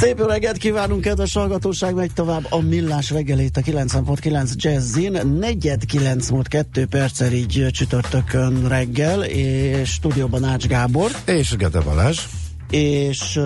Szép 0.00 0.26
reggelt 0.26 0.56
kívánunk, 0.56 1.00
kedves 1.00 1.34
hallgatóság, 1.34 1.94
megy 1.94 2.12
tovább 2.12 2.46
a 2.50 2.60
millás 2.60 3.10
reggelét 3.10 3.56
a 3.56 3.60
90.9 3.60 4.54
Jazzin. 4.54 5.26
Negyed 5.38 5.84
9 5.84 6.30
múlt 6.30 6.48
2 6.48 6.86
perccel 6.86 7.32
így 7.32 7.66
csütörtökön 7.70 8.68
reggel, 8.68 9.22
és 9.24 9.90
stúdióban 9.90 10.44
Ács 10.44 10.66
Gábor. 10.66 11.10
És 11.24 11.56
Gede 11.56 11.80
Balázs. 11.80 12.20
És 12.70 13.40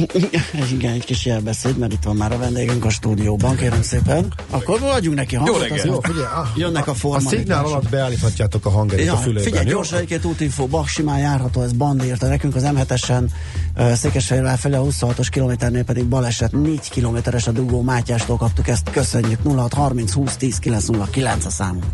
igen, 0.74 0.92
egy 0.92 1.04
kis 1.04 1.26
jelbeszéd, 1.26 1.78
mert 1.78 1.92
itt 1.92 2.02
van 2.02 2.16
már 2.16 2.32
a 2.32 2.38
vendégünk 2.38 2.84
a 2.84 2.90
stúdióban, 2.90 3.56
kérem 3.56 3.82
szépen. 3.82 4.32
Akkor 4.50 4.82
adjunk 4.82 5.16
neki 5.16 5.36
hangot. 5.36 5.54
Jó 5.54 5.60
reggel. 5.60 5.86
Jó, 5.86 6.00
figyelj, 6.00 6.24
a, 6.24 6.52
jönnek 6.56 6.86
a 6.86 6.94
A 7.02 7.20
szignál 7.20 7.64
alatt 7.64 7.88
beállíthatjátok 7.88 8.66
a 8.66 8.70
hangerőt 8.70 9.06
Ja, 9.06 9.12
a 9.12 9.16
fülében, 9.16 9.42
figyelj, 9.42 9.64
gyors 9.64 9.92
egy-két 9.92 10.24
útinfó, 10.24 10.66
Bak 10.66 10.86
simán 10.86 11.18
járható, 11.18 11.62
ez 11.62 11.72
Band 11.72 12.04
írta 12.04 12.26
nekünk, 12.26 12.54
az 12.54 12.62
M7-esen 12.66 13.22
uh, 13.76 13.92
Székesfehérvár 13.92 14.58
felé 14.58 14.74
a 14.74 14.82
26-os 14.82 15.26
kilométernél 15.30 15.84
pedig 15.84 16.04
baleset, 16.04 16.52
4 16.52 16.88
kilométeres 16.90 17.46
a 17.46 17.50
dugó 17.50 17.82
Mátyástól 17.82 18.36
kaptuk 18.36 18.68
ezt, 18.68 18.90
köszönjük, 18.90 19.40
0630 19.44 20.12
20 20.12 20.36
10 20.36 20.58
909 20.58 21.44
a 21.44 21.50
számunk. 21.50 21.84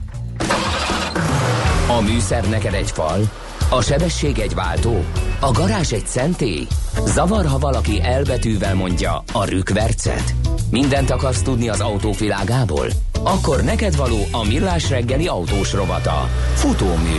A 1.88 2.01
műszer 2.01 2.48
neked 2.48 2.74
egy 2.74 2.91
fal, 2.91 3.30
a 3.71 3.83
sebesség 3.83 4.39
egy 4.39 4.55
váltó, 4.55 5.05
a 5.41 5.51
garázs 5.51 5.93
egy 5.93 6.07
szentély. 6.07 6.67
Zavar, 7.07 7.45
ha 7.47 7.59
valaki 7.59 8.03
elbetűvel 8.03 8.75
mondja 8.75 9.23
a 9.33 9.45
rükvercet. 9.45 10.35
Mindent 10.71 11.11
akarsz 11.11 11.43
tudni 11.43 11.69
az 11.69 11.81
autóvilágából? 11.81 12.87
Akkor 13.23 13.63
neked 13.63 13.97
való 13.97 14.19
a 14.33 14.45
millás 14.45 14.91
reggeli 14.91 15.27
autós 15.27 15.73
rovata. 15.73 16.29
Futómű. 16.55 17.19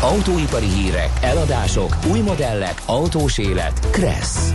Autóipari 0.00 0.66
hírek, 0.66 1.10
eladások, 1.20 1.96
új 2.10 2.20
modellek, 2.20 2.82
autós 2.86 3.38
élet. 3.38 3.90
Kressz. 3.90 4.52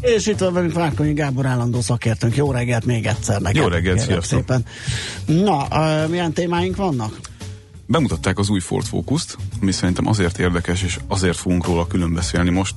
És 0.00 0.26
itt 0.26 0.38
van 0.38 0.52
velünk 0.52 0.72
Várkonyi 0.72 1.12
Gábor 1.12 1.46
állandó 1.46 1.80
szakértőnk. 1.80 2.36
Jó 2.36 2.50
reggelt 2.50 2.84
még 2.84 3.06
egyszer 3.06 3.40
neked. 3.40 3.62
Jó 3.62 3.68
reggelt, 3.68 3.98
sziasztok. 3.98 4.24
szépen. 4.24 4.64
Na, 5.26 5.66
uh, 5.70 6.08
milyen 6.08 6.32
témáink 6.32 6.76
vannak? 6.76 7.18
Bemutatták 7.86 8.38
az 8.38 8.48
új 8.48 8.60
Ford 8.60 8.86
Focus-t, 8.86 9.36
ami 9.60 9.72
szerintem 9.72 10.06
azért 10.06 10.38
érdekes, 10.38 10.82
és 10.82 10.98
azért 11.06 11.36
fogunk 11.36 11.66
róla 11.66 11.86
külön 11.86 12.12
beszélni 12.14 12.50
most, 12.50 12.74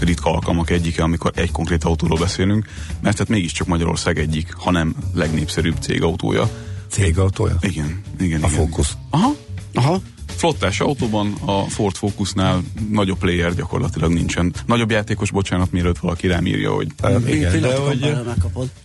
ritka 0.00 0.30
alkalmak 0.30 0.70
egyike, 0.70 1.02
amikor 1.02 1.30
egy 1.34 1.50
konkrét 1.50 1.84
autóról 1.84 2.18
beszélünk, 2.18 2.66
mert 3.00 3.18
hát 3.18 3.28
mégiscsak 3.28 3.66
Magyarország 3.66 4.18
egyik, 4.18 4.52
hanem 4.54 4.94
legnépszerűbb 5.14 5.76
cégautója. 5.80 6.50
Cégautója? 6.90 7.56
Igen, 7.60 8.02
igen, 8.20 8.42
A 8.42 8.46
igen. 8.46 8.58
Focus. 8.58 8.88
Aha, 9.10 9.34
Aha, 9.74 10.00
flottás 10.26 10.80
autóban 10.80 11.34
a 11.44 11.62
Ford 11.62 11.96
Focusnál 11.96 12.62
nagyobb 12.90 13.18
player 13.18 13.54
gyakorlatilag 13.54 14.12
nincsen. 14.12 14.54
Nagyobb 14.66 14.90
játékos, 14.90 15.30
bocsánat, 15.30 15.72
mielőtt 15.72 15.98
valaki 15.98 16.26
rám 16.26 16.46
írja, 16.46 16.72
hogy 16.72 16.86
Uh, 17.02 17.34
igen, 17.34 17.60
de 17.60 17.76
hogy, 17.76 18.16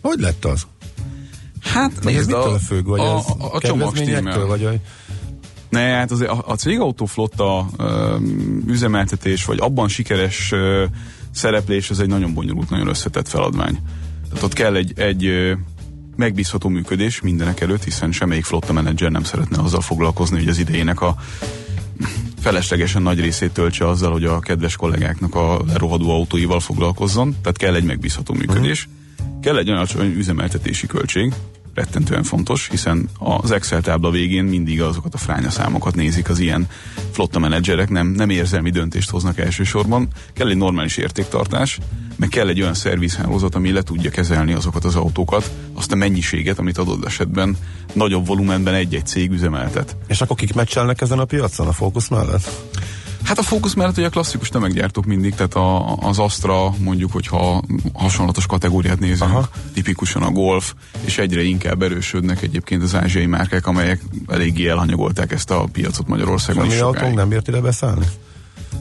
hogy 0.02 0.20
lett 0.20 0.46
az? 0.46 0.68
hát 1.62 2.04
Vagy 2.04 2.16
ez 2.16 2.26
mitől 2.26 2.60
függ? 2.60 2.86
Vagy 2.86 3.00
a, 3.00 3.04
ez 3.04 3.10
a, 3.10 3.56
a 3.56 3.60
kedvezményektől? 3.60 3.62
csomagstimmel. 3.62 4.46
Vagy 4.46 4.66
a, 4.66 4.72
Ne, 5.70 5.80
hát 5.80 6.12
azért 6.12 6.30
a, 6.30 6.44
a 6.48 6.56
cégautó 6.56 7.06
flotta 7.06 7.68
ö, 7.78 8.18
üzemeltetés, 8.68 9.46
vagy 9.46 9.60
abban 9.60 9.88
sikeres 9.88 10.52
ö, 10.52 10.86
szereplés, 11.32 11.90
ez 11.90 12.00
egy 12.00 12.08
nagyon 12.08 12.34
bonyolult, 12.34 12.70
nagyon 12.70 12.88
összetett 12.88 13.28
feladvány. 13.28 13.80
Tehát 14.30 14.44
ott 14.44 14.54
kell 14.54 14.76
egy, 14.76 14.94
egy 14.96 15.26
ö, 15.26 15.54
megbízható 16.16 16.70
működés 16.70 17.22
mindenek 17.22 17.62
előtt, 17.62 17.84
hiszen 17.84 18.12
semmelyik 18.12 18.44
flotta 18.44 18.74
menedzser 18.74 19.12
nem 19.12 19.24
szeretne 19.24 19.62
azzal 19.62 19.82
foglalkozni, 19.82 20.38
hogy 20.38 20.48
az 20.48 20.58
idejének 20.58 21.02
a 21.02 21.16
feleslegesen 22.40 23.02
nagy 23.02 23.20
részét 23.20 23.52
töltse 23.52 23.88
azzal, 23.88 24.12
hogy 24.12 24.24
a 24.26 24.40
kedves 24.40 24.76
kollégáknak 24.76 25.36
a 25.36 25.62
lerohadó 25.68 26.10
autóival 26.10 26.60
foglalkozzon, 26.60 27.36
tehát 27.42 27.58
kell 27.58 27.76
egy 27.76 27.84
megbízható 27.84 28.34
működés. 28.34 28.88
Uh-huh. 28.88 29.40
Kell 29.42 29.58
egy 29.58 29.70
alacsony 29.70 30.14
üzemeltetési 30.18 30.88
költség, 30.88 31.34
rettentően 31.80 32.24
fontos, 32.24 32.68
hiszen 32.72 33.10
az 33.18 33.52
Excel 33.52 33.82
tábla 33.82 34.10
végén 34.12 34.44
mindig 34.44 34.82
azokat 34.82 35.14
a 35.14 35.18
fránya 35.18 35.50
számokat 35.50 35.96
nézik 35.96 36.30
az 36.30 36.40
ilyen 36.40 36.68
flotta 37.12 37.40
menedzserek, 37.40 37.90
nem, 37.90 38.08
nem 38.08 38.30
érzelmi 38.30 38.70
döntést 38.70 39.10
hoznak 39.10 39.38
elsősorban. 39.38 40.08
Kell 40.34 40.50
egy 40.50 40.58
normális 40.58 40.98
értéktartás, 40.98 41.80
meg 42.16 42.30
kell 42.30 42.48
egy 42.48 42.62
olyan 42.62 42.74
szervizhálózat, 42.74 43.56
ami 43.56 43.72
le 43.72 43.82
tudja 43.82 44.10
kezelni 44.10 44.54
azokat 44.54 44.86
az 44.86 44.96
autókat, 44.96 45.52
azt 45.74 45.92
a 45.92 45.96
mennyiséget, 45.96 46.60
amit 46.60 46.78
adott 46.78 47.06
esetben 47.06 47.58
nagyobb 47.94 48.28
volumenben 48.28 48.74
egy-egy 48.74 49.06
cég 49.06 49.32
üzemeltet. 49.32 49.96
és 50.08 50.22
akkor 50.22 50.36
kik 50.36 50.54
meccselnek 50.54 51.02
ezen 51.02 51.20
a 51.20 51.26
piacon 51.26 51.68
a 51.68 51.72
Focus 51.74 52.08
mellett? 52.08 52.50
Hát 53.24 53.38
a 53.38 53.42
fókusz 53.44 53.74
mellett 53.74 53.98
ugye 53.98 54.06
a 54.08 54.10
klasszikus 54.10 54.50
tömeggyártók 54.50 55.06
mindig, 55.06 55.36
tehát 55.36 55.54
a, 55.56 55.96
az 55.96 56.20
Astra 56.20 56.74
mondjuk, 56.78 57.12
hogyha 57.12 57.64
hasonlatos 57.94 58.46
kategóriát 58.46 59.00
nézünk, 59.00 59.30
Aha. 59.30 59.50
tipikusan 59.74 60.22
a 60.22 60.30
Golf, 60.32 60.74
és 61.06 61.18
egyre 61.18 61.42
inkább 61.44 61.82
erősödnek 61.82 62.42
egyébként 62.42 62.84
az 62.84 62.96
ázsiai 62.96 63.26
márkák, 63.26 63.68
amelyek 63.68 64.02
eléggé 64.28 64.68
elhanyagolták 64.68 65.32
ezt 65.32 65.52
a 65.52 65.64
piacot 65.72 66.08
Magyarországon 66.08 66.64
A 66.64 66.66
is 66.66 66.82
mi 67.02 67.08
nem 67.16 67.30
bírt 67.30 67.48
ide 67.48 67.60
beszállni? 67.62 68.06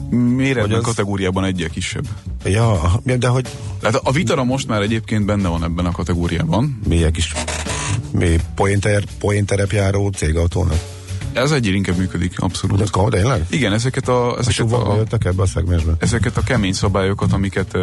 Méretben 0.09 0.61
Hogy 0.63 0.73
az- 0.73 0.83
kategóriában 0.83 1.43
egyel 1.43 1.69
kisebb. 1.69 2.05
Ja, 2.45 3.01
de 3.03 3.27
hogy 3.27 3.47
Tehát 3.79 3.95
a 3.95 4.11
Vitara 4.11 4.43
most 4.43 4.67
már 4.67 4.81
egyébként 4.81 5.25
benne 5.25 5.47
van 5.47 5.63
ebben 5.63 5.85
a 5.85 5.91
kategóriában. 5.91 6.79
mélyek 6.87 7.17
is 7.17 7.33
mi 8.11 8.35
pointer, 8.55 9.03
pointerepjáró 9.19 10.07
cégautónak? 10.09 10.97
Ez 11.33 11.51
egyre 11.51 11.75
inkább 11.75 11.97
működik, 11.97 12.39
abszolút. 12.39 12.81
ez 12.81 12.89
komoly, 12.89 13.09
tényleg? 13.09 13.45
Igen, 13.49 13.73
ezeket 13.73 14.07
a, 14.07 14.31
A 14.31 14.37
ezeket 14.37 14.53
suvakba 14.53 14.91
a, 14.91 14.95
jöttek 14.95 15.25
ebbe 15.25 15.41
a 15.41 15.45
szegmensbe? 15.45 15.93
ezeket 15.99 16.37
a 16.37 16.41
kemény 16.41 16.73
szabályokat, 16.73 17.33
amiket 17.33 17.73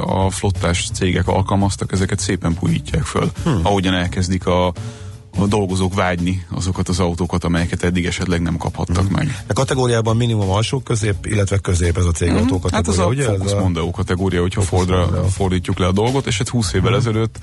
a 0.00 0.30
flottás 0.30 0.88
cégek 0.92 1.28
alkalmaztak, 1.28 1.92
ezeket 1.92 2.18
szépen 2.18 2.54
puhítják 2.54 3.02
föl. 3.02 3.30
Hmm. 3.44 3.60
Ahogyan 3.62 3.94
elkezdik 3.94 4.46
a, 4.46 4.72
a 5.38 5.46
dolgozók 5.46 5.94
vágyni 5.94 6.46
azokat 6.50 6.88
az 6.88 7.00
autókat, 7.00 7.44
amelyeket 7.44 7.82
eddig 7.82 8.06
esetleg 8.06 8.42
nem 8.42 8.56
kaphattak 8.56 9.06
hmm. 9.06 9.12
meg. 9.12 9.42
A 9.46 9.52
kategóriában 9.52 10.16
minimum 10.16 10.50
alsó 10.50 10.78
közép, 10.80 11.26
illetve 11.26 11.58
közép 11.58 11.96
ez 11.98 12.04
a 12.04 12.10
cégautó 12.10 12.60
Hát 12.62 12.84
kategória, 12.84 13.22
ez 13.22 13.28
a 13.28 13.30
ugye? 13.30 13.38
Focus 13.38 13.52
a... 13.52 13.60
Mondeo 13.60 13.90
kategória, 13.90 14.40
hogyha 14.40 14.60
Fordra 14.60 15.00
Mondeo. 15.00 15.24
fordítjuk 15.24 15.78
le 15.78 15.86
a 15.86 15.92
dolgot, 15.92 16.26
és 16.26 16.38
hát 16.38 16.48
20 16.48 16.72
évvel 16.72 16.90
Mhm. 16.90 16.98
ezelőtt, 16.98 17.38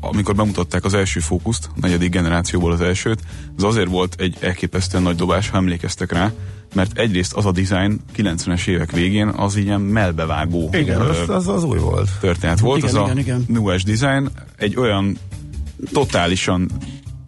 amikor 0.00 0.34
bemutatták 0.34 0.84
az 0.84 0.94
első 0.94 1.20
Focust, 1.20 1.66
a 1.66 1.78
negyedik 1.80 2.10
generációból 2.10 2.72
az 2.72 2.80
elsőt, 2.80 3.20
az 3.56 3.64
azért 3.64 3.88
volt 3.88 4.14
egy 4.18 4.36
elképesztően 4.40 5.02
nagy 5.02 5.16
dobás, 5.16 5.48
ha 5.48 5.56
emlékeztek 5.56 6.12
rá, 6.12 6.32
mert 6.74 6.98
egyrészt 6.98 7.32
az 7.32 7.46
a 7.46 7.52
design 7.52 8.00
90-es 8.16 8.66
évek 8.66 8.92
végén 8.92 9.28
az 9.28 9.56
ilyen 9.56 9.80
melbevágó 9.80 10.68
Igen, 10.72 11.00
ö, 11.00 11.08
az, 11.08 11.28
az, 11.28 11.48
az 11.48 11.64
új 11.64 11.78
volt. 11.78 12.08
történet 12.20 12.60
volt, 12.60 12.78
Igen, 12.78 12.94
az 12.96 13.02
igen, 13.02 13.16
a 13.16 13.20
igen. 13.20 13.44
Nues 13.48 13.82
design, 13.84 14.26
egy 14.56 14.76
olyan 14.76 15.18
totálisan 15.92 16.70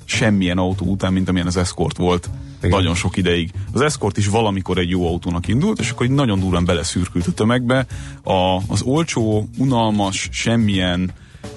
semmilyen 0.05 0.59
autó 0.59 0.87
után, 0.87 1.13
mint 1.13 1.29
amilyen 1.29 1.47
az 1.47 1.57
Escort 1.57 1.97
volt 1.97 2.31
Igen. 2.59 2.71
nagyon 2.71 2.95
sok 2.95 3.17
ideig. 3.17 3.51
Az 3.73 3.81
Escort 3.81 4.17
is 4.17 4.27
valamikor 4.27 4.79
egy 4.79 4.91
jó 4.91 5.07
autónak 5.07 5.49
indult, 5.49 5.81
és 5.81 5.91
akkor 5.91 6.07
így 6.07 6.13
nagyon 6.13 6.41
durán 6.41 6.65
beleszürkült 6.65 7.27
a 7.27 7.33
tömegbe. 7.33 7.87
A, 8.23 8.57
az 8.69 8.83
olcsó, 8.83 9.49
unalmas, 9.59 10.29
semmilyen 10.33 11.11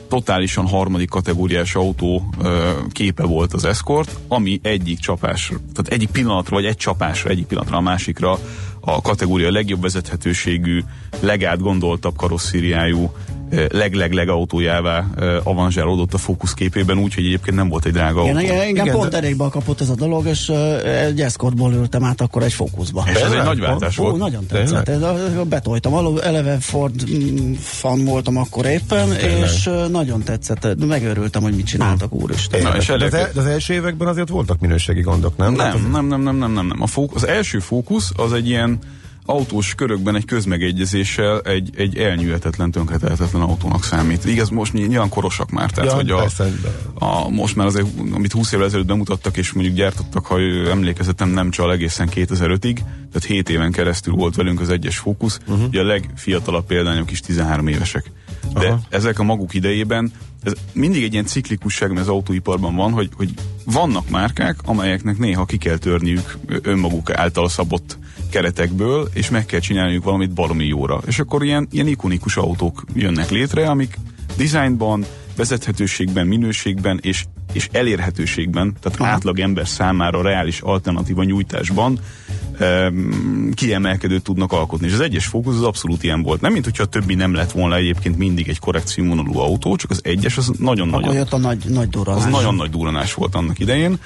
totálisan 0.07 0.67
harmadik 0.67 1.09
kategóriás 1.09 1.75
autó 1.75 2.33
ö, 2.41 2.71
képe 2.91 3.23
volt 3.23 3.53
az 3.53 3.65
Escort, 3.65 4.17
ami 4.27 4.59
egyik 4.63 4.99
csapás, 4.99 5.47
tehát 5.47 5.87
egyik 5.87 6.09
pillanatra, 6.09 6.55
vagy 6.55 6.65
egy 6.65 6.77
csapásra, 6.77 7.29
egyik 7.29 7.45
pillanatra 7.45 7.77
a 7.77 7.81
másikra 7.81 8.39
a 8.79 9.01
kategória 9.01 9.51
legjobb 9.51 9.81
vezethetőségű, 9.81 10.83
legátgondoltabb 11.19 12.15
karosszériájú, 12.15 13.11
leg-leg-leg 13.71 14.29
autójává 14.29 15.05
avanzsálódott 15.43 16.13
a 16.13 16.17
Focus 16.17 16.53
képében, 16.53 16.97
úgyhogy 16.97 17.25
egyébként 17.25 17.55
nem 17.55 17.69
volt 17.69 17.85
egy 17.85 17.91
drága 17.91 18.21
Igen, 18.21 18.35
autó. 18.35 18.45
igen, 18.47 18.59
engem 18.61 18.85
Igen, 18.85 18.97
pont 18.97 19.11
de- 19.11 19.17
elégbe 19.17 19.47
kapott 19.49 19.81
ez 19.81 19.89
a 19.89 19.95
dolog, 19.95 20.25
és 20.25 20.49
egy 20.85 21.21
eszkortból 21.21 21.73
ültem 21.73 22.03
át 22.03 22.21
akkor 22.21 22.43
egy 22.43 22.53
fókuszba. 22.53 23.03
És 23.07 23.13
ez 23.19 23.31
egy 23.31 23.43
nagy 23.43 23.59
váltás 23.59 23.97
Ó, 23.97 24.03
volt. 24.03 24.17
nagyon 24.17 24.45
tetszett. 24.45 24.89
Ez, 24.89 25.01
betoltam. 25.47 25.93
Alul, 25.93 26.21
eleve 26.21 26.57
Ford 26.59 27.09
mm, 27.11 27.51
fan 27.53 28.05
voltam 28.05 28.37
akkor 28.37 28.65
éppen, 28.65 29.09
Tényleg? 29.09 29.41
és 29.43 29.69
nagyon 29.91 30.23
tetszett. 30.23 30.85
Megörültem, 30.87 31.41
hogy 31.41 31.55
mit 31.55 31.65
csináltak, 31.65 32.13
úristen. 32.13 32.61
Na, 32.61 32.75
és 32.75 32.85
de, 32.85 32.93
az, 32.93 33.01
elég- 33.01 33.13
el- 33.13 33.29
de 33.33 33.39
az 33.39 33.45
első 33.45 33.73
években 33.73 34.07
azért 34.07 34.29
voltak 34.29 34.59
minőségi 34.59 35.01
gondok, 35.01 35.37
nem? 35.37 35.57
Hát 35.57 35.73
az- 35.73 35.81
Nem, 35.81 35.91
nem, 35.91 36.05
nem, 36.07 36.21
nem, 36.21 36.35
nem, 36.35 36.51
nem, 36.53 36.65
nem. 36.67 36.81
A 36.81 36.87
fók, 36.87 37.15
az 37.15 37.27
első 37.27 37.59
fókusz 37.59 38.11
az 38.15 38.33
egy 38.33 38.47
ilyen 38.49 38.79
autós 39.25 39.75
körökben 39.75 40.15
egy 40.15 40.25
közmegegyezéssel 40.25 41.41
egy, 41.41 41.69
egy 41.75 41.97
elnyűhetetlen, 41.97 42.71
tönkretehetetlen 42.71 43.41
autónak 43.41 43.83
számít. 43.83 44.25
Igaz, 44.25 44.49
most 44.49 44.73
nyilván 44.73 45.09
korosak 45.09 45.49
már, 45.49 45.71
tehát 45.71 45.89
Ja, 45.89 45.95
hogy 45.95 46.09
a, 46.09 46.17
persze. 46.17 46.51
a, 46.93 47.29
most 47.29 47.55
már 47.55 47.67
azért, 47.67 47.87
amit 48.11 48.31
20 48.31 48.51
évvel 48.51 48.65
ezelőtt 48.65 48.85
bemutattak, 48.85 49.37
és 49.37 49.51
mondjuk 49.51 49.75
gyártottak, 49.75 50.25
ha 50.25 50.39
emlékezetem 50.69 51.29
nem 51.29 51.49
csal 51.49 51.71
egészen 51.71 52.09
2005-ig, 52.11 52.75
tehát 53.11 53.25
7 53.27 53.49
éven 53.49 53.71
keresztül 53.71 54.13
volt 54.13 54.35
velünk 54.35 54.59
az 54.59 54.69
egyes 54.69 54.97
fókusz, 54.97 55.39
uh-huh. 55.47 55.67
ugye 55.67 55.79
a 55.79 55.85
legfiatalabb 55.85 56.65
példányok 56.65 57.11
is 57.11 57.19
13 57.19 57.67
évesek. 57.67 58.11
De 58.53 58.67
Aha. 58.67 58.79
Ezek 58.89 59.19
a 59.19 59.23
maguk 59.23 59.53
idejében, 59.53 60.11
ez 60.43 60.53
mindig 60.73 61.03
egy 61.03 61.13
ilyen 61.13 61.25
ciklikusság, 61.25 61.89
ami 61.89 61.99
az 61.99 62.07
autóiparban 62.07 62.75
van, 62.75 62.91
hogy, 62.91 63.09
hogy 63.15 63.33
vannak 63.65 64.09
márkák, 64.09 64.59
amelyeknek 64.65 65.17
néha 65.17 65.45
ki 65.45 65.57
kell 65.57 65.77
törniük 65.77 66.37
önmaguk 66.61 67.11
által 67.11 67.49
szabott 67.49 67.97
keretekből, 68.29 69.09
és 69.13 69.29
meg 69.29 69.45
kell 69.45 69.59
csinálniuk 69.59 70.03
valamit 70.03 70.33
baromi 70.33 70.65
jóra. 70.65 71.01
És 71.05 71.19
akkor 71.19 71.43
ilyen, 71.43 71.67
ilyen 71.71 71.87
ikonikus 71.87 72.37
autók 72.37 72.83
jönnek 72.93 73.29
létre, 73.29 73.69
amik 73.69 73.97
dizájnban, 74.37 75.05
vezethetőségben, 75.35 76.27
minőségben 76.27 76.99
és, 77.01 77.25
és 77.51 77.69
elérhetőségben, 77.71 78.73
tehát 78.81 78.99
Aha. 78.99 79.09
átlag 79.09 79.39
ember 79.39 79.67
számára 79.67 80.21
reális 80.21 80.61
alternatíva 80.61 81.23
nyújtásban 81.23 81.99
um, 82.59 83.51
kiemelkedőt 83.53 84.23
tudnak 84.23 84.51
alkotni. 84.51 84.87
És 84.87 84.93
az 84.93 84.99
egyes 84.99 85.25
fókusz 85.25 85.55
az 85.55 85.63
abszolút 85.63 86.03
ilyen 86.03 86.21
volt. 86.21 86.41
Nem, 86.41 86.51
mint 86.51 86.65
hogyha 86.65 86.83
a 86.83 86.85
többi 86.85 87.15
nem 87.15 87.33
lett 87.33 87.51
volna 87.51 87.75
egyébként 87.75 88.17
mindig 88.17 88.49
egy 88.49 88.59
korrekt 88.59 88.87
színvonalú 88.87 89.37
autó, 89.37 89.75
csak 89.75 89.89
az 89.89 89.99
egyes 90.03 90.37
az 90.37 90.47
Akkor 90.49 90.59
nagyon-nagyon 90.65 91.13
jött 91.13 91.33
a 91.33 91.37
nagy, 91.37 91.65
nagy 91.67 91.89
durranás. 91.89 92.23
az 92.23 92.29
nagyon 92.31 92.55
nagy 92.55 92.69
duranás 92.69 93.13
volt 93.13 93.35
annak 93.35 93.59
idején. 93.59 93.97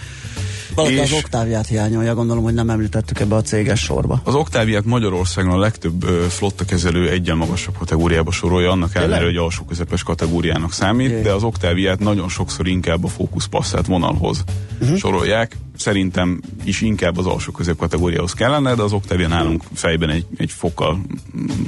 Valaki 0.76 0.98
az 0.98 1.12
és- 1.12 1.18
oktáviát 1.18 1.68
hiányolja, 1.68 2.14
gondolom, 2.16 2.44
hogy 2.44 2.54
nem 2.54 2.70
említettük 2.70 3.20
ebbe 3.20 3.36
a 3.36 3.42
céges 3.42 3.80
sorba. 3.80 4.22
Az 4.24 4.34
Oktáviát 4.36 4.86
Magyarországon 4.86 5.52
a 5.52 5.58
legtöbb 5.58 6.04
ö, 6.04 6.26
flotta 6.30 6.66
kezelő 6.66 7.10
egyen 7.10 7.38
magasabb 7.38 7.78
kategóriába 7.78 8.32
sorolja, 8.32 8.72
annak 8.72 8.96
ellenére, 8.96 9.26
hogy 9.26 9.36
alsó 9.36 9.64
közepes 9.64 10.04
kategóriának 10.04 10.74
számít, 10.74 11.10
Jé. 11.10 11.22
de 11.22 11.32
az 11.32 11.44
Oktáviát 11.44 12.00
nagyon 12.00 12.30
sokszor 12.30 12.68
inkább 12.68 13.04
a 13.04 13.08
Focus 13.08 13.35
Passat 13.44 13.86
vonalhoz 13.86 14.44
uh-huh. 14.82 14.98
sorolják. 14.98 15.58
Szerintem 15.78 16.42
is 16.64 16.82
inkább 16.82 17.18
az 17.18 17.26
alsó 17.26 17.52
közép 17.52 17.78
kategóriához 17.78 18.34
kellene, 18.34 18.76
de 18.76 18.82
az 18.82 18.94
Octavia 18.94 19.28
nálunk 19.28 19.64
fejben 19.74 20.10
egy, 20.10 20.26
egy 20.38 20.52
fokkal 20.52 21.02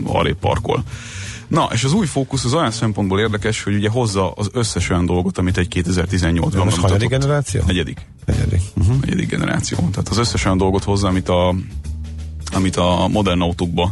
arrébb 0.04 0.38
parkol. 0.38 0.84
Na, 1.48 1.70
és 1.74 1.84
az 1.84 1.94
új 1.94 2.06
fókusz 2.06 2.46
az 2.46 2.54
olyan 2.54 2.72
szempontból 2.72 3.20
érdekes, 3.20 3.64
hogy 3.64 3.76
ugye 3.76 3.90
hozza 3.90 4.32
az 4.32 4.50
összes 4.54 4.90
olyan 4.90 5.06
dolgot, 5.06 5.38
amit 5.38 5.58
egy 5.58 5.84
2018-ban 5.86 6.64
Most 6.64 6.78
hanyadik 6.78 7.10
generáció? 7.10 7.62
Negyedik 7.66 8.06
Negyedik. 8.28 8.62
Uh-huh. 8.78 9.00
negyedik 9.00 9.30
generáció. 9.30 9.78
Tehát 9.78 10.10
az 10.10 10.18
összes 10.18 10.46
olyan 10.46 10.58
dolgot 10.58 10.84
hozza, 10.84 11.08
amit 11.08 11.30
a, 11.30 11.56
amit 12.54 12.76
a 12.76 13.08
modern 13.12 13.42
autókba 13.42 13.92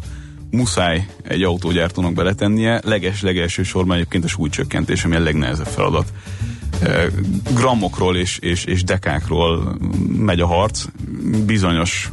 muszáj 0.51 1.07
egy 1.23 1.43
autógyártónak 1.43 2.13
beletennie. 2.13 2.81
Leges-legelső 2.83 3.63
sorban 3.63 3.95
egyébként 3.95 4.23
a 4.23 4.27
súlycsökkentés, 4.27 5.05
ami 5.05 5.15
a 5.15 5.19
legnehezebb 5.19 5.67
feladat. 5.67 6.13
Grammokról 7.53 8.17
és, 8.17 8.37
és, 8.37 8.65
és 8.65 8.83
dekákról 8.83 9.77
megy 10.17 10.39
a 10.39 10.47
harc. 10.47 10.85
Bizonyos 11.45 12.11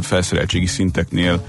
felszereltségi 0.00 0.66
szinteknél 0.66 1.44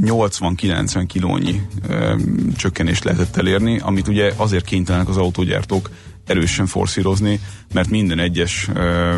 80-90 0.00 1.04
kilónyi 1.06 1.62
ö, 1.88 2.14
csökkenést 2.56 3.04
lehetett 3.04 3.36
elérni, 3.36 3.78
amit 3.78 4.08
ugye 4.08 4.32
azért 4.36 4.64
kénytelenek 4.64 5.08
az 5.08 5.16
autógyártók 5.16 5.90
erősen 6.26 6.66
forszírozni, 6.66 7.40
mert 7.72 7.88
minden 7.88 8.18
egyes 8.18 8.68
ö, 8.74 9.14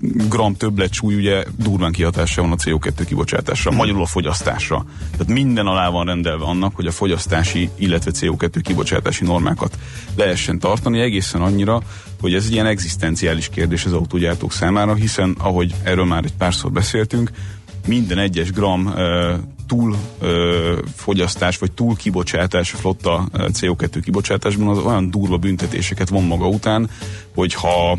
gram 0.00 0.56
többlet 0.56 0.92
súly 0.92 1.14
ugye 1.14 1.44
durván 1.56 1.92
kihatása 1.92 2.42
van 2.42 2.52
a 2.52 2.56
CO2 2.56 3.04
kibocsátásra, 3.06 3.70
magyarul 3.70 4.02
a 4.02 4.06
fogyasztásra. 4.06 4.84
Tehát 5.10 5.32
minden 5.32 5.66
alá 5.66 5.88
van 5.88 6.06
rendelve 6.06 6.44
annak, 6.44 6.74
hogy 6.74 6.86
a 6.86 6.90
fogyasztási, 6.90 7.70
illetve 7.76 8.10
CO2 8.14 8.60
kibocsátási 8.62 9.24
normákat 9.24 9.78
lehessen 10.16 10.58
tartani, 10.58 11.00
egészen 11.00 11.42
annyira, 11.42 11.82
hogy 12.20 12.34
ez 12.34 12.44
egy 12.44 12.52
ilyen 12.52 12.66
egzisztenciális 12.66 13.48
kérdés 13.48 13.84
az 13.84 13.92
autógyártók 13.92 14.52
számára, 14.52 14.94
hiszen 14.94 15.36
ahogy 15.38 15.74
erről 15.82 16.04
már 16.04 16.24
egy 16.24 16.34
párszor 16.38 16.72
beszéltünk, 16.72 17.30
minden 17.86 18.18
egyes 18.18 18.52
gram 18.52 18.86
ö, 18.96 19.34
túl 19.70 19.96
ö, 20.20 20.78
fogyasztás, 20.96 21.58
vagy 21.58 21.72
túl 21.72 21.96
kibocsátás, 21.96 22.70
flotta 22.70 23.28
ö, 23.32 23.48
CO2 23.52 24.00
kibocsátásban 24.04 24.68
az 24.68 24.78
olyan 24.78 25.10
durva 25.10 25.36
büntetéseket 25.36 26.08
von 26.08 26.24
maga 26.24 26.48
után, 26.48 26.90
hogy 27.34 27.54
ha 27.54 27.98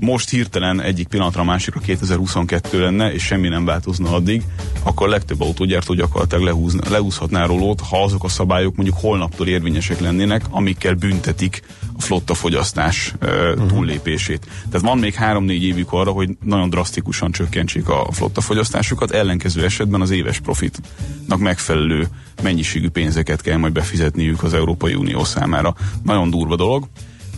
most 0.00 0.30
hirtelen 0.30 0.80
egyik 0.80 1.08
pillanatra 1.08 1.40
a 1.40 1.44
másikra 1.44 1.80
2022 1.80 2.80
lenne, 2.80 3.12
és 3.12 3.22
semmi 3.22 3.48
nem 3.48 3.64
változna 3.64 4.14
addig, 4.14 4.42
akkor 4.82 5.06
a 5.06 5.10
legtöbb 5.10 5.40
autógyártó 5.40 5.94
gyakorlatilag 5.94 6.44
lehúzna, 6.44 6.90
lehúzhatná 6.90 7.46
rólót, 7.46 7.80
ha 7.80 8.02
azok 8.02 8.24
a 8.24 8.28
szabályok 8.28 8.76
mondjuk 8.76 8.98
holnaptól 9.00 9.48
érvényesek 9.48 10.00
lennének, 10.00 10.44
amikkel 10.50 10.94
büntetik 10.94 11.62
a 11.89 11.89
flotta 12.00 12.34
fogyasztás 12.34 13.14
uh, 13.22 13.66
túllépését. 13.66 14.46
Tehát 14.70 14.86
van 14.86 14.98
még 14.98 15.16
3-4 15.20 15.60
évük 15.60 15.92
arra, 15.92 16.10
hogy 16.10 16.36
nagyon 16.44 16.70
drasztikusan 16.70 17.32
csökkentsék 17.32 17.88
a 17.88 18.08
flotta 18.12 18.40
fogyasztásukat, 18.40 19.10
ellenkező 19.10 19.64
esetben 19.64 20.00
az 20.00 20.10
éves 20.10 20.38
profitnak 20.38 21.38
megfelelő 21.38 22.08
mennyiségű 22.42 22.88
pénzeket 22.88 23.40
kell 23.40 23.56
majd 23.56 23.72
befizetniük 23.72 24.42
az 24.42 24.54
Európai 24.54 24.94
Unió 24.94 25.24
számára. 25.24 25.74
Nagyon 26.02 26.30
durva 26.30 26.56
dolog. 26.56 26.88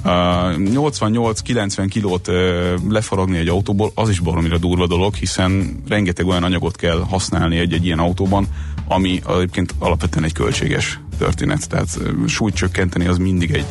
Uh, 0.04 0.10
88-90 0.10 1.86
kilót 1.90 2.28
uh, 2.28 2.34
lefaragni 2.88 3.38
egy 3.38 3.48
autóból, 3.48 3.92
az 3.94 4.08
is 4.08 4.20
baromira 4.20 4.58
durva 4.58 4.86
dolog, 4.86 5.14
hiszen 5.14 5.82
rengeteg 5.88 6.26
olyan 6.26 6.42
anyagot 6.42 6.76
kell 6.76 7.04
használni 7.08 7.58
egy-egy 7.58 7.84
ilyen 7.84 7.98
autóban, 7.98 8.46
ami 8.88 9.20
egyébként 9.28 9.74
alapvetően 9.78 10.24
egy 10.24 10.32
költséges 10.32 11.00
történet. 11.18 11.68
Tehát 11.68 11.88
uh, 11.98 12.26
súlyt 12.26 12.54
csökkenteni 12.54 13.06
az 13.06 13.18
mindig 13.18 13.50
egy 13.50 13.66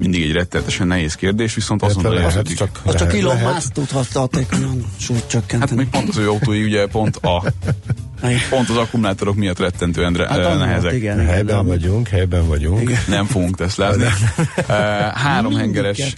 mindig 0.00 0.22
egy 0.22 0.32
rettenetesen 0.32 0.86
nehéz 0.86 1.14
kérdés, 1.14 1.54
viszont 1.54 1.82
azon 1.82 1.96
Érted, 2.04 2.12
lehet, 2.18 2.32
lehet, 2.32 2.54
csak, 2.56 2.80
Az 2.84 2.94
csak 2.94 3.12
lehet, 3.12 3.40
Elon. 3.40 3.54
Musk 3.54 3.72
tudhatta 3.72 4.18
hatékonyan 4.20 4.84
súlyt 4.98 5.20
Hát 5.20 5.30
csökkenteni. 5.30 5.74
még 5.80 5.88
pont 5.88 6.08
az 6.08 6.16
ő 6.16 6.28
autói 6.28 6.62
ugye 6.64 6.86
pont 6.86 7.16
a 7.16 7.42
pont 8.50 8.68
az 8.68 8.76
akkumulátorok 8.76 9.34
miatt 9.36 9.58
rettentően 9.58 10.12
re, 10.12 10.28
Hát 10.28 10.58
nehezek. 10.58 10.92
igen, 10.92 11.20
igen, 11.20 11.32
Helyben 11.32 11.56
de- 11.64 11.68
vagyunk, 11.70 12.08
helyben 12.08 12.48
vagyunk. 12.48 12.80
Igen. 12.80 12.98
Nem 13.08 13.26
fogunk 13.26 13.56
teszlázni. 13.56 14.04
Három 15.14 15.54
hengeres 15.56 16.14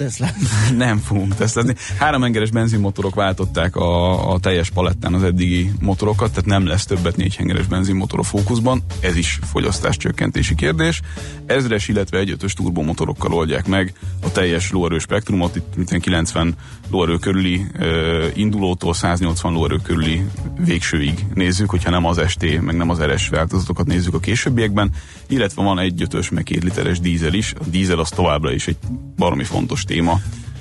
nem 0.76 0.98
fogunk 0.98 1.34
tesztelezni. 1.34 1.76
Három 1.98 2.22
hengeres 2.22 2.50
benzinmotorok 2.50 3.14
váltották 3.14 3.76
a, 3.76 4.32
a 4.32 4.38
teljes 4.38 4.70
palettán 4.70 5.14
az 5.14 5.22
eddigi 5.22 5.70
motorokat, 5.80 6.28
tehát 6.30 6.44
nem 6.46 6.66
lesz 6.66 6.84
többet 6.84 7.16
négy 7.16 7.36
hengeres 7.36 7.66
benzinmotor 7.66 8.18
a 8.18 8.22
fókuszban. 8.22 8.82
Ez 9.00 9.16
is 9.16 9.38
fogyasztás 9.50 9.96
csökkentési 9.96 10.54
kérdés. 10.54 11.00
Ezres, 11.46 11.88
illetve 11.88 12.18
egyötös 12.18 12.52
turbomotorokkal 12.52 13.32
oldják 13.32 13.66
meg 13.66 13.92
a 14.22 14.32
teljes 14.32 14.70
lóerő 14.70 14.98
spektrumot, 14.98 15.56
itt 15.56 15.76
mint 15.76 16.00
90 16.02 16.54
lóerő 16.90 17.16
körüli 17.16 17.66
uh, 17.78 17.86
indulótól 18.34 18.94
180 18.94 19.52
lóerő 19.52 19.76
körüli 19.82 20.22
végsőig 20.64 21.24
nézzük, 21.34 21.70
hogyha 21.70 21.90
nem 21.92 22.04
az 22.04 22.20
ST, 22.28 22.60
meg 22.60 22.76
nem 22.76 22.90
az 22.90 23.00
RS 23.02 23.28
változatokat 23.28 23.86
nézzük 23.86 24.14
a 24.14 24.18
későbbiekben, 24.20 24.90
illetve 25.28 25.62
van 25.62 25.78
egy 25.78 26.02
ötös, 26.02 26.30
meg 26.30 26.42
két 26.42 26.62
literes 26.62 27.00
dízel 27.00 27.32
is. 27.32 27.52
A 27.58 27.64
dízel 27.66 27.98
az 27.98 28.08
továbbra 28.08 28.52
is 28.52 28.66
egy 28.66 28.76
baromi 29.16 29.44
fontos 29.44 29.84
téma. 29.84 30.20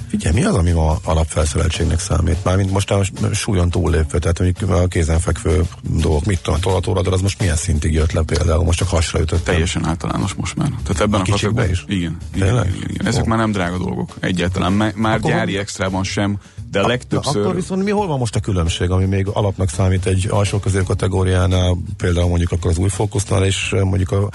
Figyelj, 0.10 0.36
mi 0.36 0.44
az, 0.44 0.56
ami 0.56 0.72
ma 0.72 0.98
alapfelszereltségnek 1.04 2.00
számít? 2.00 2.44
Mármint 2.44 2.72
most 2.72 2.92
a 2.92 3.04
súlyon 3.34 3.70
túllépve, 3.70 4.20
tehát 4.20 4.40
mondjuk 4.40 4.70
a 4.70 4.88
kézenfekvő 4.88 5.64
dolgok, 5.84 6.26
mit 6.26 6.42
tudom, 6.42 6.60
a 6.60 6.64
tolatóradar, 6.64 7.14
az 7.14 7.22
most 7.22 7.40
milyen 7.40 7.56
szintig 7.56 7.94
jött 7.94 8.12
le 8.12 8.22
például? 8.22 8.64
Most 8.64 8.78
csak 8.78 8.88
hasra 8.88 9.20
ütött. 9.20 9.44
Teljesen 9.44 9.86
általános 9.86 10.34
most 10.34 10.56
már. 10.56 10.68
Tehát 10.84 11.02
ebben 11.02 11.20
A 11.20 11.24
a, 11.24 11.26
kicsikbe 11.26 11.62
kategóri- 11.62 11.72
is? 11.72 11.84
Igen. 11.98 12.18
igen, 12.36 12.48
Tényleg? 12.48 12.76
igen, 12.76 12.90
igen. 12.90 13.08
Ezek 13.08 13.24
Ó. 13.24 13.28
már 13.28 13.38
nem 13.38 13.52
drága 13.52 13.78
dolgok. 13.78 14.16
Egyáltalán. 14.20 14.74
Már, 14.74 14.94
már 14.96 15.16
Akkor- 15.18 15.32
gyári 15.32 15.58
extrában 15.58 16.04
sem, 16.04 16.38
de 16.72 16.82
Na, 16.82 16.88
legtöbbször... 16.88 17.42
akkor 17.42 17.56
viszont 17.56 17.84
mi 17.84 17.92
hol 17.92 18.08
van 18.08 18.18
most 18.18 18.36
a 18.36 18.40
különbség, 18.40 18.90
ami 18.90 19.06
még 19.06 19.28
alapnak 19.28 19.70
számít 19.70 20.06
egy 20.06 20.28
alsó 20.30 20.60
középkategóriánál, 20.60 21.78
például 21.98 22.28
mondjuk 22.28 22.52
akkor 22.52 22.72
az 22.72 22.78
új 22.78 22.90
fókusznál, 22.90 23.46
és 23.46 23.76
mondjuk 23.84 24.12
a, 24.12 24.30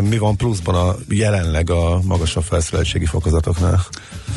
mi 0.00 0.18
van 0.18 0.36
pluszban 0.36 0.74
a 0.74 0.94
jelenleg 1.08 1.70
a 1.70 2.00
magasabb 2.04 2.42
felszereltségi 2.42 3.06
fokozatoknál? 3.06 3.80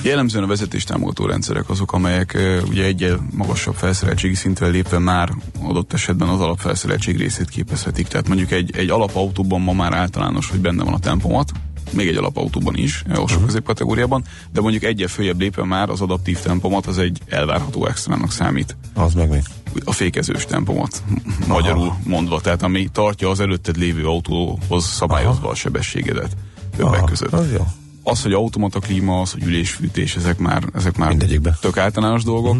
Jellemzően 0.02 0.44
a 0.44 0.48
vezetéstámogató 0.48 1.26
rendszerek 1.26 1.70
azok, 1.70 1.94
amelyek 1.94 2.38
ugye 2.70 2.84
egyel 2.84 3.28
magasabb 3.32 3.76
felszereltségi 3.76 4.36
szintre 4.36 4.68
lépve 4.68 5.00
már 5.00 5.30
adott 5.64 5.94
esetben 5.94 6.28
az 6.28 6.40
alapfelszereltség 6.40 7.18
részét 7.18 7.50
képezhetik. 7.50 8.08
Tehát 8.08 8.28
mondjuk 8.28 8.52
egy, 8.52 8.76
egy 8.76 8.90
alapautóban 8.90 9.62
ma 9.62 9.74
már 9.74 9.94
általános, 9.94 10.50
hogy 10.50 10.60
benne 10.60 10.84
van 10.84 10.94
a 10.94 11.00
tempomat, 11.00 11.52
még 11.92 12.08
egy 12.08 12.16
alapautóban 12.16 12.76
is, 12.76 13.04
alsó 13.10 13.24
uh-huh. 13.24 13.46
középkategóriában, 13.46 14.24
de 14.52 14.62
mondjuk 14.62 14.84
egyel 14.84 15.08
följebb 15.08 15.40
lépve 15.40 15.64
már 15.64 15.90
az 15.90 16.02
adaptív 16.02 16.40
tempomat 16.40 16.86
az 16.86 16.98
egy 16.98 17.20
elvárható 17.30 17.86
extrának 17.86 18.32
számít. 18.32 18.78
Az 18.94 19.14
meg 19.14 19.30
mi? 19.30 19.42
a 19.84 19.92
fékezős 19.92 20.46
tempomat, 20.46 21.04
magyarul 21.48 21.88
Aha. 21.88 21.98
mondva, 22.04 22.42
tehát 22.42 22.64
ami 22.64 22.88
tartja 22.92 23.30
az 23.30 23.40
előtted 23.40 23.78
lévő 23.78 24.06
autóhoz 24.06 24.86
szabályozva 24.86 25.42
Aha. 25.42 25.52
a 25.52 25.56
sebességedet 25.56 26.38
többek 26.78 26.94
Aha, 26.94 27.06
között. 27.06 27.34
Az 27.34 27.52
jó. 27.52 27.68
Az, 28.04 28.22
hogy 28.22 28.34
automata 28.34 28.80
klíma, 28.80 29.22
az, 29.22 29.32
hogy 29.32 29.44
ülésfűtés, 29.44 30.16
ezek 30.16 30.38
már, 30.38 30.64
ezek 30.74 30.98
már 30.98 31.10
Mindegyikbe. 31.10 31.58
tök 31.62 31.78
általános 31.78 32.24
dolgok. 32.24 32.58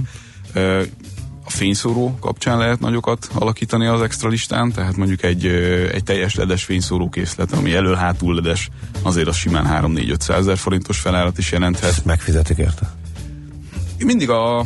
Uh-huh. 0.54 0.86
A 1.46 1.50
fényszóró 1.50 2.18
kapcsán 2.20 2.58
lehet 2.58 2.80
nagyokat 2.80 3.28
alakítani 3.34 3.86
az 3.86 4.02
extra 4.02 4.30
listán, 4.30 4.72
tehát 4.72 4.96
mondjuk 4.96 5.24
egy, 5.24 5.46
egy 5.94 6.04
teljes 6.04 6.36
ledes 6.36 6.64
fényszóró 6.64 7.10
készlet, 7.10 7.52
ami 7.52 7.74
elől-hátul 7.74 8.36
ledes, 8.36 8.70
azért 9.02 9.28
az 9.28 9.36
simán 9.36 9.84
3-4-500 9.86 10.30
ezer 10.30 10.58
forintos 10.58 11.00
felárat 11.00 11.38
is 11.38 11.52
jelenthet. 11.52 11.90
Ezt 11.90 12.06
megfizetik 12.06 12.58
érte? 12.58 12.94
Mindig 13.98 14.30
a 14.30 14.66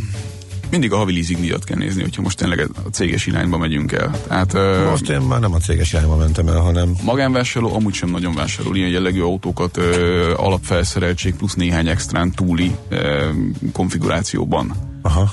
mindig 0.70 0.92
a 0.92 0.98
havi 0.98 1.14
leasing 1.14 1.40
díjat 1.40 1.64
kell 1.64 1.78
nézni, 1.78 2.02
hogyha 2.02 2.22
most 2.22 2.38
tényleg 2.38 2.70
a 2.86 2.90
céges 2.90 3.26
irányba 3.26 3.58
megyünk 3.58 3.92
el. 3.92 4.12
Tehát, 4.28 4.54
most 4.90 5.10
én 5.10 5.20
már 5.20 5.40
nem 5.40 5.54
a 5.54 5.58
céges 5.58 5.94
irányba 5.94 6.16
mentem 6.16 6.48
el, 6.48 6.60
hanem... 6.60 6.96
Magánvásárló 7.04 7.76
amúgy 7.76 7.94
sem 7.94 8.10
nagyon 8.10 8.34
vásárol 8.34 8.76
ilyen 8.76 8.90
jellegű 8.90 9.22
autókat 9.22 9.78
ö, 9.78 10.34
alapfelszereltség 10.38 11.36
plusz 11.36 11.54
néhány 11.54 11.88
extrán 11.88 12.32
túli 12.32 12.76
ö, 12.90 13.30
konfigurációban. 13.74 14.72
Aha. 15.02 15.30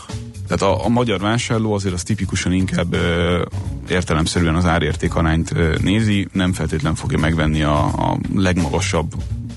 Tehát 0.47 0.63
a, 0.63 0.85
a 0.85 0.89
magyar 0.89 1.21
vásárló 1.21 1.73
azért 1.73 1.95
az 1.95 2.03
tipikusan 2.03 2.53
inkább 2.53 2.95
ö, 2.95 3.43
értelemszerűen 3.89 4.55
az 4.55 4.67
árértékarányt 4.67 5.53
ö, 5.53 5.75
nézi, 5.83 6.29
nem 6.33 6.53
feltétlen 6.53 6.95
fogja 6.95 7.19
megvenni 7.19 7.63
a, 7.63 7.85
a 7.85 8.19
legmagasabb 8.35 9.15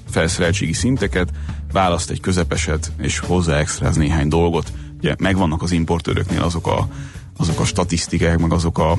felszereltségi 0.09 0.73
szinteket, 0.73 1.29
választ 1.71 2.09
egy 2.09 2.19
közepeset, 2.19 2.91
és 2.97 3.19
hozzá 3.19 3.57
extráz 3.57 3.95
néhány 3.95 4.27
dolgot. 4.27 4.71
Ugye 4.97 5.15
megvannak 5.19 5.61
az 5.61 5.71
importőröknél 5.71 6.41
azok 6.41 6.67
a, 6.67 6.87
azok 7.37 7.59
a 7.59 7.65
statisztikák, 7.65 8.39
meg 8.39 8.53
azok 8.53 8.77
a 8.77 8.97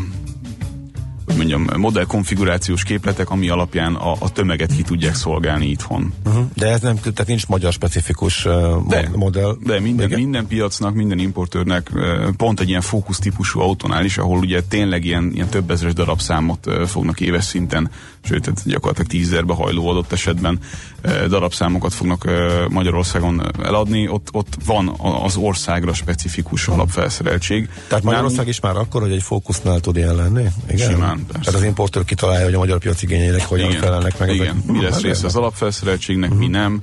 mondjam, 1.36 1.66
modell 1.76 2.04
konfigurációs 2.04 2.82
képletek, 2.82 3.30
ami 3.30 3.48
alapján 3.48 3.94
a, 3.94 4.12
a 4.18 4.32
tömeget 4.32 4.74
ki 4.76 4.82
tudják 4.82 5.14
szolgálni 5.14 5.66
itthon. 5.66 6.12
Uh-huh. 6.26 6.44
De 6.54 6.66
ez 6.66 6.80
nem, 6.80 6.96
tehát 6.96 7.26
nincs 7.26 7.46
magyar 7.46 7.72
specifikus 7.72 8.44
uh, 8.44 8.86
de, 8.88 9.10
modell? 9.14 9.56
De 9.64 9.80
minden, 9.80 10.10
minden 10.10 10.46
piacnak, 10.46 10.94
minden 10.94 11.18
importőrnek 11.18 11.90
uh, 11.94 12.28
pont 12.36 12.60
egy 12.60 12.68
ilyen 12.68 12.80
fókusz 12.80 13.18
típusú 13.18 13.60
autónál 13.60 14.04
is, 14.04 14.18
ahol 14.18 14.38
ugye 14.38 14.62
tényleg 14.62 15.04
ilyen, 15.04 15.30
ilyen 15.34 15.48
több 15.48 15.70
ezeres 15.70 15.92
darabszámot 15.92 16.66
uh, 16.66 16.82
fognak 16.82 17.20
éves 17.20 17.44
szinten, 17.44 17.90
sőt, 18.24 18.42
tehát 18.42 18.62
gyakorlatilag 18.64 19.10
tízezerbe 19.10 19.54
hajló 19.54 19.88
adott 19.88 20.12
esetben 20.12 20.58
uh, 21.04 21.24
darabszámokat 21.24 21.94
fognak 21.94 22.24
uh, 22.24 22.68
Magyarországon 22.68 23.52
eladni, 23.62 24.08
ott, 24.08 24.28
ott 24.32 24.56
van 24.64 24.94
az 25.22 25.36
országra 25.36 25.92
specifikus 25.92 26.68
alapfelszereltség. 26.68 27.68
Tehát 27.88 28.04
Magyarország 28.04 28.38
Nem, 28.38 28.48
is 28.48 28.60
már 28.60 28.76
akkor, 28.76 29.00
hogy 29.00 29.12
egy 29.12 29.22
fókusznál 29.22 29.80
tud 29.80 29.96
ilyen 29.96 30.14
lenni? 30.14 30.44
Igen? 30.68 30.90
Simán 30.90 31.19
persze. 31.26 31.44
Tehát 31.44 31.60
az 31.60 31.66
importőr 31.66 32.04
kitalálja, 32.04 32.44
hogy 32.44 32.54
a 32.54 32.58
magyar 32.58 32.78
piac 32.78 33.02
igényeinek 33.02 33.46
hogyan 33.46 33.68
igen, 33.68 33.80
felelnek 33.80 34.18
meg. 34.18 34.34
Igen, 34.34 34.46
ezek. 34.46 34.66
mi 34.66 34.82
lesz 34.82 35.00
része 35.00 35.26
az 35.26 35.36
alapfelszereltségnek, 35.36 36.30
uh-huh. 36.30 36.46
mi 36.46 36.50
nem 36.50 36.82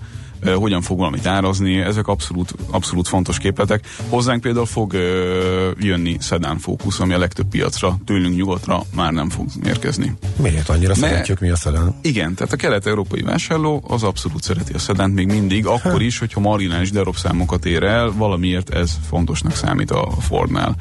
hogyan 0.56 0.82
fog 0.82 0.98
valamit 0.98 1.26
árazni, 1.26 1.80
ezek 1.80 2.08
abszolút, 2.08 2.54
abszolút 2.70 3.08
fontos 3.08 3.38
képletek. 3.38 3.88
Hozzánk 4.10 4.42
például 4.42 4.66
fog 4.66 4.94
ö, 4.94 5.72
jönni 5.80 6.18
Sedan 6.20 6.58
Focus, 6.58 7.00
ami 7.00 7.14
a 7.14 7.18
legtöbb 7.18 7.48
piacra, 7.48 7.98
tőlünk 8.06 8.36
nyugatra 8.36 8.84
már 8.96 9.12
nem 9.12 9.30
fog 9.30 9.46
érkezni. 9.66 10.14
Miért 10.36 10.70
annyira 10.70 10.94
Mert, 11.00 11.12
szeretjük 11.12 11.40
mi 11.40 11.50
a 11.50 11.56
Sedan? 11.56 11.96
Igen, 12.02 12.34
tehát 12.36 12.54
a 12.54 12.56
kelet-európai 12.56 13.22
vásárló 13.22 13.84
az 13.88 14.04
abszolút 14.04 14.44
szereti 14.44 14.74
a 14.74 14.78
Sedan 14.78 15.10
még 15.10 15.28
mindig, 15.28 15.66
akkor 15.66 15.92
ha. 15.92 16.02
is, 16.02 16.20
hogyha 16.20 16.40
marginális 16.40 16.92
darabszámokat 16.92 17.66
ér 17.66 17.84
el, 17.84 18.12
valamiért 18.12 18.70
ez 18.70 18.92
fontosnak 19.10 19.56
számít 19.56 19.92
a 19.92 20.12
Fordnál. 20.20 20.76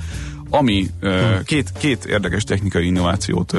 Ami 0.51 0.87
uh, 1.03 1.43
két, 1.43 1.73
két 1.79 2.05
érdekes 2.05 2.45
technikai 2.45 2.87
innovációt 2.87 3.57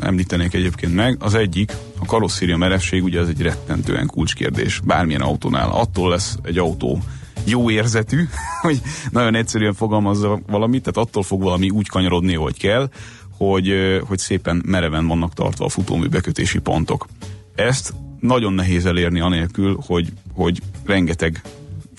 említenék 0.00 0.54
egyébként 0.54 0.94
meg. 0.94 1.16
Az 1.20 1.34
egyik, 1.34 1.72
a 1.98 2.04
karosszéria 2.04 2.56
merevség, 2.56 3.02
ugye 3.02 3.20
ez 3.20 3.28
egy 3.28 3.40
rettentően 3.40 4.06
kulcskérdés 4.06 4.80
bármilyen 4.84 5.20
autónál. 5.20 5.70
Attól 5.70 6.10
lesz 6.10 6.38
egy 6.42 6.58
autó 6.58 6.98
jó 7.44 7.70
érzetű, 7.70 8.28
hogy 8.62 8.80
nagyon 9.10 9.34
egyszerűen 9.34 9.74
fogalmazza 9.74 10.40
valamit, 10.46 10.82
tehát 10.82 11.08
attól 11.08 11.22
fog 11.22 11.42
valami 11.42 11.70
úgy 11.70 11.88
kanyarodni, 11.88 12.34
hogy 12.34 12.58
kell, 12.58 12.90
hogy, 13.36 13.72
hogy 14.06 14.18
szépen 14.18 14.62
mereven 14.66 15.06
vannak 15.06 15.34
tartva 15.34 15.64
a 15.64 15.68
futómű 15.68 16.06
bekötési 16.06 16.58
pontok. 16.58 17.06
Ezt 17.54 17.94
nagyon 18.20 18.52
nehéz 18.52 18.86
elérni 18.86 19.20
anélkül, 19.20 19.78
hogy, 19.86 20.12
hogy 20.34 20.60
rengeteg 20.84 21.42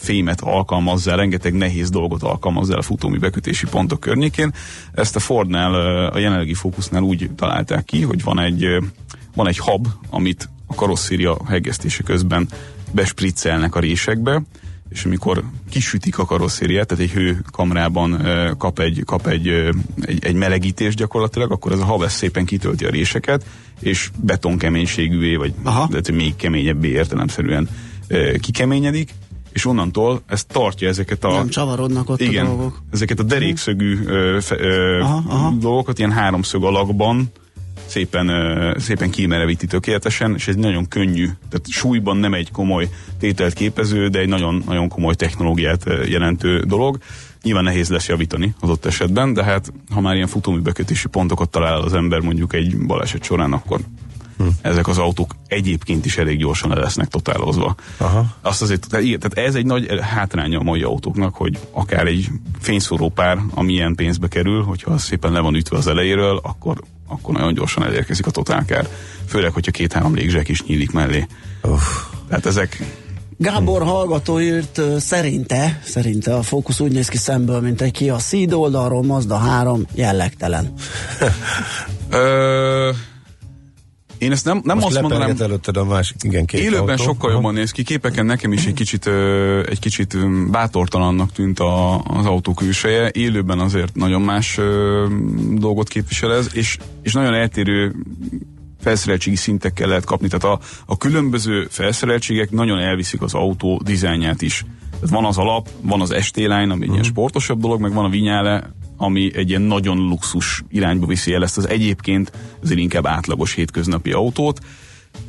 fémet 0.02 0.42
alkalmazzál, 0.42 1.18
rengeteg 1.18 1.54
nehéz 1.54 1.90
dolgot 1.90 2.24
alkalmazzál 2.24 2.78
a 2.78 2.82
futómű 2.82 3.18
bekötési 3.18 3.66
pontok 3.66 4.00
környékén. 4.00 4.54
Ezt 4.94 5.16
a 5.16 5.20
Fordnál, 5.20 5.74
a 6.10 6.18
jelenlegi 6.18 6.54
fókusznál 6.54 7.02
úgy 7.02 7.30
találták 7.36 7.86
ki, 7.86 8.02
hogy 8.02 8.24
van 8.24 8.40
egy, 8.40 8.66
van 9.36 9.48
egy 9.48 9.58
hab, 9.58 9.88
amit 10.10 10.50
a 10.68 10.76
karosszéria 10.76 11.38
hegesztése 11.48 12.04
közben 12.04 12.48
bespriccelnek 12.92 13.76
a 13.76 13.80
résekbe, 13.80 14.42
és 14.90 15.06
amikor 15.06 15.44
kisütik 15.70 16.18
a 16.18 16.26
karosszériát, 16.26 16.88
tehát 16.88 17.04
egy 17.04 17.12
hőkamrában 17.12 18.26
kap, 18.58 18.80
egy, 18.80 19.02
kap 19.06 19.28
egy, 19.28 19.48
egy, 20.02 20.26
egy 20.26 20.36
melegítést 20.36 20.98
gyakorlatilag, 20.98 21.52
akkor 21.52 21.72
ez 21.72 21.80
a 21.80 21.86
hab 21.86 22.08
szépen 22.08 22.46
kitölti 22.46 22.86
a 22.86 22.90
réseket, 22.90 23.46
és 23.80 24.10
betonkeménységűvé, 24.22 25.36
vagy 25.36 25.54
Aha. 25.64 25.88
de 25.88 26.14
még 26.14 26.36
keményebbé 26.36 26.88
értelemszerűen 26.88 27.70
kikeményedik, 28.40 29.14
és 29.54 29.66
onnantól 29.66 30.22
ez 30.28 30.44
tartja 30.46 30.88
ezeket 30.88 31.24
a... 31.24 31.32
Nem 31.32 31.50
csavarodnak 31.50 32.10
ott 32.10 32.22
igen, 32.22 32.46
a 32.46 32.48
dolgok. 32.48 32.82
ezeket 32.92 33.20
a 33.20 33.24
derékszögű 33.24 34.06
ö, 34.06 34.38
fe, 34.42 34.60
ö, 34.60 35.00
aha, 35.00 35.24
aha. 35.28 35.54
dolgokat 35.60 35.98
ilyen 36.00 36.12
háromszög 36.12 36.64
alakban 36.64 37.32
szépen, 37.86 38.28
ö, 38.28 38.76
szépen 38.80 39.10
kimerevíti 39.10 39.68
tökéletesen, 39.68 40.34
és 40.36 40.48
ez 40.48 40.56
nagyon 40.56 40.88
könnyű, 40.88 41.26
tehát 41.26 41.70
súlyban 41.70 42.18
nem 42.18 42.34
egy 42.34 42.52
komoly 42.52 42.90
tételt 43.20 43.54
képező, 43.54 44.08
de 44.08 44.20
egy 44.20 44.28
nagyon, 44.28 44.64
nagyon 44.66 44.88
komoly 44.88 45.16
technológiát 45.16 45.86
jelentő 46.06 46.60
dolog. 46.60 46.98
Nyilván 47.44 47.64
nehéz 47.64 47.90
lesz 47.90 48.08
javítani 48.08 48.54
az 48.60 48.70
ott 48.70 48.86
esetben, 48.86 49.34
de 49.34 49.44
hát 49.44 49.74
ha 49.94 50.02
már 50.02 50.16
ilyen 50.16 50.28
futóműbekötési 50.28 51.08
pontokat 51.08 51.50
talál 51.50 51.82
az 51.82 51.94
ember 51.94 52.20
mondjuk 52.20 52.54
egy 52.54 52.78
baleset 52.78 53.24
során, 53.24 53.54
akkor 53.54 53.80
Hm. 54.42 54.48
Ezek 54.62 54.88
az 54.88 54.98
autók 54.98 55.36
egyébként 55.48 56.06
is 56.06 56.18
elég 56.18 56.38
gyorsan 56.38 56.70
le 56.70 56.80
lesznek 56.80 57.08
totálozva. 57.08 57.76
Aha. 57.98 58.26
Azt 58.42 58.62
azért, 58.62 58.88
tehát 58.90 59.34
ez 59.34 59.56
egy 59.56 59.66
nagy 59.66 60.00
hátránya 60.02 60.60
a 60.60 60.64
mai 60.64 60.82
autóknak, 60.82 61.36
hogy 61.36 61.58
akár 61.72 62.08
egy 62.08 62.28
fényszóró 62.60 63.10
pár, 63.10 63.38
ami 63.54 63.74
ilyen 63.74 63.96
pénzbe 63.96 64.28
kerül, 64.28 64.64
hogyha 64.64 64.98
szépen 64.98 65.32
le 65.32 65.40
van 65.40 65.56
ütve 65.56 65.78
az 65.78 65.88
elejéről, 65.88 66.40
akkor, 66.44 66.82
akkor 67.08 67.34
nagyon 67.34 67.54
gyorsan 67.54 67.84
elérkezik 67.84 68.26
a 68.26 68.32
totálkár. 68.32 68.88
Főleg, 69.28 69.52
hogyha 69.54 69.72
két-három 69.72 70.16
légzsek 70.16 70.48
is 70.50 70.64
nyílik 70.64 70.92
mellé. 70.92 71.28
Uff. 71.62 71.84
Tehát 72.28 72.46
ezek 72.46 72.84
Gábor 73.42 73.84
hallgató 73.84 74.40
írt 74.40 74.82
szerinte, 75.00 75.80
szerinte 75.84 76.36
a 76.36 76.42
fókusz 76.42 76.80
úgy 76.80 76.92
néz 76.92 77.08
ki 77.08 77.18
szemből, 77.18 77.60
mint 77.60 77.82
egy 77.82 77.92
ki 77.92 78.10
a 78.10 78.18
Seed 78.18 78.54
oldalról, 78.54 79.04
Mazda 79.04 79.38
3 79.38 79.86
jellegtelen. 79.94 80.74
Ö, 82.10 82.90
én 84.22 84.32
ezt 84.32 84.46
nem, 84.46 84.62
nem 84.64 84.78
Most 84.78 84.88
azt 84.88 85.02
mondanám... 85.02 85.36
előtted 85.40 85.78
a 85.78 85.86
másik, 85.86 86.16
igen, 86.24 86.46
két 86.46 86.62
Élőben 86.62 86.90
autó. 86.90 87.04
sokkal 87.04 87.32
jobban 87.32 87.54
néz 87.54 87.72
ki, 87.72 87.84
képeken 87.84 88.26
nekem 88.26 88.52
is 88.52 88.66
egy 88.66 88.74
kicsit, 88.74 89.08
egy 89.66 89.80
kicsit 89.80 90.18
bátortalannak 90.50 91.32
tűnt 91.32 91.60
a, 91.60 91.98
az 92.04 92.26
autó 92.26 92.54
külseje, 92.54 93.10
élőben 93.14 93.60
azért 93.60 93.96
nagyon 93.96 94.22
más 94.22 94.60
dolgot 95.52 95.88
képvisel 95.88 96.34
ez, 96.34 96.50
és, 96.54 96.78
és 97.02 97.14
nagyon 97.14 97.34
eltérő 97.34 97.96
felszereltségi 98.82 99.36
szintekkel 99.36 99.88
lehet 99.88 100.06
kapni. 100.06 100.28
Tehát 100.28 100.58
a, 100.58 100.66
a 100.86 100.98
különböző 100.98 101.68
felszereltségek 101.70 102.52
nagyon 102.52 102.80
elviszik 102.80 103.22
az 103.22 103.34
autó 103.34 103.82
dizájnját 103.84 104.42
is. 104.42 104.66
Tehát 104.92 105.10
van 105.10 105.26
az 105.26 105.38
alap, 105.38 105.70
van 105.82 106.02
az 106.02 106.16
ST-line, 106.22 106.56
ami 106.56 106.62
egy 106.62 106.70
uh-huh. 106.70 106.84
ilyen 106.84 107.00
mhm. 107.00 107.10
sportosabb 107.10 107.60
dolog, 107.60 107.82
meg 107.82 107.94
van 107.94 108.06
a 108.06 108.10
vinyále, 108.10 108.72
ami 109.02 109.32
egy 109.36 109.50
ilyen 109.50 109.62
nagyon 109.62 109.98
luxus 109.98 110.64
irányba 110.70 111.06
viszi 111.06 111.34
el 111.34 111.44
ezt 111.44 111.58
az 111.58 111.68
egyébként 111.68 112.32
azért 112.64 112.80
inkább 112.80 113.06
átlagos 113.06 113.54
hétköznapi 113.54 114.12
autót. 114.12 114.60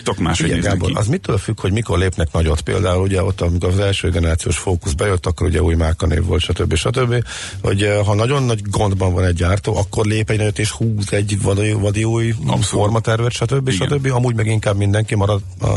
Tök 0.04 0.18
máshogy 0.18 0.48
Igen, 0.48 0.60
Gábor, 0.60 0.88
ki. 0.88 0.94
az 0.96 1.06
mitől 1.06 1.38
függ, 1.38 1.60
hogy 1.60 1.72
mikor 1.72 1.98
lépnek 1.98 2.32
nagyot? 2.32 2.60
Például 2.60 3.02
ugye 3.02 3.22
ott, 3.22 3.40
amikor 3.40 3.68
az 3.68 3.78
első 3.78 4.10
generációs 4.10 4.58
fókusz 4.58 4.92
bejött, 4.92 5.26
akkor 5.26 5.46
ugye 5.46 5.62
új 5.62 5.74
márkanév 5.74 6.24
volt, 6.24 6.40
stb. 6.40 6.74
stb. 6.74 7.24
Hogy 7.62 7.82
eh, 7.82 8.06
ha 8.06 8.14
nagyon 8.14 8.42
nagy 8.42 8.62
gondban 8.62 9.12
van 9.12 9.24
egy 9.24 9.34
gyártó, 9.34 9.76
akkor 9.76 10.06
lép 10.06 10.30
egy 10.30 10.38
nagyot 10.38 10.58
és 10.58 10.70
húz 10.70 11.12
egy 11.12 11.42
vadi, 11.42 11.72
vadi 11.72 12.04
új 12.04 12.30
Abszolút. 12.30 12.64
formatervet, 12.64 13.32
stb. 13.32 13.68
Igen. 13.68 13.88
stb. 13.88 14.10
Amúgy 14.12 14.34
meg 14.34 14.46
inkább 14.46 14.76
mindenki 14.76 15.14
marad 15.14 15.42
a 15.60 15.68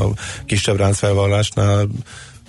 kisebb 0.45 0.77
ráncfelvallásnál 0.77 1.87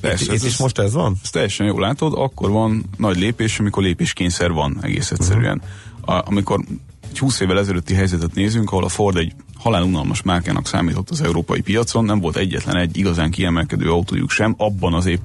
Persze, 0.01 0.25
itt, 0.25 0.39
itt 0.39 0.47
is 0.47 0.57
most 0.57 0.79
ez 0.79 0.93
van? 0.93 1.17
Ez 1.23 1.31
teljesen 1.31 1.67
jól 1.67 1.81
látod, 1.81 2.13
akkor 2.17 2.51
van 2.51 2.85
nagy 2.97 3.19
lépés, 3.19 3.59
amikor 3.59 3.83
lépéskényszer 3.83 4.53
van 4.53 4.79
egész 4.83 5.11
egyszerűen. 5.11 5.63
Uh-huh. 5.63 6.17
A, 6.17 6.23
amikor 6.27 6.65
egy 7.11 7.19
20 7.19 7.41
évvel 7.41 7.59
ezelőtti 7.59 7.95
helyzetet 7.95 8.35
nézünk, 8.35 8.71
ahol 8.71 8.85
a 8.85 8.89
Ford 8.89 9.17
egy 9.17 9.33
halálunalmas 9.57 10.23
márkának 10.23 10.67
számított 10.67 11.11
az 11.11 11.21
európai 11.21 11.61
piacon, 11.61 12.05
nem 12.05 12.21
volt 12.21 12.37
egyetlen 12.37 12.77
egy 12.77 12.97
igazán 12.97 13.31
kiemelkedő 13.31 13.91
autójuk 13.91 14.31
sem, 14.31 14.55
abban 14.59 14.95
az 14.95 15.07
épp, 15.07 15.21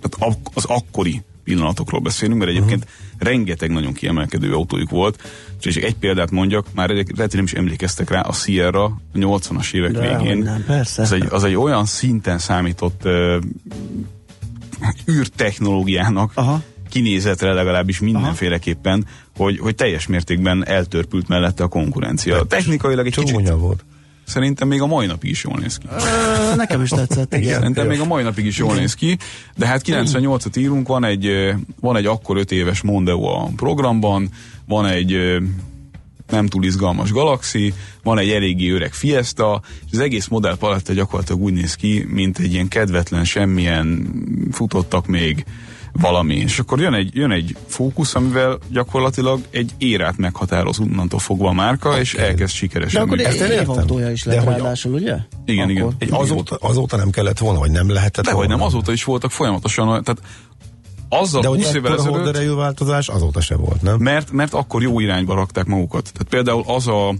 tehát 0.00 0.38
az 0.54 0.64
akkori 0.64 1.22
pillanatokról 1.46 2.00
beszélünk, 2.00 2.38
mert 2.38 2.50
egyébként 2.50 2.84
uh-huh. 2.84 3.28
rengeteg 3.28 3.70
nagyon 3.70 3.92
kiemelkedő 3.92 4.54
autójuk 4.54 4.90
volt, 4.90 5.22
és 5.62 5.74
csak 5.74 5.82
egy 5.82 5.96
példát 5.96 6.30
mondjak, 6.30 6.66
már 6.74 6.88
lehet, 6.88 7.14
hogy 7.14 7.30
nem 7.34 7.44
is 7.44 7.52
emlékeztek 7.52 8.10
rá, 8.10 8.20
a 8.20 8.32
Sierra 8.32 8.84
a 8.84 8.98
80-as 9.14 9.74
évek 9.74 9.92
De, 9.92 10.18
végén. 10.18 10.38
Nem, 10.38 10.64
persze. 10.66 11.02
Az 11.02 11.12
egy, 11.12 11.26
az 11.30 11.44
egy 11.44 11.54
olyan 11.54 11.84
szinten 11.84 12.38
számított 12.38 13.00
uh, 13.04 13.36
űrtechnológiának, 15.10 16.30
Aha 16.34 16.62
kinézetre 16.88 17.52
legalábbis 17.52 18.00
mindenféleképpen, 18.00 19.06
hogy, 19.36 19.58
hogy 19.58 19.74
teljes 19.74 20.06
mértékben 20.06 20.66
eltörpült 20.66 21.28
mellette 21.28 21.62
a 21.64 21.68
konkurencia. 21.68 22.44
Technikailag 22.44 23.06
egy 23.06 23.12
Csúnya 23.12 23.36
kicsit 23.36 23.50
volt. 23.50 23.84
Szerintem 24.26 24.68
még 24.68 24.80
a 24.80 24.86
mai 24.86 25.06
napig 25.06 25.30
is 25.30 25.44
jól 25.44 25.58
néz 25.58 25.76
ki. 25.76 25.86
Ö, 25.90 26.54
Nekem 26.56 26.82
is 26.82 26.88
tetszett, 26.88 27.34
igen. 27.34 27.54
Szerintem 27.54 27.86
még 27.86 28.00
a 28.00 28.04
mai 28.04 28.22
napig 28.22 28.46
is 28.46 28.58
jól 28.58 28.74
néz 28.74 28.94
ki, 28.94 29.18
de 29.56 29.66
hát 29.66 29.82
98-at 29.86 30.58
írunk, 30.58 30.88
van 30.88 31.04
egy, 31.04 31.28
van 31.80 31.96
egy 31.96 32.06
akkor 32.06 32.36
5 32.36 32.52
éves 32.52 32.82
Mondeo 32.82 33.24
a 33.24 33.50
programban, 33.56 34.28
van 34.66 34.86
egy 34.86 35.38
nem 36.30 36.46
túl 36.46 36.64
izgalmas 36.64 37.12
Galaxy, 37.12 37.74
van 38.02 38.18
egy 38.18 38.30
eléggé 38.30 38.70
öreg 38.70 38.92
Fiesta, 38.92 39.62
és 39.86 39.92
az 39.92 39.98
egész 39.98 40.26
modell 40.26 40.56
paletta 40.56 40.92
gyakorlatilag 40.92 41.42
úgy 41.42 41.52
néz 41.52 41.74
ki, 41.74 42.06
mint 42.08 42.38
egy 42.38 42.52
ilyen 42.52 42.68
kedvetlen, 42.68 43.24
semmilyen 43.24 44.12
futottak 44.50 45.06
még 45.06 45.44
valami. 46.00 46.34
És 46.34 46.58
akkor 46.58 46.80
jön 46.80 46.94
egy, 46.94 47.14
jön 47.14 47.30
egy 47.30 47.56
fókusz, 47.66 48.14
amivel 48.14 48.58
gyakorlatilag 48.70 49.40
egy 49.50 49.70
érát 49.78 50.16
meghatároz 50.16 50.78
onnantól 50.78 51.18
fogva 51.18 51.48
a 51.48 51.52
márka, 51.52 51.98
és 51.98 52.14
elkezd 52.14 52.52
De 52.52 52.58
sikeresen 52.58 53.02
akkor 53.02 53.16
működni. 53.16 53.40
egy 53.42 53.50
értem. 53.50 53.62
évautója 53.62 54.10
is 54.10 54.22
De 54.22 54.34
lett 54.34 54.44
hogy 54.44 54.52
ráadásul, 54.56 54.92
ugye? 54.92 55.16
Igen, 55.44 55.70
igen. 55.70 55.94
Egy 55.98 56.08
azóta, 56.12 56.56
azóta 56.60 56.96
nem 56.96 57.10
kellett 57.10 57.38
volna, 57.38 57.58
vagy 57.58 57.70
nem 57.70 57.90
lehetett 57.90 58.24
De 58.24 58.30
hogy 58.30 58.38
volna. 58.46 58.56
nem, 58.56 58.66
azóta 58.66 58.92
is 58.92 59.04
voltak 59.04 59.30
folyamatosan, 59.30 59.86
tehát 59.86 60.22
azzal 61.08 61.40
De 61.42 61.48
hogy 61.48 61.62
20 61.64 61.74
évvel 61.74 61.92
ezelőtt, 61.92 62.14
horderejű 62.14 62.50
változás 62.54 63.08
azóta 63.08 63.40
se 63.40 63.56
volt, 63.56 63.82
nem? 63.82 63.96
mert, 63.98 64.30
mert 64.30 64.54
akkor 64.54 64.82
jó 64.82 65.00
irányba 65.00 65.34
rakták 65.34 65.66
magukat. 65.66 66.02
Tehát 66.12 66.28
például 66.28 66.62
az 66.66 66.86
a, 66.88 67.14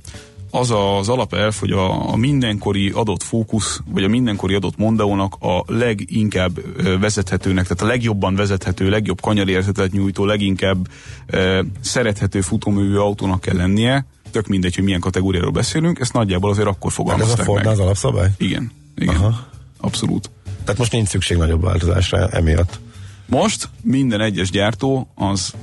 az 0.57 0.71
az 0.71 1.09
alapelv, 1.09 1.55
hogy 1.61 1.71
a, 1.71 2.13
a 2.13 2.17
mindenkori 2.17 2.91
adott 2.91 3.23
fókusz, 3.23 3.81
vagy 3.91 4.05
a 4.05 4.09
mindenkori 4.09 4.55
adott 4.55 4.77
Mondeónak 4.77 5.37
a 5.41 5.65
leginkább 5.67 6.61
vezethetőnek, 7.01 7.67
tehát 7.67 7.83
a 7.83 7.87
legjobban 7.87 8.35
vezethető, 8.35 8.89
legjobb 8.89 9.21
kanyarérzetet 9.21 9.93
nyújtó, 9.93 10.25
leginkább 10.25 10.89
ö, 11.27 11.63
szerethető 11.81 12.41
futóművű 12.41 12.97
autónak 12.97 13.41
kell 13.41 13.57
lennie, 13.57 14.07
tök 14.31 14.47
mindegy, 14.47 14.75
hogy 14.75 14.85
milyen 14.85 15.01
kategóriáról 15.01 15.51
beszélünk, 15.51 15.99
ezt 15.99 16.13
nagyjából 16.13 16.51
azért 16.51 16.69
akkor 16.69 16.93
Hát 16.93 16.99
ez 16.99 16.99
a 16.99 17.03
fogalmazták 17.03 17.45
Ford 17.45 17.67
az 17.67 17.79
alapszabály? 17.79 18.31
Igen, 18.39 18.71
igen. 18.97 19.15
Aha. 19.15 19.47
Abszolút. 19.81 20.31
Tehát 20.65 20.79
most 20.79 20.93
nincs 20.93 21.09
szükség 21.09 21.37
nagyobb 21.37 21.63
változásra 21.63 22.29
emiatt. 22.29 22.79
Most 23.27 23.69
minden 23.83 24.21
egyes 24.21 24.51
gyártó 24.51 25.09
az 25.15 25.55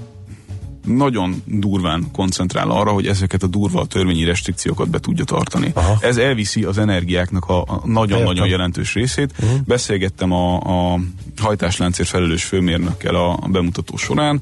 nagyon 0.85 1.41
durván 1.45 2.11
koncentrál 2.11 2.69
arra, 2.69 2.91
hogy 2.91 3.07
ezeket 3.07 3.43
a 3.43 3.47
durva 3.47 3.85
törvényi 3.85 4.23
restrikciókat 4.23 4.89
be 4.89 4.99
tudja 4.99 5.23
tartani. 5.23 5.71
Aha. 5.73 5.97
Ez 6.01 6.17
elviszi 6.17 6.63
az 6.63 6.77
energiáknak 6.77 7.45
a, 7.45 7.81
nagyon-nagyon 7.85 8.47
jelentős 8.47 8.93
részét. 8.93 9.33
Uh-huh. 9.39 9.59
Beszélgettem 9.65 10.31
a, 10.31 10.55
a 10.93 10.99
hajtásláncért 11.41 12.09
felelős 12.09 12.43
főmérnökkel 12.43 13.15
a, 13.15 13.31
a 13.41 13.47
bemutató 13.47 13.97
során, 13.97 14.41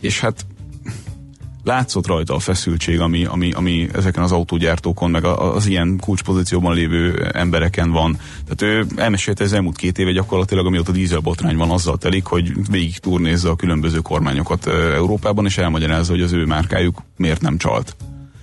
és 0.00 0.20
hát 0.20 0.46
látszott 1.66 2.06
rajta 2.06 2.34
a 2.34 2.38
feszültség, 2.38 3.00
ami, 3.00 3.24
ami, 3.24 3.50
ami 3.52 3.88
ezeken 3.92 4.22
az 4.22 4.32
autógyártókon, 4.32 5.10
meg 5.10 5.24
a- 5.24 5.54
az 5.54 5.66
ilyen 5.66 5.98
kulcspozícióban 6.00 6.74
lévő 6.74 7.30
embereken 7.32 7.90
van. 7.90 8.18
Tehát 8.48 8.74
ő 8.76 8.86
elmesélte 8.96 9.44
az 9.44 9.52
elmúlt 9.52 9.76
két 9.76 9.98
éve 9.98 10.10
gyakorlatilag, 10.12 10.66
amióta 10.66 10.92
dízelbotrány 10.92 11.56
van, 11.56 11.70
azzal 11.70 11.96
telik, 11.96 12.24
hogy 12.24 12.52
végig 12.70 12.98
turnézza 12.98 13.50
a 13.50 13.56
különböző 13.56 13.98
kormányokat 13.98 14.66
Európában, 14.94 15.44
és 15.46 15.58
elmagyarázza, 15.58 16.12
hogy 16.12 16.22
az 16.22 16.32
ő 16.32 16.44
márkájuk 16.44 17.02
miért 17.16 17.40
nem 17.40 17.56
csalt. 17.56 17.96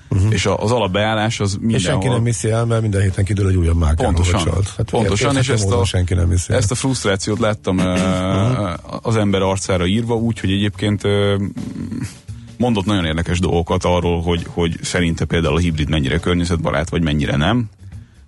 Uh-huh. 0.10 0.34
És 0.34 0.46
a, 0.46 0.58
az 0.58 0.72
alapbeállás 0.72 1.40
az 1.40 1.52
És 1.52 1.58
senki 1.60 1.74
mindenhol... 1.76 2.16
nem 2.16 2.26
hiszi 2.26 2.50
el, 2.50 2.66
mert 2.66 2.82
minden 2.82 3.02
héten 3.02 3.26
kidől 3.26 3.48
egy 3.48 3.56
újabb 3.56 3.78
márkáról 3.78 4.14
Pontosan. 4.14 4.54
Hát 4.78 4.90
pontosan 4.90 5.38
és 5.38 5.48
érthető 5.48 5.54
ezt 5.54 5.72
a, 5.82 5.86
senki 5.86 6.14
nem 6.14 6.30
hiszi 6.30 6.52
el. 6.52 6.58
ezt 6.58 6.72
a 6.72 6.76
frusztrációt 6.76 7.40
láttam 7.40 7.78
ö, 7.78 7.94
az 9.02 9.16
ember 9.16 9.42
arcára 9.42 9.86
írva, 9.86 10.16
úgy, 10.16 10.40
hogy 10.40 10.52
egyébként 10.52 11.02
mondott 12.58 12.86
nagyon 12.86 13.06
érdekes 13.06 13.40
dolgokat 13.40 13.84
arról, 13.84 14.22
hogy, 14.22 14.46
hogy 14.48 14.78
szerinte 14.82 15.26
például 15.26 15.56
a 15.56 15.60
hibrid 15.60 15.90
mennyire 15.90 16.18
környezetbarát, 16.18 16.90
vagy 16.90 17.02
mennyire 17.02 17.36
nem, 17.36 17.70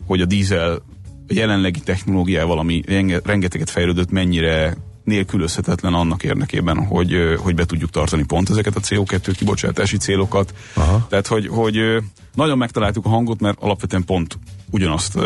hogy 0.05 0.21
a 0.21 0.25
dízel 0.25 0.81
a 1.27 1.33
jelenlegi 1.33 1.79
technológiával, 1.79 2.59
ami 2.59 2.83
renge- 2.87 3.25
rengeteget 3.25 3.69
fejlődött, 3.69 4.11
mennyire 4.11 4.77
nélkülözhetetlen 5.03 5.93
annak 5.93 6.23
érdekében, 6.23 6.85
hogy, 6.85 7.13
hogy 7.39 7.55
be 7.55 7.65
tudjuk 7.65 7.89
tartani 7.89 8.23
pont 8.23 8.49
ezeket 8.49 8.75
a 8.75 8.79
CO2 8.79 9.33
kibocsátási 9.37 9.97
célokat. 9.97 10.53
Aha. 10.73 11.05
Tehát, 11.09 11.27
hogy, 11.27 11.47
hogy 11.47 11.77
nagyon 12.35 12.57
megtaláltuk 12.57 13.05
a 13.05 13.09
hangot, 13.09 13.39
mert 13.39 13.57
alapvetően 13.59 14.05
pont 14.05 14.39
ugyanazt 14.69 15.17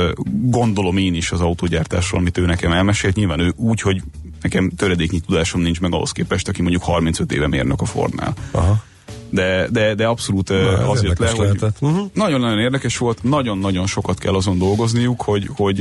gondolom 0.42 0.98
én 0.98 1.14
is 1.14 1.32
az 1.32 1.42
autógyártásról, 1.42 2.20
amit 2.20 2.38
ő 2.38 2.46
nekem 2.46 2.72
elmesélt. 2.72 3.16
Nyilván 3.16 3.40
ő 3.40 3.54
úgy, 3.56 3.82
hogy 3.82 4.02
nekem 4.42 4.70
töredéknyi 4.70 5.20
tudásom 5.20 5.62
nincs 5.62 5.80
meg 5.80 5.94
ahhoz 5.94 6.12
képest, 6.12 6.48
aki 6.48 6.62
mondjuk 6.62 6.84
35 6.84 7.32
éve 7.32 7.48
mérnök 7.48 7.82
a 7.82 7.86
Fordnál. 7.86 8.34
Aha. 8.52 8.84
De, 9.30 9.68
de, 9.72 9.96
de 9.96 10.06
abszolút 10.06 10.50
Na, 10.50 10.90
az 10.90 11.04
jött 11.04 11.18
le, 11.20 11.28
érdekes 11.28 11.36
hogy. 11.36 11.82
Mhm. 11.82 12.00
nagyon-nagyon 12.14 12.60
érdekes 12.60 12.98
volt, 12.98 13.24
nagyon-nagyon 13.24 13.88
sokat 13.88 14.20
kell 14.20 14.34
azon 14.34 14.58
dolgozniuk, 14.58 15.22
hogy, 15.22 15.50
hogy 15.56 15.80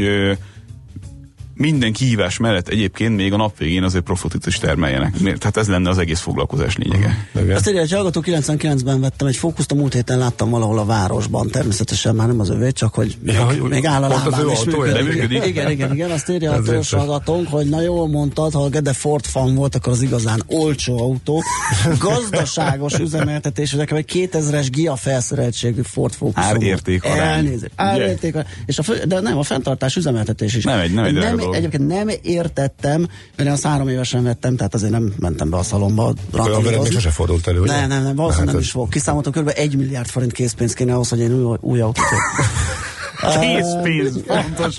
minden 1.59 1.93
kihívás 1.93 2.39
mellett 2.39 2.69
egyébként 2.69 3.17
még 3.17 3.33
a 3.33 3.37
nap 3.37 3.59
végén 3.59 3.83
azért 3.83 4.05
profitot 4.05 4.47
is 4.47 4.59
termeljenek. 4.59 5.13
Tehát 5.17 5.57
ez 5.57 5.69
lenne 5.69 5.89
az 5.91 5.99
egész 5.99 6.21
foglalkozás 6.21 6.77
lényege. 6.77 7.29
Igen. 7.43 7.57
Azt 7.57 7.69
írja, 7.69 7.81
hogy 7.81 7.93
hallgató 7.93 8.23
99-ben 8.27 9.01
vettem 9.01 9.27
egy 9.27 9.37
fókuszt, 9.37 9.73
a 9.73 9.75
múlt 9.75 9.93
héten 9.93 10.19
láttam 10.19 10.51
valahol 10.51 10.79
a 10.79 10.85
városban. 10.85 11.49
Természetesen 11.51 12.15
már 12.15 12.27
nem 12.27 12.41
az 12.41 12.51
övé, 12.51 12.71
csak 12.71 12.95
hogy 12.95 13.17
még, 13.23 13.35
Ja, 13.35 13.45
hogy 13.45 13.61
még 13.61 13.87
áll 13.87 14.03
a 14.03 14.09
lábán 14.09 14.49
és 14.49 14.65
működik. 14.65 14.93
de 14.93 15.03
működik. 15.03 15.45
Igen, 15.47 15.71
igen, 15.71 15.93
igen, 15.93 16.11
azt 16.11 16.31
írja 16.31 16.53
a 16.53 16.63
törzs 16.63 16.93
hallgatónk, 16.93 17.49
hogy 17.49 17.69
na 17.69 17.81
jól 17.81 18.09
mondtad, 18.09 18.53
ha 18.53 18.69
de 18.69 18.93
Ford 18.93 19.25
fan 19.25 19.55
volt, 19.55 19.75
akkor 19.75 19.93
az 19.93 20.03
igazán 20.03 20.43
olcsó 20.47 20.99
autó. 21.03 21.43
Gazdaságos 21.99 22.99
üzemeltetés, 22.99 23.73
nekem 23.73 23.97
egy 23.97 24.29
2000-es 24.33 24.67
GIA 24.71 24.97
felszereltségű 24.97 25.81
Ford 25.83 26.13
Focus. 26.15 26.45
Árérték 26.45 27.05
arány. 27.05 27.19
Elnézést. 27.19 27.73
Árérték 27.77 28.35
arány. 28.35 28.47
És 28.67 28.79
a 28.79 28.83
fő, 28.83 29.03
de 29.07 29.21
nem, 29.21 29.39
a 29.39 29.43
fenntartás 29.43 29.97
üzemeltetés 29.97 30.55
is. 30.55 30.65
Nem 30.65 30.79
egy- 30.79 30.95
nem 30.95 31.05
egy 31.05 31.13
nem, 31.13 31.39
dolog. 31.49 31.65
Egyébként 31.65 31.89
nem 31.89 32.09
értettem, 32.23 33.01
mert 33.37 33.49
én 33.49 33.55
azt 33.55 33.67
három 33.67 33.89
évesen 33.89 34.23
vettem, 34.23 34.57
tehát 34.57 34.75
azért 34.75 34.93
nem 34.93 35.13
mentem 35.19 35.51
be 35.51 35.57
a 35.57 35.63
szalomba 35.63 36.15
Olyan 36.33 36.63
veled 36.63 36.83
még 36.83 36.93
sose 36.93 37.11
fordult 37.11 37.47
elő, 37.47 37.61
ugye? 37.61 37.73
Nem, 37.73 37.89
nem, 37.89 38.03
nem, 38.03 38.17
valószínűleg 38.17 38.47
Hát 38.47 38.55
nem 38.55 38.63
is 38.63 38.71
fog. 38.71 38.89
Kiszámoltam, 38.89 39.33
kb. 39.33 39.53
1 39.55 39.77
milliárd 39.77 40.09
forint 40.09 40.33
készpénz 40.33 40.73
kéne 40.73 40.93
ahhoz, 40.93 41.09
hogy 41.09 41.21
én 41.21 41.45
új, 41.45 41.57
új 41.61 41.81
autót. 41.81 42.05
Készpénz, 43.41 44.21
fontos. 44.27 44.77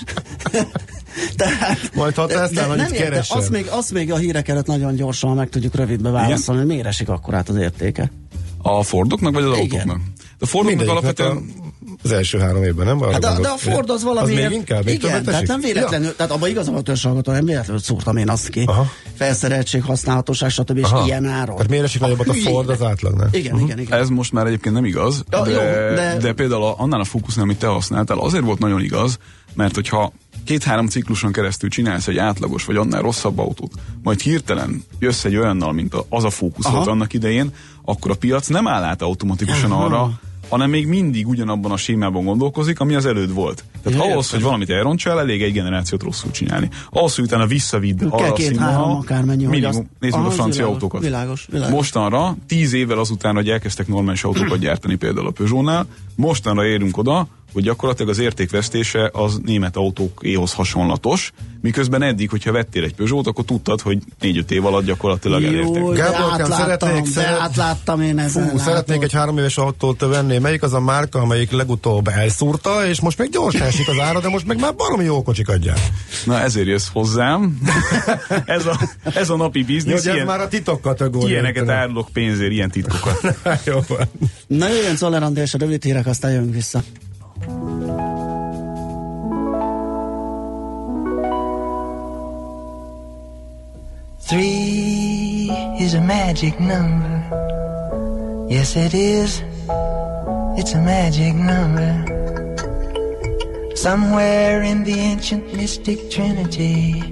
Tehát, 1.36 1.94
Majd 1.94 2.14
ha 2.14 2.26
de 2.26 2.38
annyit 2.38 2.54
nem 2.54 2.78
értem, 2.78 2.90
keresel. 2.90 3.38
azt 3.38 3.50
még, 3.50 3.66
azt 3.70 3.92
még 3.92 4.12
a 4.12 4.16
hírek 4.16 4.48
előtt 4.48 4.66
nagyon 4.66 4.94
gyorsan 4.94 5.36
meg 5.36 5.48
tudjuk 5.48 5.74
rövidbe 5.74 6.10
válaszolni, 6.10 6.60
hogy 6.60 6.70
miért 6.70 6.86
esik 6.86 7.08
akkor 7.08 7.34
át 7.34 7.48
az 7.48 7.56
értéke. 7.56 8.10
A 8.62 8.82
Fordoknak, 8.82 9.34
vagy 9.34 9.42
az 9.42 9.58
Igen. 9.58 9.80
autóknak? 9.80 10.00
A 10.38 10.46
Fordoknak 10.46 10.86
Mindegyiknek 10.86 10.90
alapvetően... 10.90 11.36
a, 11.36 11.79
az 12.02 12.12
első 12.12 12.38
három 12.38 12.62
évben, 12.62 12.86
nem? 12.86 13.02
Arra 13.02 13.12
Hát 13.12 13.20
de, 13.20 13.40
de 13.40 13.48
a. 13.48 13.56
Ford 13.56 13.90
az 13.90 14.02
valami. 14.02 14.32
Az 14.32 14.38
még 14.38 14.50
inkább, 14.58 14.84
még 14.84 14.94
igen, 14.94 15.24
tehát 15.24 15.46
nem 15.46 15.60
véletlenül, 15.60 16.06
ja. 16.06 16.14
tehát 16.16 16.32
abban 16.32 16.48
igazam 16.48 16.74
a 16.74 16.80
törzsalgató, 16.80 17.32
nem 17.32 17.44
véletlenül 17.44 17.82
szúrtam 17.82 18.16
én 18.16 18.28
azt 18.28 18.48
ki. 18.48 18.62
Aha. 18.66 18.86
Felszereltség, 19.14 19.82
használhatóság, 19.82 20.50
stb. 20.50 20.76
és 20.76 20.82
Aha. 20.84 21.04
ilyen 21.04 21.24
áron. 21.26 21.54
Tehát 21.54 21.70
miért 21.70 21.84
esik 21.84 22.00
nagyobbat 22.00 22.28
a. 22.28 22.32
Ford 22.32 22.68
az 22.68 22.82
átlagnál? 22.82 23.28
Igen, 23.32 23.58
igen, 23.58 23.78
igen. 23.78 23.98
Ez 23.98 24.08
most 24.08 24.32
már 24.32 24.46
egyébként 24.46 24.74
nem 24.74 24.84
igaz, 24.84 25.24
Ja, 25.30 25.42
de, 25.42 25.50
jó, 25.50 25.58
de- 25.94 26.16
de 26.20 26.32
például 26.32 26.62
a, 26.64 26.74
annál 26.78 27.00
a 27.00 27.04
fókusznál, 27.04 27.44
amit 27.44 27.58
te 27.58 27.66
használtál, 27.66 28.18
azért 28.18 28.44
volt 28.44 28.58
nagyon 28.58 28.82
igaz, 28.82 29.18
mert 29.54 29.74
hogyha 29.74 30.12
két-három 30.44 30.86
cikluson 30.86 31.32
keresztül 31.32 31.68
csinálsz 31.68 32.06
egy 32.06 32.18
átlagos, 32.18 32.64
vagy 32.64 32.76
annál 32.76 33.02
rosszabb 33.02 33.38
autót, 33.38 33.72
majd 34.02 34.20
hirtelen 34.20 34.84
jössz 34.98 35.24
egy 35.24 35.36
olyannal, 35.36 35.72
mint 35.72 35.94
az 36.08 36.24
a 36.24 36.30
fókusz 36.30 36.66
Aha. 36.66 36.76
volt 36.76 36.88
annak 36.88 37.12
idején, 37.12 37.50
akkor 37.84 38.10
a 38.10 38.14
piac 38.14 38.46
nem 38.46 38.68
áll 38.68 38.82
át 38.82 39.02
automatikusan 39.02 39.72
arra, 39.72 40.20
hanem 40.50 40.70
még 40.70 40.86
mindig 40.86 41.28
ugyanabban 41.28 41.70
a 41.70 41.76
sémában 41.76 42.24
gondolkozik, 42.24 42.80
ami 42.80 42.94
az 42.94 43.06
előd 43.06 43.34
volt. 43.34 43.64
Tehát 43.82 43.98
Ja, 43.98 44.04
ahhoz, 44.04 44.24
értem. 44.24 44.38
hogy 44.38 44.42
valamit 44.42 44.70
elrontsál, 44.70 45.18
elég 45.20 45.42
egy 45.42 45.52
generációt 45.52 46.02
rosszul 46.02 46.30
csinálni. 46.30 46.68
Ahhoz, 46.90 47.14
hogy 47.14 47.24
utána 47.24 47.46
visszavidd 47.46 48.04
arra 48.04 48.32
a 48.32 48.36
színvonal, 48.36 48.96
akármennyi, 48.96 49.44
hogy 49.44 49.52
minimum, 49.54 49.76
azt- 49.76 49.86
nézd 50.00 50.16
meg 50.16 50.26
a 50.26 50.30
francia 50.30 50.54
világos, 50.54 50.74
autókat. 50.82 51.02
világos, 51.02 51.46
világos. 51.50 51.74
Mostanra, 51.74 52.36
tíz 52.46 52.72
évvel 52.72 52.98
azután, 52.98 53.34
hogy 53.34 53.48
elkezdtek 53.48 53.86
normális 53.88 54.24
autókat 54.24 54.58
gyártani 54.58 54.94
például 54.94 55.26
a 55.26 55.30
Peugeotnál, 55.30 55.86
mostanra 56.16 56.64
érünk 56.66 56.96
oda, 56.96 57.26
hogy 57.52 57.62
gyakorlatilag 57.62 58.10
az 58.10 58.18
értékvesztése 58.18 59.10
az 59.12 59.38
német 59.44 59.76
autókéhoz 59.76 60.52
hasonlatos, 60.52 61.32
miközben 61.60 62.02
eddig, 62.02 62.30
hogyha 62.30 62.52
vettél 62.52 62.84
egy 62.84 62.94
Peugeot, 62.94 63.26
akkor 63.26 63.44
tudtad, 63.44 63.80
hogy 63.80 63.98
négy-öt 64.20 64.50
év 64.50 64.66
alatt 64.66 64.84
gyakorlatilag 64.84 65.44
elérték. 65.44 65.74
Jó, 65.76 65.90
átláttam, 66.00 66.50
szeretnék- 66.50 67.02
de 67.04 67.10
szeret- 67.10 67.40
átláttam 67.40 68.00
én 68.00 68.18
ezen. 68.18 68.48
Fú, 68.48 68.58
szeretnék 68.58 69.02
egy 69.02 69.12
három 69.12 69.38
éves 69.38 69.56
autót 69.56 70.00
venni. 70.00 70.38
Melyik 70.38 70.62
az 70.62 70.72
a 70.72 70.80
márka, 70.80 71.20
amelyik 71.20 71.50
legutóbb 71.50 72.08
elszúrta, 72.08 72.86
és 72.86 73.00
most 73.00 73.18
még 73.18 73.30
gyorsan 73.30 73.62
esik 73.62 73.88
az 73.88 73.98
ára, 73.98 74.20
de 74.20 74.28
most 74.28 74.46
meg 74.46 74.60
már 74.60 74.74
baromi 74.74 75.04
jó 75.04 75.22
kocsik 75.22 75.48
adják. 75.48 75.78
Na 76.24 76.38
ezért 76.40 76.66
jössz 76.66 76.88
hozzám. 76.92 77.58
ez, 78.44 78.66
a, 78.66 78.80
ez 79.14 79.30
a 79.30 79.36
napi 79.36 79.58
Jó, 79.58 79.64
biznisz. 79.66 79.94
ez 80.06 80.14
Ilyen, 80.14 80.26
már 80.26 80.40
a 80.40 80.48
titok 80.48 80.80
kategória. 80.80 81.28
ilyeneket 81.28 81.68
árulok 81.68 82.08
pénzért, 82.12 82.50
ilyen 82.52 82.70
titkokat. 82.70 83.20
Jó 83.66 83.78
van. 83.88 84.08
Na 84.46 84.68
jöjjön 84.68 84.96
Czoller 84.96 85.22
Andi 85.22 85.40
és 85.40 85.54
a 85.54 85.58
rövid 85.58 85.82
hírek, 85.84 86.06
aztán 86.06 86.30
jövünk 86.32 86.54
vissza. 86.54 86.82
Three 94.20 95.50
is 95.80 95.94
a 95.94 96.00
magic 96.02 96.60
number. 96.60 98.46
Yes, 98.50 98.76
it 98.76 98.92
is. 98.92 99.42
It's 100.58 100.74
a 100.74 100.80
magic 100.80 101.34
number. 101.34 102.04
Somewhere 103.74 104.62
in 104.62 104.84
the 104.84 104.92
ancient 104.92 105.54
mystic 105.54 106.10
trinity, 106.10 107.02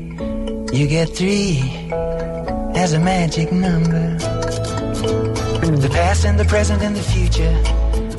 you 0.74 0.86
get 0.86 1.08
three 1.08 1.62
as 2.74 2.92
a 2.92 3.00
magic 3.00 3.50
number. 3.50 4.18
The 5.78 5.88
past 5.90 6.26
and 6.26 6.38
the 6.38 6.44
present 6.44 6.82
and 6.82 6.94
the 6.94 7.02
future, 7.02 7.56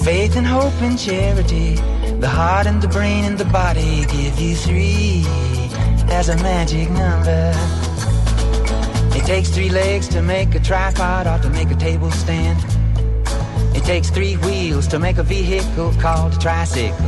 faith 0.04 0.36
and 0.36 0.48
hope 0.48 0.74
and 0.82 0.98
charity, 0.98 1.78
the 2.20 2.28
heart 2.28 2.68
and 2.68 2.82
the 2.82 2.88
brain 2.90 3.24
and 3.24 3.38
the 3.38 3.46
body 3.46 4.06
give 4.06 4.38
you 4.38 4.54
three 4.54 5.24
as 6.12 6.28
a 6.28 6.36
magic 6.38 6.90
number. 6.90 7.54
It 9.18 9.26
takes 9.26 9.50
three 9.50 9.70
legs 9.70 10.10
to 10.10 10.22
make 10.22 10.54
a 10.54 10.60
tripod 10.60 11.28
or 11.28 11.42
to 11.42 11.50
make 11.50 11.72
a 11.72 11.76
table 11.76 12.12
stand. 12.12 12.60
It 13.74 13.84
takes 13.86 14.10
three 14.10 14.36
wheels 14.36 14.86
to 14.88 15.00
make 15.00 15.18
a 15.18 15.24
vehicle 15.24 15.94
called 16.02 16.34
a 16.34 16.38
tricycle. 16.40 17.06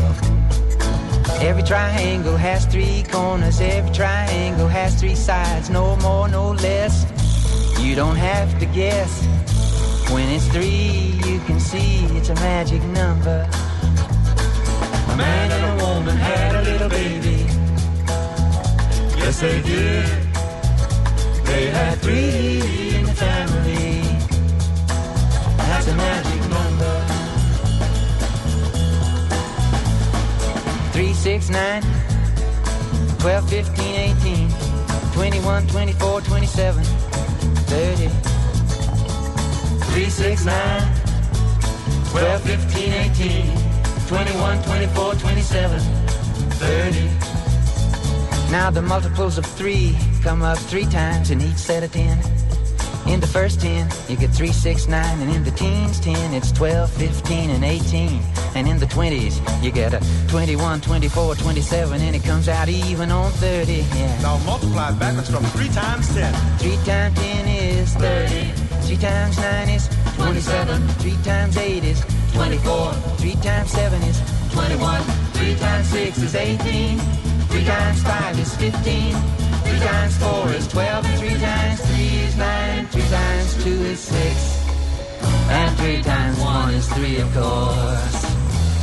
Every 1.41 1.63
triangle 1.63 2.37
has 2.37 2.65
three 2.65 3.03
corners, 3.11 3.59
every 3.59 3.91
triangle 3.93 4.67
has 4.69 4.97
three 4.97 5.15
sides, 5.15 5.69
no 5.69 5.97
more, 5.97 6.29
no 6.29 6.51
less. 6.51 7.05
You 7.81 7.95
don't 7.95 8.15
have 8.15 8.57
to 8.59 8.65
guess. 8.67 9.25
When 10.09 10.29
it's 10.29 10.47
three, 10.47 11.19
you 11.25 11.39
can 11.47 11.59
see 11.59 12.05
it's 12.17 12.29
a 12.29 12.35
magic 12.35 12.81
number. 12.83 13.49
A 15.11 15.17
man 15.17 15.51
and 15.51 15.81
a 15.81 15.85
woman 15.85 16.15
had 16.15 16.55
a 16.55 16.61
little 16.61 16.89
baby. 16.89 17.45
Yes, 19.17 19.41
they 19.41 19.61
did. 19.61 20.05
They 21.45 21.65
had 21.67 21.99
three 21.99 22.61
in 22.95 23.05
the 23.05 23.13
family. 23.13 24.01
That's 25.57 25.87
a 25.87 25.95
magic 25.95 26.41
number. 26.49 26.95
Three, 30.93 31.13
six, 31.13 31.49
nine, 31.49 31.83
12, 33.19 33.49
15, 33.49 33.95
18, 33.95 34.49
21, 35.13 35.67
24, 35.67 36.21
27, 36.21 36.83
30. 36.83 38.07
3, 39.91 40.09
6, 40.09 40.45
9, 40.45 40.81
12, 42.11 42.41
15, 42.41 42.93
18, 42.93 43.60
21, 44.11 44.61
24, 44.63 45.15
27, 45.15 45.79
30. 45.79 48.51
Now 48.51 48.69
the 48.69 48.81
multiples 48.81 49.37
of 49.37 49.45
3 49.45 49.95
come 50.21 50.41
up 50.41 50.57
3 50.57 50.83
times 50.87 51.31
in 51.31 51.39
each 51.39 51.55
set 51.55 51.81
of 51.81 51.93
10. 51.93 52.19
In 53.07 53.21
the 53.21 53.27
first 53.27 53.61
10, 53.61 53.89
you 54.09 54.17
get 54.17 54.31
3, 54.31 54.51
6, 54.51 54.87
9, 54.89 55.21
and 55.21 55.31
in 55.31 55.45
the 55.45 55.51
teens 55.51 55.97
10, 56.01 56.33
it's 56.33 56.51
12, 56.51 56.91
15, 56.91 57.51
and 57.51 57.63
18. 57.63 58.21
And 58.53 58.67
in 58.67 58.79
the 58.79 58.85
20s, 58.85 59.39
you 59.63 59.71
get 59.71 59.93
a 59.93 60.01
21, 60.27 60.81
24, 60.81 61.35
27, 61.35 62.01
and 62.01 62.13
it 62.13 62.25
comes 62.25 62.49
out 62.49 62.67
even 62.67 63.11
on 63.11 63.31
30. 63.31 63.71
Yeah. 63.71 64.21
Now 64.21 64.37
multiply 64.39 64.91
backwards 64.91 65.29
from 65.29 65.45
3 65.45 65.69
times 65.69 66.13
10. 66.13 66.33
3 66.57 66.75
times 66.83 67.17
10 67.17 67.47
is 67.47 67.93
30. 67.93 68.51
3 68.87 68.97
times 68.97 69.37
9 69.37 69.69
is 69.69 69.87
27. 70.15 70.85
3 70.99 71.17
times 71.23 71.55
8 71.55 71.83
is 71.85 72.03
24. 72.41 72.93
3 73.21 73.35
times 73.35 73.69
7 73.69 74.01
is 74.01 74.19
21. 74.51 75.01
3 75.37 75.55
times 75.57 75.87
6 75.89 76.17
is 76.17 76.33
18. 76.33 76.97
3 76.97 77.65
times 77.65 78.01
5 78.01 78.39
is 78.39 78.55
15. 78.55 78.81
3 78.81 79.79
times 79.79 80.17
4 80.17 80.49
is 80.49 80.67
12. 80.67 81.05
And 81.05 81.19
3 81.19 81.29
times 81.37 81.81
3 81.85 82.03
is 82.25 82.37
9. 82.37 82.85
3 82.87 83.01
times 83.01 83.63
2 83.63 83.69
is 83.69 83.99
6. 83.99 84.67
And 85.51 85.77
3 85.77 86.01
times 86.01 86.39
1 86.39 86.73
is 86.73 86.87
3, 86.89 87.17
of 87.17 87.33
course. 87.35 88.23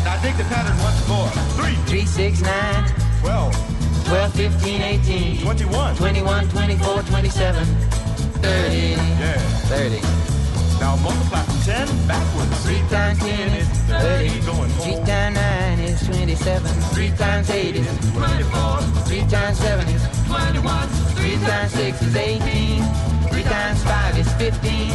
Now 0.04 0.22
dig 0.22 0.36
the 0.36 0.44
pattern 0.44 0.78
once 0.78 1.08
more. 1.08 1.28
3, 1.58 1.74
3, 1.90 2.06
6, 2.06 2.40
9, 2.40 2.92
12, 3.22 4.06
12, 4.06 4.32
15, 4.34 4.82
18, 4.82 5.42
21. 5.42 5.96
21, 5.96 6.48
24, 6.48 7.02
27, 7.02 7.66
30. 7.66 8.76
Yeah. 8.78 9.38
30. 9.66 10.37
Now 10.80 10.96
multiply 10.96 11.42
from 11.42 11.60
10 11.62 12.06
backwards. 12.06 12.64
3 12.64 12.78
times 12.88 13.18
10 13.18 13.48
is 13.54 13.68
30. 13.90 14.28
3 14.28 15.04
times 15.04 15.34
9 15.34 15.78
is 15.80 16.06
27. 16.06 16.70
3 16.94 17.10
times 17.16 17.50
8 17.50 17.76
is 17.76 18.12
24. 18.12 18.80
3 19.06 19.20
times 19.26 19.58
7 19.58 19.88
is 19.88 20.02
21. 20.26 20.88
3 20.88 21.36
times 21.46 21.72
6 21.72 22.02
is 22.02 22.16
18. 22.16 22.82
3 23.28 23.42
times 23.42 23.82
5 23.82 24.18
is 24.18 24.32
15. 24.34 24.90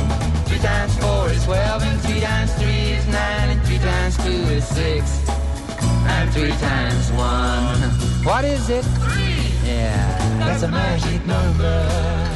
3 0.45 0.57
times 0.59 0.97
4 0.99 1.29
is 1.29 1.43
12. 1.43 1.83
And 1.83 2.01
3 2.01 2.19
times 2.21 2.53
3 2.55 2.67
is 2.69 3.07
9. 3.07 3.49
And 3.49 3.61
3 3.63 3.77
times 3.79 4.17
2 4.17 4.29
is 4.29 4.67
6. 4.67 5.29
And 6.07 6.31
3 6.31 6.51
times 6.51 7.11
1. 7.11 8.23
What 8.23 8.45
is 8.45 8.69
it? 8.69 8.83
3. 8.83 9.43
Yeah, 9.67 10.39
that's 10.39 10.63
a 10.63 10.69
magic 10.69 11.25
number. 11.25 12.32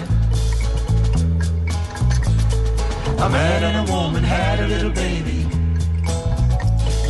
A 3.19 3.29
man 3.29 3.63
and 3.63 3.89
a 3.89 3.93
woman 3.93 4.23
had 4.23 4.59
a 4.59 4.67
little 4.67 4.91
baby. 4.91 5.47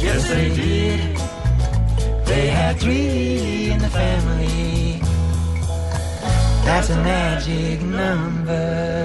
Yes, 0.01 0.27
they 0.27 0.49
did. 0.49 1.17
They 2.25 2.47
had 2.47 2.77
three 2.77 3.71
in 3.71 3.77
the 3.77 3.89
family. 3.89 4.99
That's 6.63 6.89
a 6.89 7.01
magic 7.01 7.81
number. 7.81 8.97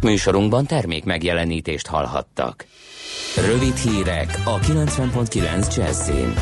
Műsorunkban 0.00 0.66
termék 0.66 1.04
megjelenítést 1.04 1.86
hallhattak. 1.86 2.66
Rövid 3.46 3.76
hírek 3.76 4.40
a 4.44 4.58
90.9 4.58 5.76
Jazzin. 5.76 6.34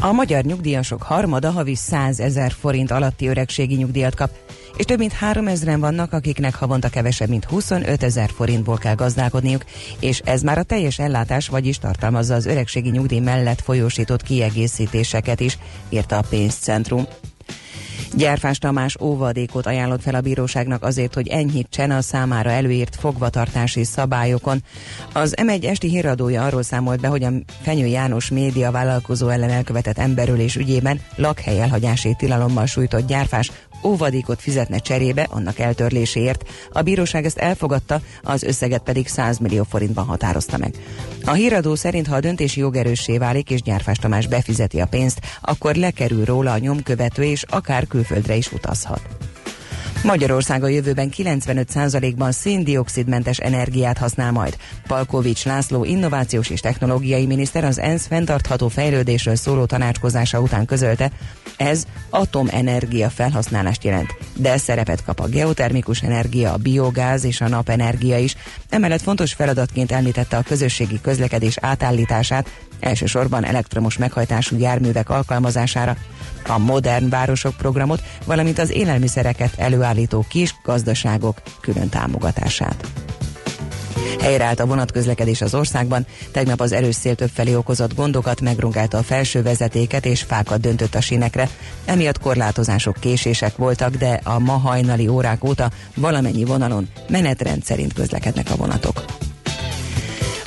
A 0.00 0.12
magyar 0.12 0.44
nyugdíjasok 0.44 1.02
harmada 1.02 1.50
havi 1.50 1.74
100 1.74 2.20
ezer 2.20 2.52
forint 2.52 2.90
alatti 2.90 3.28
öregségi 3.28 3.74
nyugdíjat 3.74 4.14
kap, 4.14 4.30
és 4.76 4.84
több 4.84 4.98
mint 4.98 5.12
3 5.12 5.46
ezeren 5.46 5.80
vannak, 5.80 6.12
akiknek 6.12 6.54
havonta 6.54 6.88
kevesebb, 6.88 7.28
mint 7.28 7.44
25 7.44 8.02
ezer 8.02 8.30
forintból 8.30 8.78
kell 8.78 8.94
gazdálkodniuk, 8.94 9.64
és 10.00 10.18
ez 10.24 10.42
már 10.42 10.58
a 10.58 10.62
teljes 10.62 10.98
ellátás, 10.98 11.48
vagyis 11.48 11.78
tartalmazza 11.78 12.34
az 12.34 12.46
öregségi 12.46 12.90
nyugdíj 12.90 13.20
mellett 13.20 13.60
folyósított 13.60 14.22
kiegészítéseket 14.22 15.40
is, 15.40 15.58
írta 15.88 16.16
a 16.16 16.24
pénzcentrum. 16.28 17.06
Gyárfás 18.16 18.58
Tamás 18.58 18.96
óvadékot 19.00 19.66
ajánlott 19.66 20.02
fel 20.02 20.14
a 20.14 20.20
bíróságnak 20.20 20.82
azért, 20.82 21.14
hogy 21.14 21.28
enyhítsen 21.28 21.90
a 21.90 22.00
számára 22.00 22.50
előírt 22.50 22.96
fogvatartási 22.96 23.84
szabályokon. 23.84 24.62
Az 25.12 25.34
M1 25.42 25.64
esti 25.64 25.88
híradója 25.88 26.44
arról 26.44 26.62
számolt 26.62 27.00
be, 27.00 27.08
hogy 27.08 27.24
a 27.24 27.32
Fenyő 27.62 27.86
János 27.86 28.30
média 28.30 28.70
vállalkozó 28.70 29.28
ellen 29.28 29.50
elkövetett 29.50 29.98
emberölés 29.98 30.56
ügyében 30.56 31.00
lakhely 31.16 31.60
elhagyási 31.60 32.14
tilalommal 32.18 32.66
sújtott 32.66 33.06
gyárfás 33.06 33.50
óvadékot 33.84 34.40
fizetne 34.40 34.78
cserébe 34.78 35.26
annak 35.30 35.58
eltörléséért. 35.58 36.48
A 36.72 36.82
bíróság 36.82 37.24
ezt 37.24 37.38
elfogadta, 37.38 38.00
az 38.22 38.42
összeget 38.42 38.82
pedig 38.82 39.08
100 39.08 39.38
millió 39.38 39.64
forintban 39.68 40.04
határozta 40.04 40.58
meg. 40.58 40.74
A 41.24 41.32
híradó 41.32 41.74
szerint, 41.74 42.06
ha 42.06 42.14
a 42.14 42.20
döntés 42.20 42.56
jogerőssé 42.56 43.18
válik 43.18 43.50
és 43.50 43.62
Gyárfás 43.62 43.98
Tamás 43.98 44.26
befizeti 44.26 44.80
a 44.80 44.86
pénzt, 44.86 45.20
akkor 45.40 45.74
lekerül 45.74 46.24
róla 46.24 46.52
a 46.52 46.58
nyomkövető 46.58 47.22
és 47.22 47.42
akár 47.42 47.86
külföldre 47.86 48.34
is 48.34 48.52
utazhat. 48.52 49.02
Magyarország 50.04 50.62
a 50.62 50.68
jövőben 50.68 51.10
95%-ban 51.16 52.32
széndiokszidmentes 52.32 53.38
energiát 53.38 53.98
használ 53.98 54.32
majd. 54.32 54.56
Palkovics 54.86 55.44
László 55.44 55.84
innovációs 55.84 56.50
és 56.50 56.60
technológiai 56.60 57.26
miniszter 57.26 57.64
az 57.64 57.78
ENSZ 57.78 58.06
fenntartható 58.06 58.68
fejlődésről 58.68 59.36
szóló 59.36 59.64
tanácskozása 59.64 60.40
után 60.40 60.64
közölte, 60.64 61.10
ez 61.56 61.84
atomenergia 62.10 63.10
felhasználást 63.10 63.84
jelent, 63.84 64.14
de 64.36 64.56
szerepet 64.56 65.04
kap 65.04 65.20
a 65.20 65.26
geotermikus 65.26 66.02
energia, 66.02 66.52
a 66.52 66.56
biogáz 66.56 67.24
és 67.24 67.40
a 67.40 67.48
napenergia 67.48 68.18
is. 68.18 68.36
Emellett 68.68 69.02
fontos 69.02 69.32
feladatként 69.32 69.92
említette 69.92 70.36
a 70.36 70.42
közösségi 70.42 71.00
közlekedés 71.00 71.56
átállítását, 71.60 72.50
elsősorban 72.80 73.44
elektromos 73.44 73.98
meghajtású 73.98 74.58
járművek 74.58 75.10
alkalmazására, 75.10 75.96
a 76.48 76.58
Modern 76.58 77.08
Városok 77.08 77.56
programot, 77.56 78.02
valamint 78.24 78.58
az 78.58 78.70
élelmiszereket 78.70 79.52
előállító 79.56 80.24
kis 80.28 80.54
gazdaságok 80.64 81.42
külön 81.60 81.88
támogatását. 81.88 82.86
Helyreállt 84.20 84.60
a 84.60 84.66
vonatközlekedés 84.66 85.40
az 85.40 85.54
országban, 85.54 86.06
tegnap 86.30 86.60
az 86.60 86.72
erős 86.72 86.94
szél 86.94 87.14
többfelé 87.14 87.54
okozott 87.54 87.94
gondokat, 87.94 88.40
megrongálta 88.40 88.98
a 88.98 89.02
felső 89.02 89.42
vezetéket 89.42 90.06
és 90.06 90.22
fákat 90.22 90.60
döntött 90.60 90.94
a 90.94 91.00
sínekre. 91.00 91.48
Emiatt 91.84 92.18
korlátozások, 92.18 92.96
késések 93.00 93.56
voltak, 93.56 93.94
de 93.94 94.20
a 94.24 94.38
ma 94.38 94.56
hajnali 94.56 95.08
órák 95.08 95.44
óta 95.44 95.70
valamennyi 95.94 96.44
vonalon 96.44 96.88
menetrend 97.08 97.64
szerint 97.64 97.92
közlekednek 97.92 98.50
a 98.50 98.56
vonatok. 98.56 99.04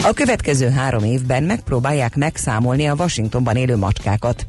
A 0.08 0.13
következő 0.13 0.70
három 0.70 1.04
évben 1.04 1.43
megpróbálják 1.43 2.15
megszámolni 2.15 2.88
a 2.88 2.93
Washingtonban 2.93 3.56
élő 3.56 3.76
macskákat. 3.76 4.46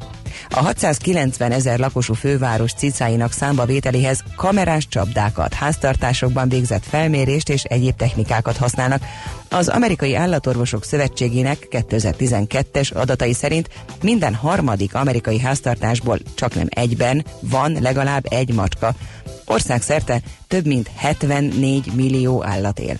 A 0.49 0.59
690 0.59 1.51
ezer 1.51 1.79
lakosú 1.79 2.13
főváros 2.13 2.73
cicáinak 2.73 3.31
számba 3.31 3.65
vételéhez 3.65 4.23
kamerás 4.35 4.87
csapdákat, 4.87 5.53
háztartásokban 5.53 6.49
végzett 6.49 6.83
felmérést 6.83 7.49
és 7.49 7.63
egyéb 7.63 7.95
technikákat 7.95 8.57
használnak. 8.57 9.03
Az 9.49 9.67
Amerikai 9.67 10.15
Állatorvosok 10.15 10.83
Szövetségének 10.83 11.67
2012-es 11.71 12.93
adatai 12.93 13.33
szerint 13.33 13.69
minden 14.01 14.35
harmadik 14.35 14.95
amerikai 14.95 15.39
háztartásból 15.39 16.19
csak 16.35 16.55
nem 16.55 16.67
egyben 16.69 17.25
van 17.39 17.77
legalább 17.81 18.25
egy 18.29 18.53
macska. 18.53 18.93
Országszerte 19.45 20.21
több 20.47 20.65
mint 20.65 20.89
74 20.95 21.91
millió 21.95 22.45
állat 22.45 22.79
él. 22.79 22.97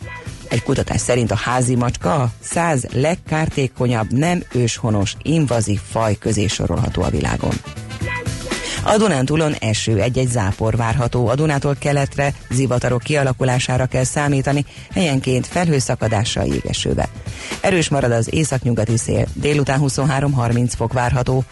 Egy 0.50 0.64
kutatás 0.64 1.02
szerint 1.02 1.32
a 1.32 1.36
házi 1.36 1.76
macska 1.76 2.14
a 2.14 2.32
100 2.40 2.86
legkártékonyabb 2.92 4.12
nem 4.12 4.44
őshonos 4.52 5.16
invazív 5.22 5.80
faj 5.90 6.16
közé 6.18 6.48
sorolható 6.48 7.02
a 7.02 7.10
világon. 7.10 7.54
A 8.84 8.98
Dunántúlon 8.98 9.54
eső, 9.54 10.02
egy-egy 10.02 10.30
zápor 10.30 10.76
várható. 10.76 11.28
A 11.28 11.36
Dunától 11.36 11.76
keletre 11.80 12.34
zivatarok 12.50 13.02
kialakulására 13.02 13.86
kell 13.86 14.04
számítani, 14.04 14.66
helyenként 14.94 15.48
felhőszakadással 15.48 16.46
jégesőbe. 16.46 17.10
Erős 17.62 17.90
marad 17.90 18.12
az 18.12 18.34
északnyugati 18.34 18.98
szél, 18.98 19.28
délután 19.34 19.80
23-30 19.84 20.72
fok 20.76 20.94
várható. 20.94 21.44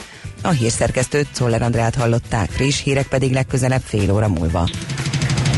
A 0.42 0.50
hírszerkesztőt 0.50 1.28
Czoller 1.32 1.62
Andrát 1.62 1.96
hallották, 1.96 2.50
friss 2.50 2.82
hírek 2.82 3.08
pedig 3.08 3.34
legközelebb 3.34 3.82
fél 3.86 4.12
óra 4.12 4.28
múlva. 4.28 4.70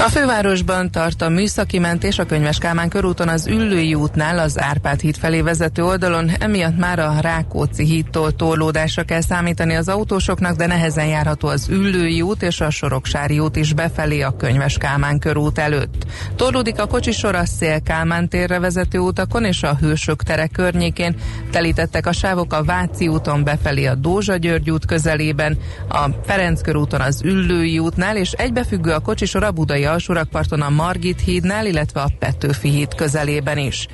a 0.00 0.08
fővárosban 0.10 0.90
tart 0.90 1.22
a 1.22 1.28
műszaki 1.28 1.78
mentés 1.78 2.18
a 2.18 2.26
Könyves 2.26 2.58
Kálmán 2.58 2.88
körúton 2.88 3.28
az 3.28 3.46
Üllői 3.46 3.94
útnál 3.94 4.38
az 4.38 4.60
Árpád 4.60 5.00
híd 5.00 5.16
felé 5.16 5.40
vezető 5.40 5.84
oldalon, 5.84 6.30
emiatt 6.38 6.78
már 6.78 6.98
a 6.98 7.14
Rákóczi 7.20 7.84
hídtól 7.84 8.32
torlódásra 8.32 9.02
kell 9.02 9.20
számítani 9.20 9.74
az 9.74 9.88
autósoknak, 9.88 10.56
de 10.56 10.66
nehezen 10.66 11.06
járható 11.06 11.48
az 11.48 11.68
Üllői 11.68 12.22
út 12.22 12.42
és 12.42 12.60
a 12.60 12.70
Soroksári 12.70 13.38
út 13.38 13.56
is 13.56 13.72
befelé 13.72 14.20
a 14.20 14.36
Könyves 14.36 14.78
Kálmán 14.78 15.18
körút 15.18 15.58
előtt. 15.58 16.06
Torlódik 16.36 16.80
a 16.80 16.86
kocsisor 16.86 17.34
a 17.34 17.44
Szél 17.44 17.80
Kálmán 17.82 18.28
térre 18.28 18.58
vezető 18.58 18.98
utakon 18.98 19.44
és 19.44 19.62
a 19.62 19.76
Hősök 19.80 20.22
tere 20.22 20.46
környékén, 20.46 21.16
telítettek 21.50 22.06
a 22.06 22.12
sávok 22.12 22.52
a 22.52 22.64
Váci 22.64 23.08
úton 23.08 23.44
befelé 23.44 23.86
a 23.86 23.94
Dózsa 23.94 24.36
György 24.36 24.70
út 24.70 24.86
közelében, 24.86 25.58
a 25.88 26.08
Ferenc 26.26 26.62
körúton 26.62 27.00
az 27.00 27.22
Üllői 27.24 27.78
útnál 27.78 28.16
és 28.16 28.32
egybefüggő 28.32 28.90
a 28.90 28.98
kocsisor 28.98 29.42
a 29.42 29.50
Budai 29.50 29.86
alsórakparton 29.88 30.60
a 30.60 30.70
Margit 30.70 31.20
hídnál, 31.20 31.66
illetve 31.66 32.00
a 32.00 32.10
Petőfi 32.18 32.68
híd 32.68 32.94
közelében 32.94 33.58
is. 33.58 33.86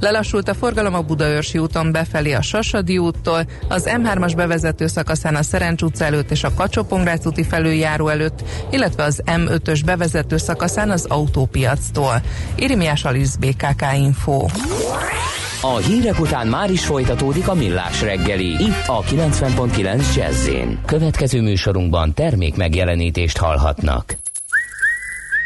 Lelassult 0.00 0.48
a 0.48 0.54
forgalom 0.54 0.94
a 0.94 1.00
Budaörsi 1.00 1.58
úton 1.58 1.92
befelé 1.92 2.32
a 2.32 2.42
Sasadi 2.42 2.98
úttól, 2.98 3.46
az 3.68 3.88
M3-as 3.90 4.32
bevezető 4.36 4.86
szakaszán 4.86 5.34
a 5.34 5.42
Szerencs 5.42 5.82
utca 5.82 6.04
előtt 6.04 6.30
és 6.30 6.44
a 6.44 6.54
kacsó 6.54 6.86
úti 7.24 7.42
felüljáró 7.42 8.08
előtt, 8.08 8.42
illetve 8.70 9.02
az 9.02 9.22
M5-ös 9.26 9.80
bevezető 9.84 10.36
szakaszán 10.36 10.90
az 10.90 11.04
autópiactól. 11.04 12.22
Irimiás 12.54 13.04
Alisz 13.04 13.36
BKK 13.36 13.84
Info. 13.96 14.46
A 15.64 15.76
hírek 15.76 16.20
után 16.20 16.46
már 16.46 16.70
is 16.70 16.84
folytatódik 16.84 17.48
a 17.48 17.54
millás 17.54 18.02
reggeli. 18.02 18.48
Itt 18.48 18.86
a 18.86 19.02
90.9 19.02 20.14
jazz 20.16 20.48
Következő 20.86 21.40
műsorunkban 21.40 22.14
termék 22.14 22.56
megjelenítést 22.56 23.36
hallhatnak. 23.36 24.21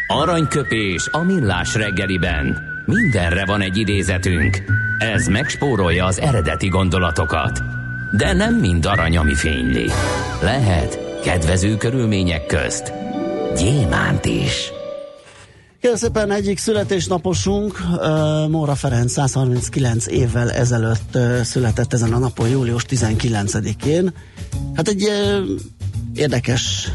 Aranyköpés 0.06 1.08
a 1.10 1.22
millás 1.22 1.74
reggeliben. 1.74 2.62
Mindenre 2.84 3.44
van 3.44 3.60
egy 3.60 3.76
idézetünk. 3.76 4.62
Ez 4.98 5.26
megspórolja 5.26 6.04
az 6.04 6.20
eredeti 6.20 6.68
gondolatokat. 6.68 7.62
De 8.16 8.32
nem 8.32 8.54
mind 8.54 8.86
arany, 8.86 9.16
ami 9.16 9.34
fényli. 9.34 9.90
Lehet 10.42 11.20
kedvező 11.22 11.76
körülmények 11.76 12.46
közt 12.46 12.92
gyémánt 13.56 14.24
is. 14.24 14.72
Kérlek 15.80 16.00
szépen 16.00 16.30
egyik 16.30 16.58
születésnaposunk, 16.58 17.78
Móra 18.48 18.74
Ferenc 18.74 19.12
139 19.12 20.06
évvel 20.06 20.50
ezelőtt 20.50 21.18
született 21.42 21.92
ezen 21.92 22.12
a 22.12 22.18
napon, 22.18 22.48
július 22.48 22.84
19-én. 22.88 24.14
Hát 24.74 24.88
egy 24.88 25.08
érdekes 26.14 26.88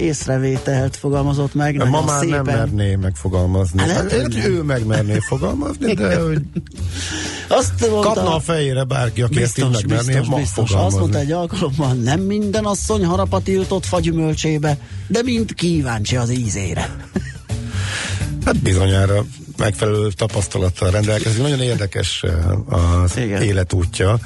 észrevételt 0.00 0.96
fogalmazott 0.96 1.54
meg. 1.54 1.88
Ma 1.88 2.04
már 2.04 2.20
szépen. 2.20 2.44
nem 2.44 2.54
merné 2.54 2.94
megfogalmazni. 2.94 3.80
Hát, 3.80 3.90
hát, 3.90 4.12
hogy 4.12 4.44
ő 4.44 4.62
megmerné 4.62 5.18
fogalmazni, 5.18 5.94
de 5.94 6.20
hogy 6.26 6.40
azt 7.48 7.80
mondta, 7.80 8.00
kapna 8.00 8.34
a 8.34 8.40
fejére 8.40 8.84
bárki, 8.84 9.22
aki 9.22 9.38
biztos, 9.38 9.64
ezt 9.64 9.82
így 9.82 9.90
megmerné 9.90 10.18
biztos, 10.18 10.40
biztos. 10.40 10.72
Azt 10.72 10.98
mondta 10.98 11.18
egy 11.18 11.32
alkalommal, 11.32 11.92
nem 11.92 12.20
minden 12.20 12.64
asszony 12.64 13.04
harapa 13.04 13.40
tiltott 13.40 13.86
fagyümölcsébe, 13.86 14.78
de 15.06 15.22
mind 15.22 15.54
kíváncsi 15.54 16.16
az 16.16 16.30
ízére. 16.30 16.90
Hát 18.44 18.62
bizonyára 18.62 19.24
megfelelő 19.56 20.10
tapasztalattal 20.10 20.90
rendelkezik. 20.90 21.42
Nagyon 21.42 21.60
érdekes 21.60 22.24
az 22.68 23.16
Igen. 23.16 23.42
életútja 23.42 24.18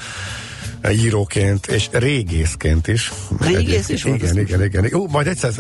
íróként 0.93 1.67
és 1.67 1.89
régészként 1.93 2.89
is. 2.89 3.13
Régész 3.41 3.89
is 3.89 4.05
igen, 4.05 4.15
igen, 4.15 4.39
igen, 4.39 4.65
igen, 4.65 4.85
igen. 4.85 5.01
Ó, 5.01 5.07
majd 5.09 5.27
egyszer, 5.27 5.53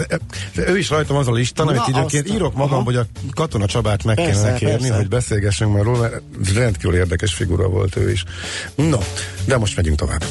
ő 0.54 0.78
is 0.78 0.90
rajtam 0.90 1.16
az 1.16 1.28
a 1.28 1.33
listán, 1.33 1.68
amit 1.68 1.88
időként 1.88 2.28
írok 2.28 2.54
magam, 2.54 2.74
aha. 2.74 2.85
hogy 2.85 2.96
a 2.96 3.06
Katona 3.35 3.66
Csabát 3.66 4.04
meg 4.04 4.14
persze, 4.14 4.33
kellene 4.33 4.59
kérni, 4.59 4.78
persze. 4.78 4.94
hogy 4.96 5.09
beszélgessünk 5.09 5.74
már 5.74 5.85
róla, 5.85 5.98
mert 5.98 6.22
rendkívül 6.54 6.96
érdekes 6.96 7.35
figura 7.35 7.68
volt 7.68 7.96
ő 7.96 8.11
is. 8.11 8.24
No, 8.74 8.98
de 9.44 9.59
most 9.59 9.76
megyünk 9.76 9.96
tovább. 9.96 10.24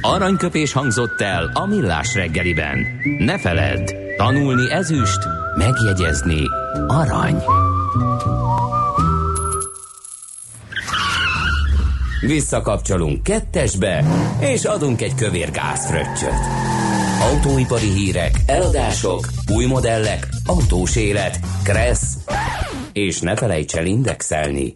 Aranyköpés 0.00 0.72
hangzott 0.72 1.20
el 1.20 1.50
a 1.54 1.66
millás 1.66 2.14
reggeliben. 2.14 2.86
Ne 3.18 3.38
feledd, 3.38 3.94
tanulni 4.16 4.72
ezüst, 4.72 5.18
megjegyezni 5.56 6.42
arany. 6.86 7.42
Visszakapcsolunk 12.20 13.22
kettesbe, 13.22 14.04
és 14.40 14.64
adunk 14.64 15.02
egy 15.02 15.14
kövér 15.14 15.50
gázfröccsöt. 15.50 16.40
Autóipari 17.20 17.90
hírek, 17.90 18.40
eladások, 18.46 19.28
új 19.52 19.64
modellek, 19.64 20.28
autós 20.46 20.96
élet, 20.96 21.40
kressz, 21.62 22.14
és 22.92 23.20
ne 23.20 23.36
felejts 23.36 23.74
el 23.74 23.86
indexelni. 23.86 24.74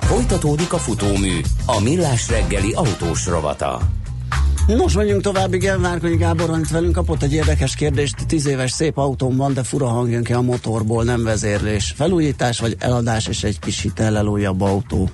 Folytatódik 0.00 0.72
a 0.72 0.78
futómű, 0.78 1.40
a 1.66 1.80
millás 1.80 2.28
reggeli 2.28 2.72
autós 2.72 3.26
rovata. 3.26 3.80
Most 4.66 4.96
megyünk 4.96 5.22
tovább, 5.22 5.54
igen, 5.54 5.80
Várkonyi 5.80 6.16
Gábor 6.16 6.58
itt 6.58 6.68
velünk 6.68 6.92
kapott 6.92 7.22
egy 7.22 7.32
érdekes 7.32 7.74
kérdést, 7.74 8.26
tíz 8.26 8.46
éves 8.46 8.70
szép 8.70 8.98
autóm 8.98 9.36
van, 9.36 9.54
de 9.54 9.62
fura 9.62 9.86
hangjön 9.86 10.24
ki 10.24 10.32
a 10.32 10.40
motorból, 10.40 11.04
nem 11.04 11.24
vezérlés. 11.24 11.92
Felújítás 11.96 12.60
vagy 12.60 12.76
eladás 12.78 13.26
és 13.26 13.44
egy 13.44 13.58
kis 13.58 13.80
hitellel 13.80 14.26
újabb 14.26 14.60
autó. 14.60 15.10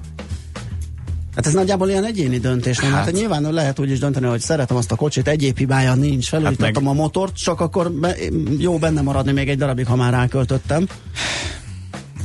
Hát 1.38 1.46
ez 1.46 1.52
nagyjából 1.52 1.88
ilyen 1.88 2.04
egyéni 2.04 2.38
döntés, 2.38 2.78
nem? 2.78 2.92
Hát, 2.92 3.04
hát 3.04 3.14
nyilván 3.14 3.52
lehet 3.52 3.78
úgy 3.78 3.90
is 3.90 3.98
dönteni, 3.98 4.26
hogy 4.26 4.40
szeretem 4.40 4.76
azt 4.76 4.92
a 4.92 4.96
kocsit, 4.96 5.28
egyéb 5.28 5.58
hibája 5.58 5.94
nincs, 5.94 6.28
felújítottam 6.28 6.74
hát 6.74 6.82
meg... 6.82 6.92
a 6.92 6.94
motort, 6.94 7.36
csak 7.36 7.60
akkor 7.60 7.90
be, 7.90 8.16
jó 8.58 8.78
benne 8.78 9.00
maradni 9.00 9.32
még 9.32 9.48
egy 9.48 9.58
darabig, 9.58 9.86
ha 9.86 9.96
már 9.96 10.12
ráköltöttem. 10.12 10.86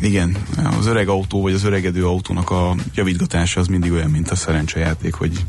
Igen, 0.02 0.38
az 0.80 0.86
öreg 0.86 1.08
autó, 1.08 1.42
vagy 1.42 1.54
az 1.54 1.64
öregedő 1.64 2.06
autónak 2.06 2.50
a 2.50 2.76
javítgatása 2.96 3.60
az 3.60 3.68
mindig 3.68 3.92
olyan, 3.92 4.10
mint 4.10 4.30
a 4.30 4.36
szerencsejáték, 4.36 5.14
hogy 5.14 5.46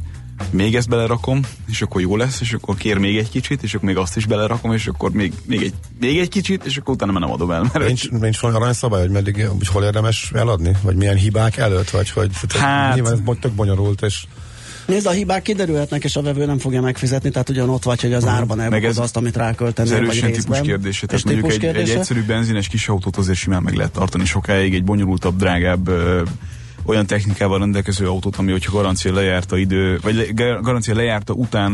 még 0.50 0.76
ezt 0.76 0.88
belerakom, 0.88 1.40
és 1.66 1.82
akkor 1.82 2.00
jó 2.00 2.16
lesz, 2.16 2.40
és 2.40 2.52
akkor 2.52 2.76
kér 2.76 2.98
még 2.98 3.16
egy 3.16 3.30
kicsit, 3.30 3.62
és 3.62 3.74
akkor 3.74 3.88
még 3.88 3.96
azt 3.96 4.16
is 4.16 4.26
belerakom, 4.26 4.72
és 4.72 4.86
akkor 4.86 5.10
még, 5.10 5.32
még, 5.46 5.62
egy, 5.62 5.74
még 6.00 6.18
egy 6.18 6.28
kicsit, 6.28 6.64
és 6.64 6.76
akkor 6.76 6.94
utána 6.94 7.12
már 7.12 7.20
nem 7.20 7.30
adom 7.30 7.50
el. 7.50 7.62
Mert 7.72 7.86
nincs, 7.86 8.04
egy... 8.04 8.20
nincs 8.20 8.38
valami 8.38 8.60
aranyszabály, 8.60 9.00
hogy 9.00 9.10
meddig, 9.10 9.46
hogy 9.46 9.68
hol 9.68 9.84
érdemes 9.84 10.30
eladni? 10.34 10.76
Vagy 10.82 10.96
milyen 10.96 11.16
hibák 11.16 11.56
előtt? 11.56 11.90
Vagy 11.90 12.10
hogy 12.10 12.30
hát... 12.58 12.94
nyilván 12.94 13.12
ez 13.12 13.36
tök 13.40 13.52
bonyolult, 13.52 14.02
és 14.02 14.24
Nézd, 14.86 15.06
a 15.06 15.10
hibák 15.10 15.42
kiderülhetnek, 15.42 16.04
és 16.04 16.16
a 16.16 16.22
vevő 16.22 16.46
nem 16.46 16.58
fogja 16.58 16.80
megfizetni, 16.80 17.30
tehát 17.30 17.48
ugyan 17.48 17.68
ott 17.68 17.82
vagy, 17.82 18.00
hogy 18.00 18.12
az 18.12 18.26
árban 18.26 18.60
elbukod 18.60 18.98
azt, 18.98 19.16
amit 19.16 19.36
ráköltenél, 19.36 19.92
ez 19.92 19.98
erősen 19.98 20.32
típus 20.32 20.60
kérdése. 20.60 21.06
Tehát 21.06 21.24
mondjuk 21.24 21.50
egy, 21.50 21.58
kérdése? 21.58 21.92
egy 21.92 21.98
egyszerű 21.98 22.24
benzines 22.24 22.68
kis 22.68 22.88
autót 22.88 23.16
azért 23.16 23.38
simán 23.38 23.62
meg 23.62 23.74
lehet 23.74 23.92
tartani 23.92 24.24
sokáig, 24.24 24.74
egy 24.74 24.84
bonyolultabb, 24.84 25.36
drágább 25.36 25.90
olyan 26.84 27.06
technikával 27.06 27.58
rendelkező 27.58 28.08
autót, 28.08 28.36
ami 28.36 28.50
hogyha 28.52 28.72
garancia 28.72 29.14
lejárta 29.14 29.56
idő, 29.56 29.98
vagy 30.02 30.34
garancia 30.34 30.94
lejárta 30.94 31.32
után 31.32 31.72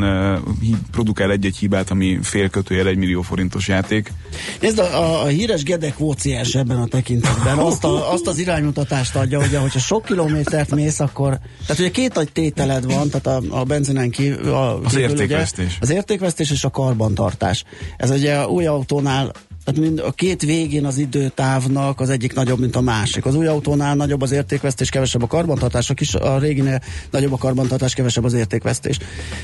produkál 0.90 1.30
egy-egy 1.30 1.56
hibát, 1.56 1.90
ami 1.90 2.18
félkötőjel 2.22 2.86
egy 2.86 2.96
millió 2.96 3.22
forintos 3.22 3.68
játék. 3.68 4.12
Ez 4.60 4.78
a, 4.78 4.98
a, 5.02 5.22
a 5.22 5.26
híres 5.26 5.62
Gedek 5.62 5.98
Vóciás 5.98 6.54
ebben 6.54 6.78
a 6.78 6.86
tekintetben 6.86 7.58
azt, 7.58 7.84
a, 7.84 8.12
azt 8.12 8.26
az 8.26 8.38
iránymutatást 8.38 9.16
adja, 9.16 9.40
hogy 9.40 9.54
hogyha 9.56 9.78
sok 9.78 10.04
kilométert 10.04 10.74
mész, 10.74 11.00
akkor, 11.00 11.38
tehát 11.66 11.80
ugye 11.82 11.90
két 11.90 12.14
nagy 12.14 12.32
tételed 12.32 12.92
van, 12.92 13.08
tehát 13.10 13.26
a, 13.26 13.58
a 13.60 13.64
benzinen 13.64 14.10
kívül, 14.10 14.52
a, 14.52 14.80
az 14.80 14.96
értékvesztés. 14.96 15.66
Ugye, 15.66 15.76
az 15.80 15.90
értékvesztés 15.90 16.50
és 16.50 16.64
a 16.64 16.70
karbantartás. 16.70 17.64
Ez 17.96 18.10
ugye 18.10 18.46
új 18.46 18.66
autónál 18.66 19.32
tehát 19.70 19.88
mind 19.88 19.98
a 19.98 20.10
két 20.10 20.42
végén 20.42 20.84
az 20.84 20.98
időtávnak 20.98 22.00
az 22.00 22.10
egyik 22.10 22.34
nagyobb, 22.34 22.58
mint 22.58 22.76
a 22.76 22.80
másik. 22.80 23.26
Az 23.26 23.34
új 23.34 23.46
autónál 23.46 23.94
nagyobb 23.94 24.22
az 24.22 24.32
értékvesztés, 24.32 24.88
kevesebb 24.88 25.22
a 25.22 25.26
karbantartás, 25.26 25.90
a, 25.90 25.94
kis, 25.94 26.14
a 26.14 26.38
réginél 26.38 26.80
nagyobb 27.10 27.32
a 27.32 27.36
karbantartás, 27.36 27.94
kevesebb 27.94 28.24
az 28.24 28.32
értékvesztés. 28.32 28.98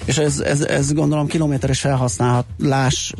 És 0.04 0.18
ez, 0.18 0.40
ez, 0.40 0.60
ez 0.60 0.92
gondolom 0.92 1.26
kilométeres 1.26 1.80
felhasználás 1.80 3.14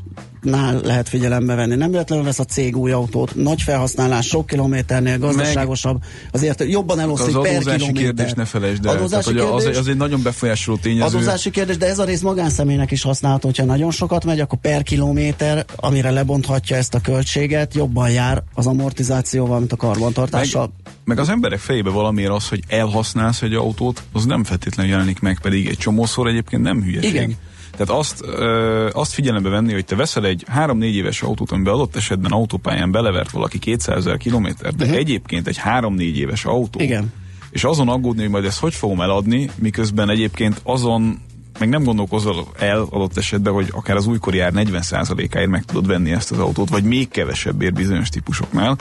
nál 0.51 0.81
lehet 0.85 1.09
figyelembe 1.09 1.55
venni. 1.55 1.75
Nem 1.75 1.91
véletlenül 1.91 2.25
vesz 2.25 2.39
a 2.39 2.45
cég 2.45 2.77
új 2.77 2.93
autót, 2.93 3.35
nagy 3.35 3.63
felhasználás, 3.63 4.27
sok 4.27 4.47
kilométernél 4.47 5.19
gazdaságosabb, 5.19 6.03
azért 6.33 6.65
jobban 6.69 7.01
eloszlik 7.01 7.37
az 7.37 7.43
per 7.43 7.61
kilométer. 7.61 7.93
kérdés 7.93 8.33
ne 8.33 8.45
felejtsd 8.45 8.87
el. 8.87 8.97
Adózási 8.97 9.33
Tehát, 9.33 9.49
hogy 9.49 9.57
az, 9.57 9.63
kérdés- 9.63 9.81
az 9.81 9.89
egy 9.89 9.97
nagyon 9.97 10.23
befolyásoló 10.23 10.77
tényező. 10.77 11.05
Adózási 11.05 11.51
kérdés, 11.51 11.77
de 11.77 11.87
ez 11.87 11.99
a 11.99 12.05
rész 12.05 12.21
magánszemélynek 12.21 12.91
is 12.91 13.03
használható, 13.03 13.47
hogyha 13.47 13.65
nagyon 13.65 13.91
sokat 13.91 14.25
megy, 14.25 14.41
akkor 14.41 14.59
per 14.59 14.83
kilométer, 14.83 15.65
amire 15.77 16.11
lebonthatja 16.11 16.77
ezt 16.77 16.95
a 16.95 17.01
költséget, 17.01 17.75
jobban 17.75 18.11
jár 18.11 18.43
az 18.55 18.67
amortizációval, 18.67 19.59
mint 19.59 19.73
a 19.73 19.77
karbantartással. 19.77 20.73
Meg, 20.85 20.95
meg 21.05 21.19
az 21.19 21.29
emberek 21.29 21.59
fejébe 21.59 21.91
valamiért 21.91 22.31
az, 22.31 22.49
hogy 22.49 22.63
elhasználsz 22.69 23.43
egy 23.43 23.55
autót, 23.55 24.03
az 24.13 24.25
nem 24.25 24.45
feltétlenül 24.45 24.93
jelenik 24.93 25.21
meg, 25.21 25.39
pedig 25.43 25.67
egy 25.67 25.79
csomószor 25.79 26.27
egyébként 26.27 26.63
nem 26.63 26.83
hülyeség. 26.83 27.15
Igen. 27.15 27.37
Tehát 27.77 28.01
azt, 28.01 28.23
ö, 28.23 28.89
azt 28.93 29.13
figyelembe 29.13 29.49
venni, 29.49 29.73
hogy 29.73 29.85
te 29.85 29.97
veszel 29.97 30.25
egy 30.27 30.45
3-4 30.55 30.95
éves 30.95 31.23
autót, 31.23 31.51
amiben 31.51 31.73
adott 31.75 31.97
esetben 31.97 32.31
autópályán 32.33 32.91
belevert 32.91 33.31
valaki 33.31 33.59
200 33.59 33.97
ezer 33.97 34.17
kilométert, 34.17 34.77
de 34.77 34.85
Mhm. 34.85 34.95
egyébként 34.95 35.47
egy 35.47 35.59
3-4 35.59 36.17
éves 36.17 36.45
autó. 36.45 36.81
Igen. 36.81 37.13
És 37.51 37.65
azon 37.65 37.89
aggódni, 37.89 38.23
hogy 38.23 38.31
majd 38.31 38.45
ezt 38.45 38.59
hogy 38.59 38.75
fogom 38.75 39.01
eladni, 39.01 39.51
miközben 39.59 40.11
egyébként 40.11 40.61
azon 40.63 41.19
meg 41.59 41.69
nem 41.69 41.85
gondolkozol 41.85 42.47
el 42.59 42.87
adott 42.91 43.17
esetben, 43.17 43.53
hogy 43.53 43.69
akár 43.71 43.97
az 43.97 44.07
újkori 44.07 44.39
ár 44.41 44.53
40%-áért 44.55 45.51
meg 45.51 45.65
tudod 45.65 45.87
venni 45.87 46.13
ezt 46.13 46.31
az 46.33 46.39
autót, 46.39 46.69
vagy 46.69 46.85
még 46.85 47.09
kevesebbért 47.09 47.75
bizonyos 47.75 48.09
típusoknál, 48.09 48.77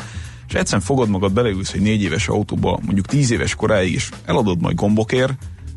és 0.48 0.54
egyszerűen 0.54 0.86
fogod 0.86 1.10
magad, 1.10 1.34
beleülsz 1.34 1.74
egy 1.74 1.82
négy 1.82 2.02
éves 2.02 2.28
autóba, 2.28 2.80
mondjuk 2.86 3.06
10 3.06 3.32
éves 3.32 3.56
koráig, 3.56 3.94
és 3.94 4.10
eladod 4.26 4.62
majd 4.62 4.76
gombokért, 4.76 5.34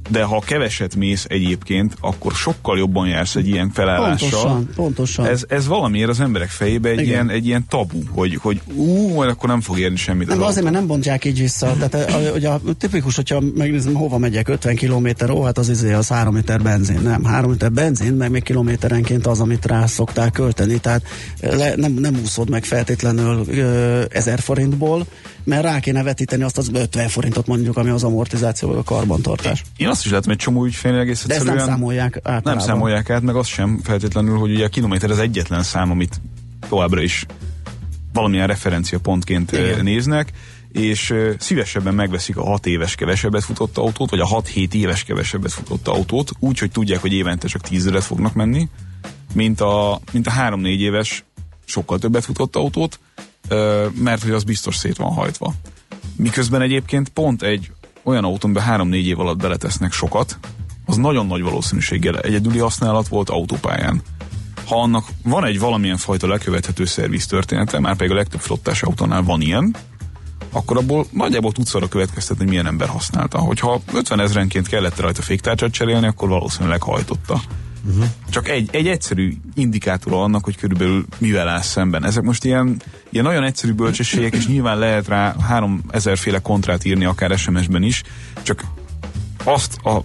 de 0.09 0.23
ha 0.23 0.41
keveset 0.41 0.97
mész 0.97 1.25
egyébként, 1.29 1.95
akkor 2.01 2.33
sokkal 2.33 2.79
jobban 2.79 3.09
jársz 3.09 3.37
egy 3.37 3.49
ilyen 3.49 3.71
felállással. 3.71 4.29
Pontosan, 4.31 4.71
pontosan. 4.75 5.27
Ez, 5.27 5.45
ez 5.49 5.67
valamiért 5.67 6.09
az 6.09 6.21
emberek 6.21 6.49
fejébe 6.49 6.89
egy 6.89 6.95
Igen. 6.95 7.07
ilyen, 7.09 7.31
egy 7.31 7.47
ilyen 7.47 7.65
tabu, 7.69 7.99
hogy, 8.09 8.35
hogy 8.35 8.61
ú, 8.75 9.09
majd 9.15 9.31
akkor 9.31 9.49
nem 9.49 9.61
fog 9.61 9.79
érni 9.79 9.97
semmit 9.97 10.23
az 10.23 10.29
Nem, 10.29 10.37
autó. 10.37 10.49
azért, 10.51 10.65
mert 10.65 10.77
nem 10.77 10.87
bontják 10.87 11.25
így 11.25 11.39
vissza. 11.39 11.77
Tehát 11.89 12.11
a, 12.15 12.19
ugye 12.35 12.49
a, 12.49 12.61
tipikus, 12.79 13.17
hogyha 13.17 13.43
megnézem, 13.55 13.95
hova 13.95 14.19
megyek, 14.19 14.49
50 14.49 14.75
kilométer, 14.77 15.31
ó, 15.31 15.43
hát 15.43 15.59
az 15.59 15.69
izé, 15.69 15.93
az 15.93 16.09
3 16.09 16.35
liter 16.35 16.63
benzin. 16.63 17.01
Nem, 17.01 17.25
3 17.25 17.51
liter 17.51 17.73
benzin, 17.73 18.13
meg 18.13 18.31
még 18.31 18.43
kilométerenként 18.43 19.27
az, 19.27 19.41
amit 19.41 19.67
rá 19.67 19.87
szoktál 19.87 20.31
költeni. 20.31 20.79
Tehát 20.79 21.03
le, 21.41 21.73
nem, 21.77 21.93
nem 21.93 22.19
úszod 22.23 22.51
meg 22.51 22.65
feltétlenül 22.65 23.45
ö, 23.49 24.03
1000 24.11 24.41
forintból, 24.41 25.07
mert 25.45 25.63
rá 25.63 25.81
kéne 25.81 26.03
vetíteni 26.03 26.43
azt 26.43 26.59
az 26.59 26.71
50 26.73 27.09
forintot 27.09 27.47
mondjuk, 27.47 27.77
ami 27.77 27.91
az 27.91 28.05
amortizáció 28.05 28.69
vagy 28.69 28.79
a 28.79 28.83
karbantartás. 28.83 29.65
Én 29.77 29.89
azt 29.89 29.98
is 30.05 30.11
látom, 30.11 30.33
egy 30.33 30.39
csomó 30.39 30.65
ügyfélnél 30.65 31.01
egész 31.01 31.25
De 31.27 31.35
ezt 31.35 31.45
nem 31.45 31.59
számolják 31.59 32.17
általában. 32.17 32.57
nem 32.57 32.67
számolják 32.67 33.11
át, 33.11 33.23
meg 33.23 33.35
azt 33.37 33.49
sem 33.49 33.81
feltétlenül, 33.83 34.39
hogy 34.39 34.51
ugye 34.51 34.65
a 34.65 34.69
kilométer 34.69 35.11
az 35.11 35.19
egyetlen 35.19 35.63
szám, 35.63 35.91
amit 35.91 36.21
továbbra 36.69 37.03
is 37.03 37.27
valamilyen 38.13 38.47
referenciapontként 38.47 39.53
Igen. 39.53 39.65
Igen. 39.65 39.85
néznek, 39.85 40.33
és 40.73 41.15
szívesebben 41.39 41.95
megveszik 41.95 42.37
a 42.37 42.45
6 42.45 42.67
éves 42.67 42.95
kevesebbet 42.95 43.45
futott 43.45 43.79
autót, 43.79 44.11
vagy 44.11 44.21
a 44.21 44.27
6-7 44.27 44.75
éves 44.75 45.05
kevesebbet 45.05 45.53
futott 45.53 45.89
autót, 45.89 46.31
úgy, 46.39 46.59
hogy 46.59 46.71
tudják, 46.71 47.01
hogy 47.01 47.13
évente 47.13 47.49
csak 47.49 47.63
10 47.63 47.81
ezeret 47.81 48.05
fognak 48.05 48.35
menni, 48.35 48.69
mint 49.35 49.61
a, 49.61 50.01
mint 50.13 50.27
a 50.27 50.31
3-4 50.31 50.79
éves 50.79 51.25
sokkal 51.65 51.99
többet 51.99 52.25
futott 52.25 52.57
autót, 52.57 52.99
mert 53.95 54.23
hogy 54.23 54.33
az 54.33 54.45
biztos 54.45 54.77
szét 54.77 54.97
van 54.97 55.13
hajtva. 55.13 55.55
Miközben 56.17 56.63
egyébként 56.63 57.09
pont 57.09 57.43
egy 57.43 57.71
olyan 58.03 58.25
autón, 58.25 58.57
amiben 58.57 58.89
3-4 58.89 59.05
év 59.05 59.21
alatt 59.21 59.39
beletesznek 59.39 59.93
sokat, 59.93 60.39
az 60.87 60.97
nagyon 60.97 61.27
nagy 61.27 61.43
valószínűséggel 61.43 62.19
egyedüli 62.19 62.59
használat 62.59 63.09
volt 63.09 63.31
autópályán. 63.31 64.03
Ha 64.67 64.81
annak 64.83 65.07
van 65.23 65.45
egy 65.45 65.59
valamilyen 65.59 65.97
fajta 65.97 66.27
lekövethető 66.27 66.85
szerviz 66.85 67.27
története, 67.27 67.79
már 67.81 67.97
pedig 67.97 68.13
a 68.13 68.15
legtöbb 68.15 68.41
flottás 68.41 68.83
autónál 68.83 69.23
van 69.23 69.41
ilyen, 69.41 69.77
akkor 70.53 70.77
abból 70.77 71.07
nagyjából 71.11 71.53
tudsz 71.53 71.75
arra 71.75 71.89
következtetni, 71.89 72.43
hogy 72.43 72.53
milyen 72.53 72.67
ember 72.67 72.89
használta. 72.89 73.39
Hogyha 73.39 73.81
50 73.93 74.21
ezrenként 74.21 74.69
kellett 74.69 75.01
rajta 75.01 75.23
féktárcsát 75.23 75.71
cserélni, 75.71 76.07
akkor 76.07 76.29
valószínűleg 76.29 76.83
hajtotta. 76.83 77.41
Uh-huh. 77.89 78.05
Csak 78.31 78.49
egy, 78.49 78.69
egy 78.73 78.89
egyszerű 78.89 79.33
indikátor 79.55 80.13
annak, 80.13 80.45
hogy 80.45 80.57
körülbelül 80.57 81.05
mivel 81.19 81.49
áll 81.49 81.61
szemben. 81.61 82.05
Ezek 82.05 82.23
most 82.23 82.45
ilyen, 82.45 82.83
ilyen 83.11 83.25
nagyon 83.25 83.45
egyszerű 83.45 83.73
bölcsességek, 83.73 84.35
és 84.35 84.47
nyilván 84.47 84.79
lehet 84.79 85.09
rá 85.09 85.35
3000 85.41 86.19
féle 86.19 86.39
kontrát 86.39 86.85
írni, 86.85 87.05
akár 87.05 87.39
SMS-ben 87.39 87.83
is, 87.83 88.03
csak 88.43 88.65
azt 89.45 89.77
a 89.77 90.03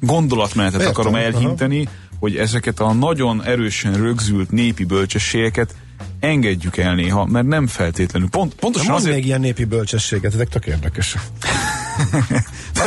gondolatmenetet 0.00 0.80
Értem, 0.80 0.92
akarom 0.92 1.14
aha. 1.14 1.22
elhinteni, 1.22 1.88
hogy 2.18 2.36
ezeket 2.36 2.80
a 2.80 2.92
nagyon 2.92 3.44
erősen 3.44 3.92
rögzült 3.92 4.50
népi 4.50 4.84
bölcsességeket 4.84 5.74
engedjük 6.20 6.76
el 6.76 6.94
néha, 6.94 7.24
mert 7.24 7.46
nem 7.46 7.66
feltétlenül. 7.66 8.28
Pont, 8.28 8.54
pontosan 8.54 8.88
Van 8.88 8.96
azért... 8.96 9.14
még 9.14 9.24
ilyen 9.24 9.40
népi 9.40 9.64
bölcsességet, 9.64 10.34
ezek 10.34 10.48
tök 10.48 10.66
érdekesek. 10.66 11.22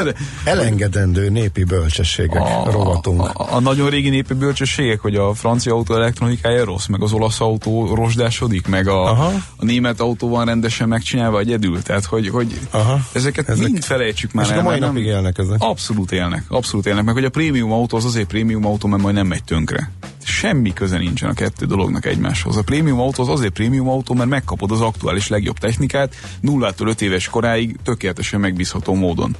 De- 0.03 0.13
Elengedendő 0.43 1.29
népi 1.29 1.63
bölcsességek 1.63 2.41
a, 2.41 2.71
rovatunk. 2.71 3.21
A, 3.21 3.31
a, 3.33 3.55
a 3.55 3.59
nagyon 3.59 3.89
régi 3.89 4.09
népi 4.09 4.33
bölcsességek, 4.33 4.99
hogy 4.99 5.15
a 5.15 5.33
francia 5.33 5.73
autó 5.73 5.95
elektronikája 5.95 6.65
rossz, 6.65 6.85
meg 6.85 7.01
az 7.03 7.11
olasz 7.13 7.41
autó 7.41 7.95
rozsdásodik, 7.95 8.67
meg 8.67 8.87
a, 8.87 9.03
Aha. 9.11 9.31
a 9.57 9.65
német 9.65 9.99
autó 9.99 10.29
van 10.29 10.45
rendesen 10.45 10.87
megcsinálva 10.87 11.39
egyedül. 11.39 11.81
Tehát, 11.81 12.05
hogy, 12.05 12.29
hogy 12.29 12.59
Aha. 12.71 12.99
ezeket 13.13 13.49
Ezek- 13.49 13.63
mind 13.63 13.83
felejtsük 13.83 14.31
már 14.33 14.45
És 14.45 14.51
el. 14.51 14.59
a 14.59 14.61
mai 14.61 14.79
napig 14.79 15.05
élnek 15.05 15.37
ezek. 15.37 15.57
Abszolút 15.59 16.11
élnek, 16.11 16.43
abszolút 16.47 16.85
élnek, 16.85 17.03
meg 17.03 17.13
hogy 17.13 17.25
a 17.25 17.29
prémium 17.29 17.71
autó 17.71 17.97
az 17.97 18.05
azért 18.05 18.27
prémium 18.27 18.65
autó, 18.65 18.87
mert 18.87 19.01
majd 19.03 19.15
nem 19.15 19.27
megy 19.27 19.43
tönkre. 19.43 19.91
Semmi 20.27 20.73
köze 20.73 20.97
nincsen 20.97 21.29
a 21.29 21.33
kettő 21.33 21.65
dolognak 21.65 22.05
egymáshoz. 22.05 22.57
A 22.57 22.63
prémium 22.63 22.99
autó 22.99 23.23
az 23.23 23.29
azért 23.29 23.53
prémium 23.53 23.89
autó, 23.89 24.13
mert 24.13 24.29
megkapod 24.29 24.71
az 24.71 24.81
aktuális 24.81 25.27
legjobb 25.27 25.57
technikát, 25.57 26.15
nullától 26.39 26.87
5 26.87 27.01
éves 27.01 27.27
koráig 27.27 27.75
tökéletesen 27.83 28.39
megbízható 28.39 28.93
módon. 28.93 29.35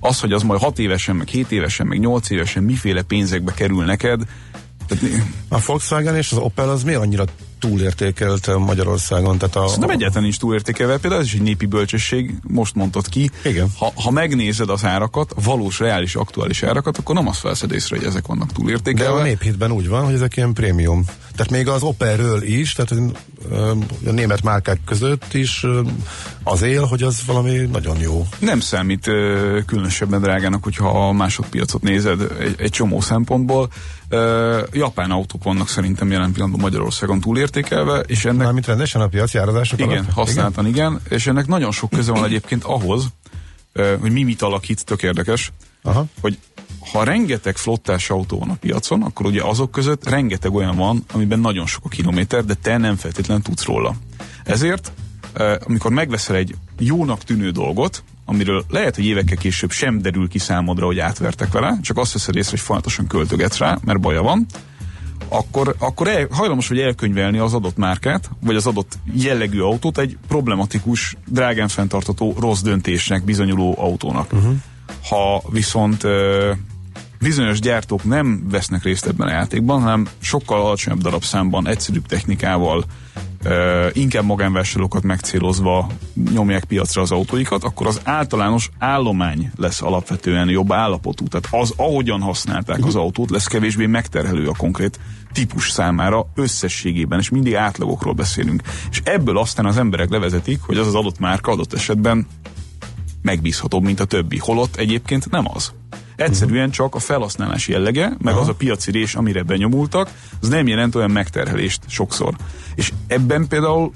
Az, 0.00 0.20
hogy 0.20 0.32
az 0.32 0.42
majd 0.42 0.60
6 0.60 0.78
évesen, 0.78 1.16
meg 1.16 1.28
7 1.28 1.52
évesen, 1.52 1.86
meg 1.86 1.98
8 1.98 2.30
évesen 2.30 2.62
miféle 2.62 3.02
pénzekbe 3.02 3.52
kerül 3.52 3.84
neked, 3.84 4.22
A 5.48 5.58
Volkswagen 5.66 6.16
és 6.16 6.32
az 6.32 6.38
Opel 6.38 6.68
az 6.68 6.82
mi 6.82 6.94
annyira 6.94 7.24
túlértékelt 7.60 8.58
Magyarországon? 8.58 9.38
Tehát 9.38 9.56
a, 9.56 9.70
nem 9.78 9.90
egyáltalán 9.90 10.22
nincs 10.22 10.38
túlértékelve, 10.38 10.98
például 10.98 11.20
ez 11.22 11.26
is 11.26 11.34
egy 11.34 11.42
népi 11.42 11.66
bölcsesség, 11.66 12.34
most 12.48 12.74
mondtad 12.74 13.08
ki. 13.08 13.30
Igen. 13.44 13.68
Ha, 13.78 13.92
ha 13.94 14.10
megnézed 14.10 14.68
az 14.70 14.84
árakat, 14.84 15.34
valós, 15.44 15.78
reális, 15.78 16.14
aktuális 16.14 16.62
árakat, 16.62 16.98
akkor 16.98 17.14
nem 17.14 17.28
azt 17.28 17.40
felszed 17.40 17.72
észre, 17.72 17.96
hogy 17.96 18.06
ezek 18.06 18.26
vannak 18.26 18.46
De 18.46 18.54
túlértékelve. 18.54 19.20
a 19.20 19.22
néphitben 19.22 19.72
úgy 19.72 19.88
van, 19.88 20.04
hogy 20.04 20.14
ezek 20.14 20.36
ilyen 20.36 20.52
prémium. 20.52 21.04
Tehát 21.36 21.50
még 21.50 21.68
az 21.68 21.82
Opelről 21.82 22.42
is, 22.42 22.72
tehát 22.72 23.12
a 24.06 24.10
német 24.10 24.42
márkák 24.42 24.80
között 24.84 25.34
is 25.34 25.66
az 26.42 26.62
él, 26.62 26.84
hogy 26.84 27.02
az 27.02 27.22
valami 27.26 27.56
nagyon 27.72 27.98
jó. 27.98 28.26
Nem 28.38 28.60
számít 28.60 29.04
különösebben 29.66 30.20
drágának, 30.20 30.64
hogyha 30.64 31.08
a 31.08 31.12
másodpiacot 31.12 31.82
nézed 31.82 32.20
egy, 32.40 32.54
egy 32.58 32.70
csomó 32.70 33.00
szempontból. 33.00 33.68
Japán 34.72 35.10
autók 35.10 35.42
vannak 35.42 35.68
szerintem 35.68 36.10
jelen 36.10 36.32
pillanatban 36.32 36.60
Magyarországon 36.60 37.20
túlértékelve, 37.50 38.00
és 38.00 38.24
ennek 38.24 38.44
Mármint 38.44 38.66
rendesen 38.66 39.00
a 39.00 39.06
piacjárazások 39.06 39.78
igen, 39.78 39.90
alatt? 39.90 40.12
használtan 40.12 40.66
igen, 40.66 41.00
és 41.08 41.26
ennek 41.26 41.46
nagyon 41.46 41.70
sok 41.72 41.90
köze 41.90 42.12
van 42.12 42.24
egyébként 42.24 42.64
ahhoz, 42.64 43.06
hogy 44.00 44.12
mi 44.12 44.22
mit 44.22 44.42
alakít, 44.42 44.84
tök 44.84 45.02
érdekes, 45.02 45.52
Aha. 45.82 46.04
hogy 46.20 46.38
ha 46.92 47.04
rengeteg 47.04 47.56
flottás 47.56 48.10
autó 48.10 48.38
van 48.38 48.50
a 48.50 48.54
piacon, 48.54 49.02
akkor 49.02 49.26
ugye 49.26 49.42
azok 49.42 49.70
között 49.70 50.08
rengeteg 50.08 50.54
olyan 50.54 50.76
van, 50.76 51.04
amiben 51.12 51.38
nagyon 51.38 51.66
sok 51.66 51.84
a 51.84 51.88
kilométer, 51.88 52.44
de 52.44 52.54
te 52.54 52.76
nem 52.76 52.96
feltétlenül 52.96 53.42
tudsz 53.42 53.64
róla. 53.64 53.94
Ezért, 54.44 54.92
amikor 55.66 55.90
megveszel 55.90 56.36
egy 56.36 56.54
jónak 56.78 57.22
tűnő 57.24 57.50
dolgot, 57.50 58.02
amiről 58.24 58.64
lehet, 58.68 58.94
hogy 58.94 59.04
évekkel 59.04 59.36
később 59.36 59.70
sem 59.70 60.02
derül 60.02 60.28
ki 60.28 60.38
számodra, 60.38 60.86
hogy 60.86 60.98
átvertek 60.98 61.52
vele, 61.52 61.78
csak 61.82 61.98
azt 61.98 62.12
veszed 62.12 62.36
észre, 62.36 62.50
hogy 62.50 62.60
folyamatosan 62.60 63.06
költögetsz 63.06 63.58
rá, 63.58 63.78
mert 63.84 64.00
baja 64.00 64.22
van, 64.22 64.46
akkor, 65.30 65.74
akkor 65.78 66.08
el, 66.08 66.26
hajlamos 66.30 66.68
vagy 66.68 66.78
elkönyvelni 66.78 67.38
az 67.38 67.54
adott 67.54 67.76
márkát, 67.76 68.30
vagy 68.40 68.56
az 68.56 68.66
adott 68.66 68.98
jellegű 69.14 69.60
autót 69.60 69.98
egy 69.98 70.16
problematikus, 70.28 71.16
drágán 71.26 71.68
fenntartató 71.68 72.34
rossz 72.38 72.60
döntésnek 72.60 73.24
bizonyuló 73.24 73.74
autónak. 73.78 74.32
Uh-huh. 74.32 74.54
Ha 75.08 75.42
viszont 75.50 76.04
ö, 76.04 76.52
bizonyos 77.20 77.60
gyártók 77.60 78.04
nem 78.04 78.48
vesznek 78.50 78.82
részt 78.82 79.06
ebben 79.06 79.28
a 79.28 79.30
játékban, 79.30 79.80
hanem 79.80 80.08
sokkal 80.18 80.60
alacsonyabb 80.60 81.00
darabszámban, 81.00 81.68
egyszerűbb 81.68 82.06
technikával 82.06 82.84
inkább 83.92 84.24
magánvásárlókat 84.24 85.02
megcélozva 85.02 85.86
nyomják 86.32 86.64
piacra 86.64 87.02
az 87.02 87.10
autóikat, 87.10 87.64
akkor 87.64 87.86
az 87.86 88.00
általános 88.04 88.70
állomány 88.78 89.50
lesz 89.56 89.82
alapvetően 89.82 90.48
jobb 90.48 90.72
állapotú. 90.72 91.26
Tehát 91.28 91.48
az, 91.50 91.72
ahogyan 91.76 92.20
használták 92.20 92.84
az 92.84 92.94
autót, 92.94 93.30
lesz 93.30 93.46
kevésbé 93.46 93.86
megterhelő 93.86 94.48
a 94.48 94.54
konkrét 94.56 95.00
típus 95.32 95.70
számára 95.70 96.26
összességében, 96.34 97.18
és 97.18 97.28
mindig 97.28 97.54
átlagokról 97.54 98.14
beszélünk. 98.14 98.62
És 98.90 99.00
ebből 99.04 99.38
aztán 99.38 99.66
az 99.66 99.76
emberek 99.76 100.10
levezetik, 100.10 100.60
hogy 100.62 100.76
az 100.76 100.86
az 100.86 100.94
adott 100.94 101.18
márka 101.18 101.52
adott 101.52 101.72
esetben 101.72 102.26
megbízhatóbb, 103.22 103.82
mint 103.82 104.00
a 104.00 104.04
többi. 104.04 104.38
Holott 104.38 104.76
egyébként 104.76 105.30
nem 105.30 105.44
az. 105.54 105.72
Egyszerűen 106.20 106.70
csak 106.70 106.94
a 106.94 106.98
felhasználási 106.98 107.72
jellege, 107.72 108.12
meg 108.18 108.32
Aha. 108.32 108.42
az 108.42 108.48
a 108.48 108.54
piaci 108.54 108.90
rés, 108.90 109.14
amire 109.14 109.42
benyomultak, 109.42 110.10
az 110.40 110.48
nem 110.48 110.66
jelent 110.66 110.94
olyan 110.94 111.10
megterhelést 111.10 111.82
sokszor. 111.88 112.34
És 112.74 112.92
ebben 113.06 113.48
például 113.48 113.92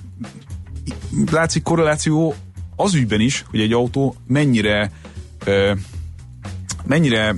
látszik 1.30 1.62
korreláció 1.62 2.34
az 2.76 2.94
ügyben 2.94 3.20
is, 3.20 3.44
hogy 3.50 3.60
egy 3.60 3.72
autó 3.72 4.16
mennyire 4.26 4.90
mennyire 6.86 7.34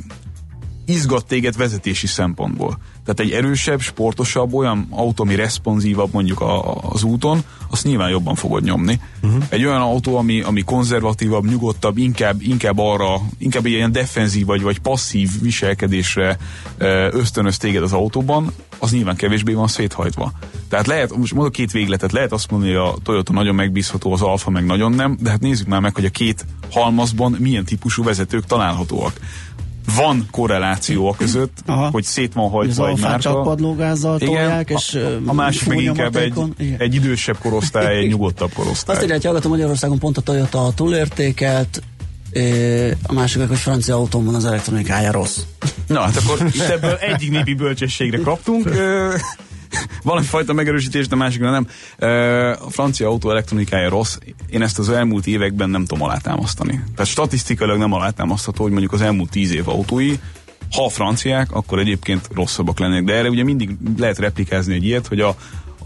izgat 0.86 1.26
téged 1.26 1.56
vezetési 1.56 2.06
szempontból. 2.06 2.78
Tehát 3.06 3.20
egy 3.20 3.30
erősebb, 3.30 3.80
sportosabb, 3.80 4.54
olyan 4.54 4.86
autó, 4.90 5.24
ami 5.24 5.34
responsívabb 5.34 6.12
mondjuk 6.12 6.40
a, 6.40 6.70
a, 6.70 6.78
az 6.82 7.02
úton, 7.02 7.42
azt 7.70 7.84
nyilván 7.84 8.10
jobban 8.10 8.34
fogod 8.34 8.62
nyomni. 8.62 9.00
Uh-huh. 9.22 9.44
Egy 9.48 9.64
olyan 9.64 9.80
autó, 9.80 10.16
ami, 10.16 10.40
ami 10.40 10.62
konzervatívabb, 10.62 11.46
nyugodtabb, 11.46 11.98
inkább, 11.98 12.42
inkább 12.42 12.78
arra, 12.78 13.20
inkább 13.38 13.64
egy 13.64 13.72
ilyen 13.72 13.92
defenzív 13.92 14.46
vagy, 14.46 14.62
vagy 14.62 14.78
passzív 14.78 15.30
viselkedésre 15.42 16.38
ösztönöz 17.10 17.56
téged 17.56 17.82
az 17.82 17.92
autóban, 17.92 18.52
az 18.78 18.90
nyilván 18.90 19.16
kevésbé 19.16 19.52
van 19.52 19.68
széthajtva. 19.68 20.32
Tehát 20.68 20.86
lehet, 20.86 21.16
most 21.16 21.34
mondok 21.34 21.52
két 21.52 21.72
végletet, 21.72 22.12
lehet 22.12 22.32
azt 22.32 22.50
mondani, 22.50 22.72
hogy 22.72 22.88
a 22.88 22.94
Toyota 23.02 23.32
nagyon 23.32 23.54
megbízható, 23.54 24.12
az 24.12 24.22
Alfa 24.22 24.50
meg 24.50 24.64
nagyon 24.64 24.92
nem, 24.92 25.16
de 25.20 25.30
hát 25.30 25.40
nézzük 25.40 25.66
már 25.66 25.80
meg, 25.80 25.94
hogy 25.94 26.04
a 26.04 26.10
két 26.10 26.46
halmazban 26.70 27.36
milyen 27.38 27.64
típusú 27.64 28.02
vezetők 28.02 28.44
találhatóak. 28.44 29.20
Van 29.94 30.26
korreláció 30.30 31.08
a 31.08 31.14
között, 31.16 31.58
Aha. 31.66 31.88
hogy 31.92 32.04
szét 32.04 32.32
van 32.32 32.44
Az 32.44 32.50
hajtva 32.52 32.84
egy 32.86 32.90
alfát 32.90 33.20
csak 33.20 33.32
márka. 33.32 33.48
padlógázzal 33.48 34.18
tolják, 34.18 34.70
és 34.70 34.94
a, 34.94 35.30
a 35.30 35.32
másik 35.32 35.68
meg 35.68 35.80
inkább 35.80 36.16
egy, 36.16 36.32
Igen. 36.58 36.80
egy 36.80 36.94
idősebb 36.94 37.38
korosztály, 37.38 37.96
egy 37.96 38.08
nyugodtabb 38.08 38.52
korosztály. 38.52 38.94
Azt 38.94 39.02
írja, 39.04 39.14
hogy 39.16 39.24
hallgatom 39.24 39.50
Magyarországon 39.50 39.98
pont 39.98 40.16
a 40.16 40.20
Toyota 40.20 40.64
a 40.66 40.72
túlértékelt, 40.72 41.82
a 43.06 43.12
másik 43.12 43.38
meg, 43.38 43.48
hogy 43.48 43.58
francia 43.58 43.94
autón 43.94 44.24
van 44.24 44.34
az 44.34 44.44
elektronikája 44.44 45.12
rossz. 45.12 45.38
Na, 45.86 46.00
hát 46.00 46.16
akkor 46.16 46.46
itt 46.46 46.60
ebből 46.60 46.94
egyik 46.94 47.30
népi 47.30 47.54
bölcsességre 47.54 48.18
kaptunk. 48.18 48.70
Valami 50.02 50.26
fajta 50.26 50.52
megerősítést, 50.52 51.08
de 51.08 51.16
másikra 51.16 51.50
nem. 51.50 51.66
A 52.60 52.70
francia 52.70 53.08
autó 53.08 53.30
elektronikája 53.30 53.88
rossz. 53.88 54.18
Én 54.50 54.62
ezt 54.62 54.78
az 54.78 54.88
elmúlt 54.88 55.26
években 55.26 55.70
nem 55.70 55.84
tudom 55.84 56.02
alátámasztani. 56.02 56.82
Tehát 56.94 57.10
statisztikailag 57.10 57.78
nem 57.78 57.92
alátámasztható, 57.92 58.62
hogy 58.62 58.72
mondjuk 58.72 58.92
az 58.92 59.00
elmúlt 59.00 59.30
tíz 59.30 59.52
év 59.52 59.68
autói, 59.68 60.14
ha 60.70 60.88
franciák, 60.88 61.52
akkor 61.52 61.78
egyébként 61.78 62.28
rosszabbak 62.34 62.78
lennének. 62.78 63.04
De 63.04 63.14
erre 63.14 63.28
ugye 63.28 63.44
mindig 63.44 63.70
lehet 63.98 64.18
replikázni 64.18 64.74
egy 64.74 64.84
ilyet, 64.84 65.06
hogy 65.06 65.20
a, 65.20 65.36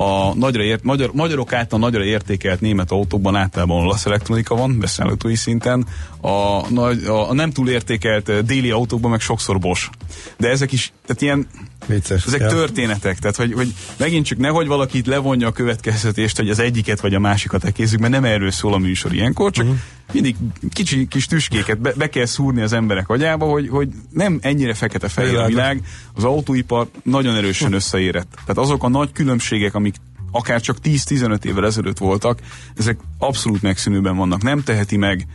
a 0.03 0.35
nagyra 0.35 0.63
ért, 0.63 0.83
magyar, 0.83 1.11
magyarok 1.13 1.53
által 1.53 1.79
nagyra 1.79 2.05
értékelt 2.05 2.61
német 2.61 2.91
autókban 2.91 3.37
általában 3.37 3.83
olasz 3.83 4.07
elektronika 4.07 4.55
van, 4.55 4.79
beszállítói 4.79 5.35
szinten, 5.35 5.87
a, 6.21 6.69
nagy, 6.71 7.05
a, 7.05 7.31
a 7.31 7.35
nem 7.35 7.51
túl 7.51 7.69
értékelt 7.69 8.45
déli 8.45 8.71
autókban 8.71 9.11
meg 9.11 9.21
sokszor 9.21 9.59
Bosch. 9.59 9.91
De 10.37 10.49
ezek 10.49 10.73
is, 10.73 10.93
tehát 11.07 11.23
ilyen, 11.23 11.47
Vicces. 11.87 12.27
ezek 12.27 12.41
Ja. 12.41 12.49
történetek, 12.49 13.19
tehát 13.19 13.37
hogy, 13.37 13.53
hogy 13.53 13.75
megint 13.97 14.27
csak 14.27 14.39
nehogy 14.39 14.67
valaki 14.67 14.99
itt 14.99 15.07
levonja 15.07 15.47
a 15.47 15.53
következtetést, 15.53 16.37
hogy 16.37 16.51
az 16.51 16.59
egyiket 16.59 17.01
vagy 17.01 17.15
a 17.15 17.19
másikat 17.19 17.65
ekézzük, 17.65 18.01
mert 18.01 18.13
nem 18.13 18.25
erről 18.25 18.51
szól 18.51 18.75
a 18.75 18.79
műsor 18.79 19.13
ilyenkor, 19.13 19.51
csak 19.51 19.65
uh-huh. 19.65 19.81
mindig 20.13 20.37
kicsi 20.71 21.07
kis 21.07 21.27
tüskéket 21.27 21.81
be, 21.81 21.93
be 21.97 22.09
kell 22.09 22.27
szúrni 22.27 22.61
az 22.61 22.73
emberek 22.73 23.09
agyába, 23.09 23.47
hogy, 23.47 23.69
hogy 23.69 23.89
nem 24.11 24.39
ennyire 24.43 24.75
fekete-fehér 24.75 25.37
a 25.37 25.47
világ, 25.47 25.83
az 26.15 26.25
autóipar 26.25 26.89
nagyon 27.03 27.37
erősen 27.37 27.73
összeérett. 27.73 28.31
Tehát 28.31 28.59
azok 28.59 28.85
a 28.85 28.89
nagy 28.89 29.13
különbségek, 29.13 29.75
amik 29.75 29.95
akár 30.31 30.61
csak 30.61 30.77
10-15 30.85 31.45
évvel 31.45 31.67
ezelőtt 31.67 31.99
voltak, 31.99 32.39
ezek 32.77 32.99
abszolút 33.19 33.63
megszűnőben 33.63 34.17
vannak. 34.17 34.43
Nem 34.43 34.63
teheti 34.63 34.97
meg 34.97 35.27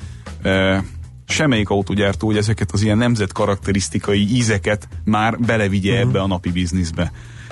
e, 0.41 0.83
semmelyik 1.27 1.69
autógyártó, 1.69 2.27
hogy 2.27 2.37
ezeket 2.37 2.71
az 2.71 2.81
ilyen 2.81 2.97
nemzet 2.97 3.31
karakterisztikai 3.31 4.35
ízeket 4.35 4.87
már 5.03 5.39
belevigye 5.39 5.91
uh-huh. 5.91 6.09
ebbe 6.09 6.21
a 6.21 6.27
napi 6.27 6.51
bizniszbe. 6.51 7.11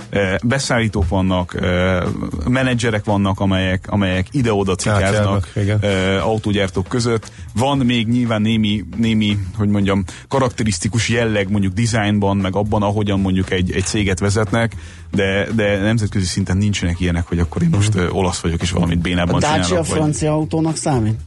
E, 0.09 0.39
beszállítók 0.43 1.07
vannak, 1.07 1.55
e, 1.61 2.03
menedzserek 2.47 3.05
vannak, 3.05 3.39
amelyek, 3.39 3.86
amelyek 3.89 4.28
ide-oda 4.32 4.76
cikáznak 4.76 5.49
e, 5.82 6.24
autógyártók 6.24 6.88
között. 6.88 7.32
Van 7.53 7.78
még 7.78 8.07
nyilván 8.07 8.41
némi, 8.41 8.84
némi, 8.97 9.38
hogy 9.57 9.67
mondjam, 9.67 10.03
karakterisztikus 10.28 11.09
jelleg 11.09 11.49
mondjuk 11.49 11.74
dizájnban, 11.74 12.38
meg 12.38 12.55
abban, 12.55 12.82
ahogyan 12.82 13.19
mondjuk 13.19 13.51
egy, 13.51 13.71
egy 13.71 13.86
céget 13.86 14.19
vezetnek, 14.19 14.76
de, 15.11 15.47
de 15.55 15.78
nemzetközi 15.78 16.26
szinten 16.26 16.57
nincsenek 16.57 16.99
ilyenek, 16.99 17.28
hogy 17.28 17.39
akkor 17.39 17.61
én 17.61 17.69
most 17.71 17.95
uh, 17.95 18.15
olasz 18.15 18.39
vagyok, 18.39 18.61
és 18.61 18.71
valamit 18.71 18.97
A 18.97 19.01
bénában 19.01 19.39
Dacia 19.39 19.63
csinálok. 19.63 19.88
Vagy... 19.88 19.97
francia 19.97 20.34
autónak 20.34 20.76
számít? 20.76 21.19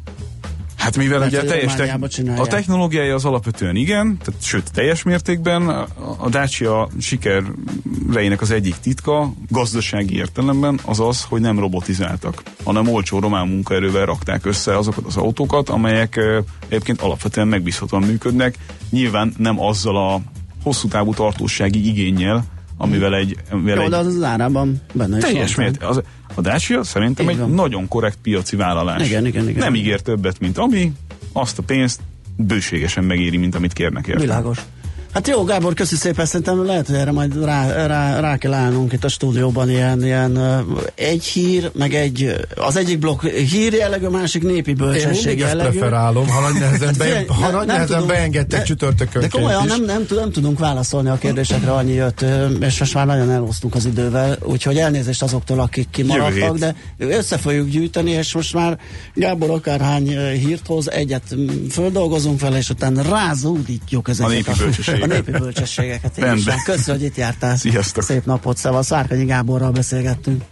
Hát 0.87 0.97
mivel 0.97 1.19
Mert 1.19 1.31
ugye 1.31 1.41
a 1.41 1.45
teljes 1.45 1.75
csinálják. 2.09 2.45
a 2.45 2.47
technológiája 2.47 3.15
az 3.15 3.25
alapvetően 3.25 3.77
igen, 3.77 4.19
tehát, 4.25 4.43
sőt 4.43 4.73
teljes 4.73 5.03
mértékben 5.03 5.69
a- 6.19 6.29
Dacia 6.29 6.89
sikereinek 7.01 8.41
az 8.41 8.51
egyik 8.51 8.75
titka 8.77 9.33
gazdasági 9.49 10.17
értelemben 10.17 10.81
az 10.85 11.01
az, 11.01 11.23
hogy 11.29 11.41
nem 11.41 11.59
robotizáltak, 11.59 12.43
hanem 12.65 12.89
olcsó 12.89 13.19
román 13.19 13.49
munkaerővel 13.49 14.05
rakták 14.07 14.47
össze 14.47 14.77
azokat 14.77 15.05
az 15.07 15.17
autókat, 15.17 15.69
amelyek 15.69 16.21
egyébként 16.69 17.01
alapvetően 17.01 17.49
megbízhatóan 17.49 18.03
működnek, 18.03 18.59
nyilván 18.91 19.35
nem 19.37 19.61
azzal 19.61 19.97
a 19.97 20.21
hosszú 20.63 20.89
távú 20.89 21.15
tartósági 21.15 21.89
igényel, 21.89 22.45
amivel 22.77 23.15
egy, 23.15 23.37
amivel 23.51 23.77
Jó, 23.77 23.83
egy 23.83 23.91
de 23.91 23.97
az 23.97 24.07
az 24.07 24.23
árában 24.23 24.81
benne 24.93 25.19
teljes 25.19 25.55
mért, 25.55 25.83
az, 25.83 26.03
a 26.35 26.41
Dacia 26.41 26.83
szerintem 26.83 27.29
egy 27.29 27.47
nagyon 27.47 27.89
korrekt 27.89 28.19
piaci 28.23 28.57
vállalás. 28.57 29.09
Igen, 29.09 29.27
igen, 29.27 29.49
igen. 29.49 29.59
Nem 29.59 29.75
ígér 29.75 30.01
többet, 30.01 30.41
mint 30.41 30.59
ami, 30.59 30.93
azt 31.33 31.59
a 31.59 31.63
pénzt 31.63 32.01
bőségesen 32.37 33.05
megéri, 33.05 33.37
mint 33.37 33.55
amit 33.55 33.73
kérnek 33.73 34.07
érte. 34.07 34.21
Világos. 34.21 34.59
Hát 35.17 35.29
jó, 35.29 35.45
Gábor, 35.45 35.75
köszi 35.75 35.97
szépen, 35.97 36.27
szerintem 36.27 36.65
lehet, 36.67 36.87
hogy 36.87 36.97
erre 36.97 37.13
majd 37.13 37.45
rá, 37.45 37.87
rá, 37.87 38.21
rá 38.21 38.37
kell 38.37 38.53
állnunk 38.53 38.93
itt 38.93 39.05
a 39.05 39.09
stúdióban 39.09 39.71
ilyen, 39.71 40.05
ilyen 40.05 40.65
egy 40.95 41.25
hír, 41.25 41.71
meg 41.75 41.95
egy, 41.95 42.35
az 42.55 42.77
egyik 42.77 42.99
blokk 42.99 43.23
hír 43.27 43.73
jellegű, 43.73 44.05
a 44.07 44.11
másik 44.11 44.43
népi 44.43 44.71
Én 44.71 44.77
bölcsesség 44.77 45.41
ezt 45.41 45.53
jellegű. 45.53 45.79
preferálom, 45.79 46.29
ha 46.29 46.41
nagy 46.41 46.61
nehezen, 46.61 46.95
be, 46.99 47.25
ha 47.29 47.41
nagy 47.41 47.53
nem 47.53 47.67
nehezen 47.67 47.87
tudunk- 47.87 48.07
beengedtek 48.07 48.59
de- 48.59 48.65
csütörtökön 48.65 49.23
De 49.23 49.29
komolyan 49.29 49.67
nem, 49.67 49.85
nem, 49.85 50.07
nem 50.09 50.31
tudunk 50.31 50.59
válaszolni 50.59 51.09
a 51.09 51.19
kérdésekre, 51.19 51.73
annyi 51.73 51.93
jött, 51.93 52.25
és 52.61 52.79
most 52.79 52.95
már 52.95 53.07
nagyon 53.07 53.31
elhoztunk 53.31 53.75
az 53.75 53.85
idővel, 53.85 54.39
úgyhogy 54.43 54.77
elnézést 54.79 55.23
azoktól, 55.23 55.61
akik 55.61 55.89
kimaradtak, 55.91 56.57
de 56.59 56.75
össze 56.99 57.37
fogjuk 57.39 57.69
gyűjteni, 57.69 58.11
és 58.11 58.35
most 58.35 58.55
már 58.55 58.79
Gábor 59.15 59.51
akárhány 59.51 60.09
hírt 60.19 60.67
hoz, 60.67 60.91
egyet 60.91 61.35
földolgozunk 61.71 62.41
vele, 62.41 62.57
és 62.57 62.71
utána 62.71 63.03
rázúdítjuk 63.03 64.09
ezeket 64.09 64.33
népi 64.33 64.51
bölcsességeket. 64.59 65.06
A 65.11 65.15
népi 65.15 65.31
bölcsességeket. 65.31 66.19
Rendben. 66.19 66.57
is. 66.57 66.63
Köszönöm, 66.63 67.01
hogy 67.01 67.09
itt 67.09 67.17
jártál. 67.17 67.57
Sziasztok. 67.57 68.03
Szép 68.03 68.25
napot, 68.25 68.57
szevasz. 68.57 68.87
Szárkanyi 68.87 69.25
Gáborral 69.25 69.71
beszélgettünk. 69.71 70.43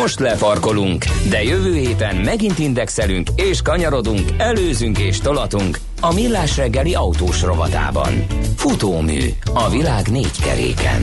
Most 0.00 0.18
lefarkolunk, 0.20 1.04
de 1.30 1.42
jövő 1.42 1.74
héten 1.74 2.16
megint 2.16 2.58
indexelünk 2.58 3.28
és 3.34 3.62
kanyarodunk, 3.62 4.30
előzünk 4.36 4.98
és 4.98 5.18
tolatunk 5.18 5.78
a 6.00 6.14
Millás 6.14 6.56
reggeli 6.56 6.94
autós 6.94 7.42
rovatában. 7.42 8.26
Futómű 8.56 9.20
a 9.54 9.70
világ 9.70 10.08
négy 10.08 10.40
keréken. 10.42 11.00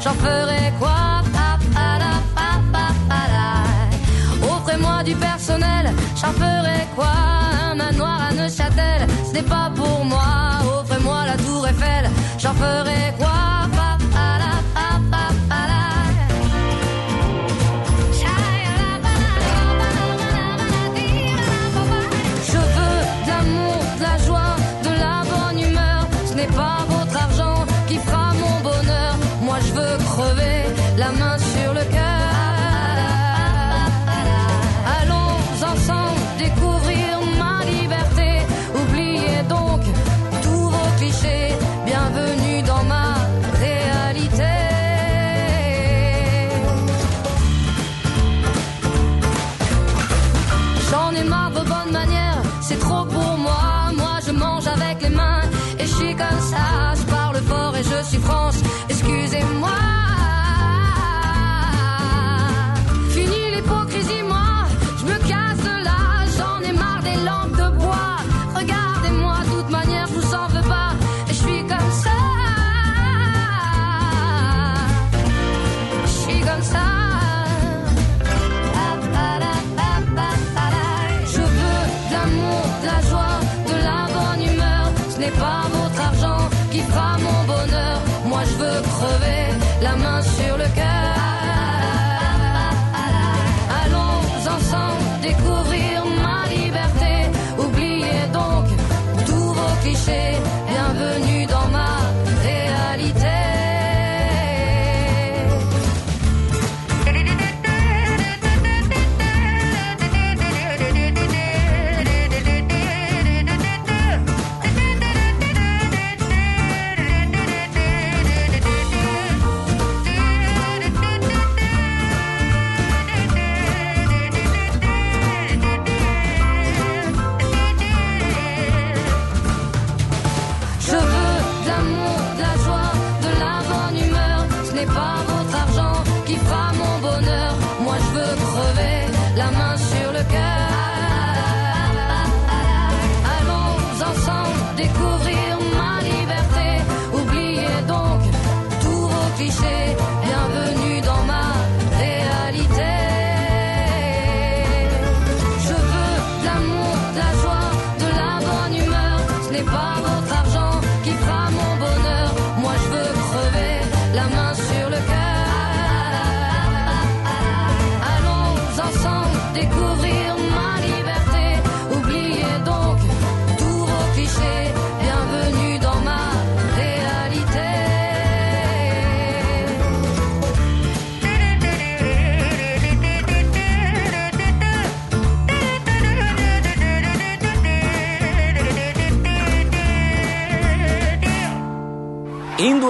J'en 0.00 0.14
ferai 0.14 0.72
quoi? 0.78 0.94
Offrez-moi 4.42 5.02
du 5.02 5.14
personnel, 5.14 5.90
j'en 6.14 6.32
ferai 6.32 6.86
quoi? 6.94 7.12
Un 7.70 7.74
manoir 7.74 8.28
à 8.28 8.34
Neuchâtel, 8.34 9.06
ce 9.26 9.32
n'est 9.32 9.42
pas 9.42 9.70
pour 9.74 10.04
moi. 10.04 10.60
Offrez-moi 10.80 11.24
la 11.24 11.36
tour 11.38 11.66
Eiffel, 11.66 12.10
j'en 12.38 12.52
ferai 12.52 13.07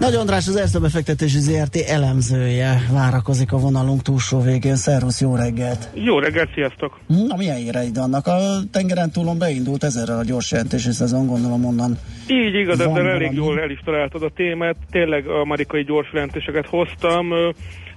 Nagy 0.00 0.14
András 0.14 0.46
az 0.46 0.56
Erste 0.56 0.78
befektetési 0.78 1.38
ZRT 1.38 1.76
elemzője 1.76 2.80
várakozik 2.92 3.52
a 3.52 3.56
vonalunk 3.56 4.02
túlsó 4.02 4.40
végén. 4.40 4.76
Szervusz, 4.76 5.20
jó 5.20 5.34
reggelt! 5.36 5.88
Jó 5.94 6.18
reggelt, 6.18 6.50
sziasztok! 6.54 6.98
Na, 7.06 7.36
milyen 7.36 7.56
híreid 7.56 7.96
vannak? 7.96 8.26
A 8.26 8.38
tengeren 8.72 9.10
túlon 9.10 9.38
beindult 9.38 9.84
ezerrel 9.84 10.18
a 10.18 10.24
gyors 10.24 10.50
jelentési 10.50 10.92
szezon, 10.92 11.26
gondolom 11.26 11.64
onnan. 11.64 11.98
Így 12.28 12.54
igaz, 12.54 12.80
ezzel 12.80 13.08
elég 13.08 13.32
jól 13.32 13.60
el 13.60 13.70
is 13.70 13.80
találtad 13.84 14.22
a 14.22 14.30
témát. 14.34 14.76
Tényleg 14.90 15.26
amerikai 15.26 15.82
gyors 15.82 16.12
jelentéseket 16.12 16.66
hoztam, 16.66 17.32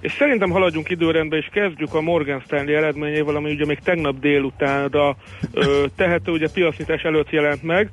és 0.00 0.12
szerintem 0.12 0.50
haladjunk 0.50 0.90
időrendbe, 0.90 1.36
és 1.36 1.48
kezdjük 1.52 1.94
a 1.94 2.00
Morgan 2.00 2.42
Stanley 2.44 2.74
eredményével, 2.74 3.36
ami 3.36 3.52
ugye 3.52 3.66
még 3.66 3.78
tegnap 3.78 4.20
délutánra 4.20 5.16
ö, 5.52 5.84
tehető, 5.96 6.32
ugye 6.32 6.48
piacnyitás 6.52 7.02
előtt 7.02 7.30
jelent 7.30 7.62
meg. 7.62 7.90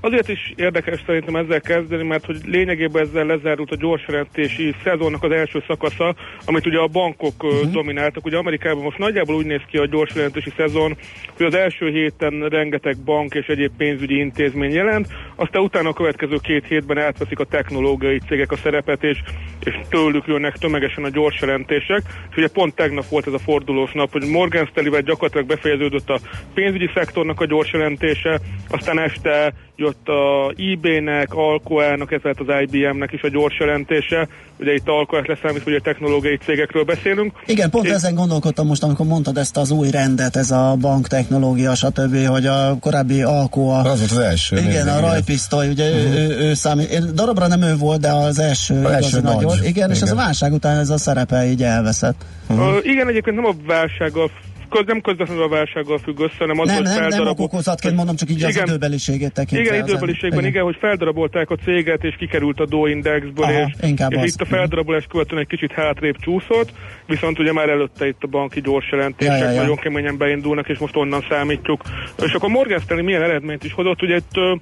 Azért 0.00 0.28
is 0.28 0.52
érdekes 0.56 1.02
szerintem 1.06 1.36
ezzel 1.36 1.60
kezdeni, 1.60 2.02
mert 2.02 2.24
hogy 2.24 2.36
lényegében 2.44 3.02
ezzel 3.02 3.26
lezárult 3.26 3.70
a 3.70 3.76
gyorsjelentési 3.76 4.74
szezonnak 4.84 5.22
az 5.22 5.30
első 5.30 5.62
szakasza, 5.66 6.14
amit 6.44 6.66
ugye 6.66 6.78
a 6.78 6.86
bankok 6.86 7.42
uh-huh. 7.42 7.70
domináltak. 7.70 8.24
Ugye 8.24 8.36
Amerikában 8.36 8.82
most 8.82 8.98
nagyjából 8.98 9.34
úgy 9.34 9.46
néz 9.46 9.60
ki 9.70 9.76
a 9.78 9.86
gyorsjelentési 9.86 10.52
szezon, 10.56 10.96
hogy 11.36 11.46
az 11.46 11.54
első 11.54 11.90
héten 11.90 12.48
rengeteg 12.48 12.96
bank 13.04 13.34
és 13.34 13.46
egyéb 13.46 13.72
pénzügyi 13.76 14.18
intézmény 14.18 14.72
jelent, 14.72 15.06
aztán 15.34 15.62
utána 15.62 15.88
a 15.88 15.92
következő 15.92 16.36
két 16.42 16.66
hétben 16.66 16.98
átveszik 16.98 17.38
a 17.38 17.44
technológiai 17.44 18.20
cégek 18.28 18.52
a 18.52 18.56
szerepet, 18.56 19.04
és, 19.04 19.18
és 19.64 19.74
tőlük 19.88 20.26
jönnek 20.26 20.58
tömegesen 20.58 21.04
a 21.04 21.08
gyors 21.08 21.40
jelentések. 21.40 22.02
És 22.30 22.36
ugye 22.36 22.48
pont 22.48 22.74
tegnap 22.74 23.08
volt 23.08 23.26
ez 23.26 23.32
a 23.32 23.38
fordulós 23.38 23.92
nap, 23.92 24.12
hogy 24.12 24.28
Morgan 24.28 24.66
Stanley-vel 24.66 25.00
gyakorlatilag 25.00 25.46
befejeződött 25.46 26.10
a 26.10 26.18
pénzügyi 26.54 26.90
szektornak 26.94 27.40
a 27.40 27.46
gyors 27.46 27.72
jelentése, 27.72 28.40
aztán 28.68 28.98
este 28.98 29.51
jött 29.76 30.08
a 30.08 30.52
eBay-nek, 30.56 31.34
Alcoa-nak, 31.34 32.12
ez 32.12 32.20
lett 32.22 32.40
az 32.40 32.54
IBM-nek 32.70 33.12
is 33.12 33.22
a 33.22 33.28
gyors 33.28 33.58
jelentése. 33.58 34.28
Ugye 34.58 34.72
itt 34.72 34.88
Alcoa-t 34.88 35.26
leszámít, 35.26 35.62
hogy 35.62 35.74
a 35.74 35.80
technológiai 35.80 36.36
cégekről 36.44 36.84
beszélünk. 36.84 37.32
Igen, 37.46 37.70
pont 37.70 37.84
És- 37.86 37.92
ezen 37.92 38.14
gondolkodtam 38.14 38.66
most, 38.66 38.82
amikor 38.82 39.06
mondtad 39.06 39.36
ezt 39.36 39.56
az 39.56 39.70
új 39.70 39.90
rendet, 39.90 40.36
ez 40.36 40.50
a 40.50 40.76
banktechnológia, 40.80 41.74
stb., 41.74 42.26
hogy 42.26 42.46
a 42.46 42.76
korábbi 42.80 43.22
Alcoa... 43.22 43.78
Az 43.78 43.98
volt 43.98 44.10
az 44.10 44.18
első. 44.18 44.56
Igen, 44.56 44.88
a 44.88 45.00
rajpisztoly, 45.00 45.68
ugye 45.68 45.90
ő, 45.90 46.08
ő, 46.08 46.38
ő 46.38 46.54
számít, 46.54 46.90
én- 46.90 47.14
darabra 47.14 47.46
nem 47.46 47.62
ő 47.62 47.76
volt, 47.76 48.00
de 48.00 48.10
az 48.12 48.38
első, 48.38 48.74
első 48.74 48.90
igazi 48.98 49.20
nagy. 49.20 49.42
volt. 49.42 49.66
Igen, 49.66 49.90
és 49.90 49.96
ez 50.00 50.10
a 50.10 50.12
Igen. 50.12 50.24
válság 50.24 50.52
után 50.52 50.78
ez 50.78 50.90
a 50.90 50.98
szerepe 50.98 51.46
így 51.46 51.62
elveszett. 51.62 52.24
Uh, 52.48 52.58
igen, 52.82 53.08
egyébként 53.08 53.36
nem 53.36 53.44
a 53.46 53.54
válsággal, 53.66 54.30
köz, 54.72 54.84
nem 54.86 55.00
közvetlenül 55.00 55.42
a 55.42 55.48
válsággal 55.48 55.98
függ 55.98 56.18
össze, 56.20 56.34
hanem 56.38 56.58
az 56.58 56.66
Nem, 56.66 56.76
hogy 56.76 56.84
nem, 56.84 56.92
nem 56.94 57.02
feldarabol- 57.10 57.38
okokozatként 57.38 57.96
mondom, 57.96 58.16
csak 58.16 58.30
így 58.30 58.42
az 58.42 58.50
Igen. 58.54 58.66
időbeliségét 58.66 59.32
tekintve. 59.32 59.66
Igen, 59.66 59.82
az- 59.82 59.88
időbeliségben, 59.88 60.44
igen, 60.44 60.64
hogy 60.64 60.76
feldarabolták 60.80 61.50
a 61.50 61.56
céget, 61.64 62.04
és 62.04 62.14
kikerült 62.18 62.60
a 62.60 62.66
Dow 62.66 62.86
Indexből, 62.86 63.44
Aha, 63.44 63.52
és, 63.60 63.74
és 63.80 64.00
az. 64.16 64.24
itt 64.34 64.40
a 64.40 64.44
feldarabolás 64.44 65.04
követően 65.10 65.40
egy 65.40 65.46
kicsit 65.46 65.72
hátrébb 65.72 66.16
csúszott, 66.16 66.68
viszont 67.06 67.38
ugye 67.38 67.52
már 67.52 67.68
előtte 67.68 68.06
itt 68.06 68.22
a 68.22 68.26
banki 68.26 68.60
gyors 68.60 68.90
jelentések 68.90 69.38
Ja, 69.38 69.44
ja, 69.44 69.50
ja. 69.50 69.60
nagyon 69.60 69.76
keményen 69.76 70.16
beindulnak, 70.18 70.68
és 70.68 70.78
most 70.78 70.96
onnan 70.96 71.24
számítjuk. 71.28 71.82
És 72.24 72.32
akkor 72.32 72.48
Morgan 72.48 72.78
Stanley 72.78 73.04
milyen 73.04 73.22
eredményt 73.22 73.64
is 73.64 73.72
hozott, 73.72 74.02
ugye 74.02 74.16
itt 74.16 74.60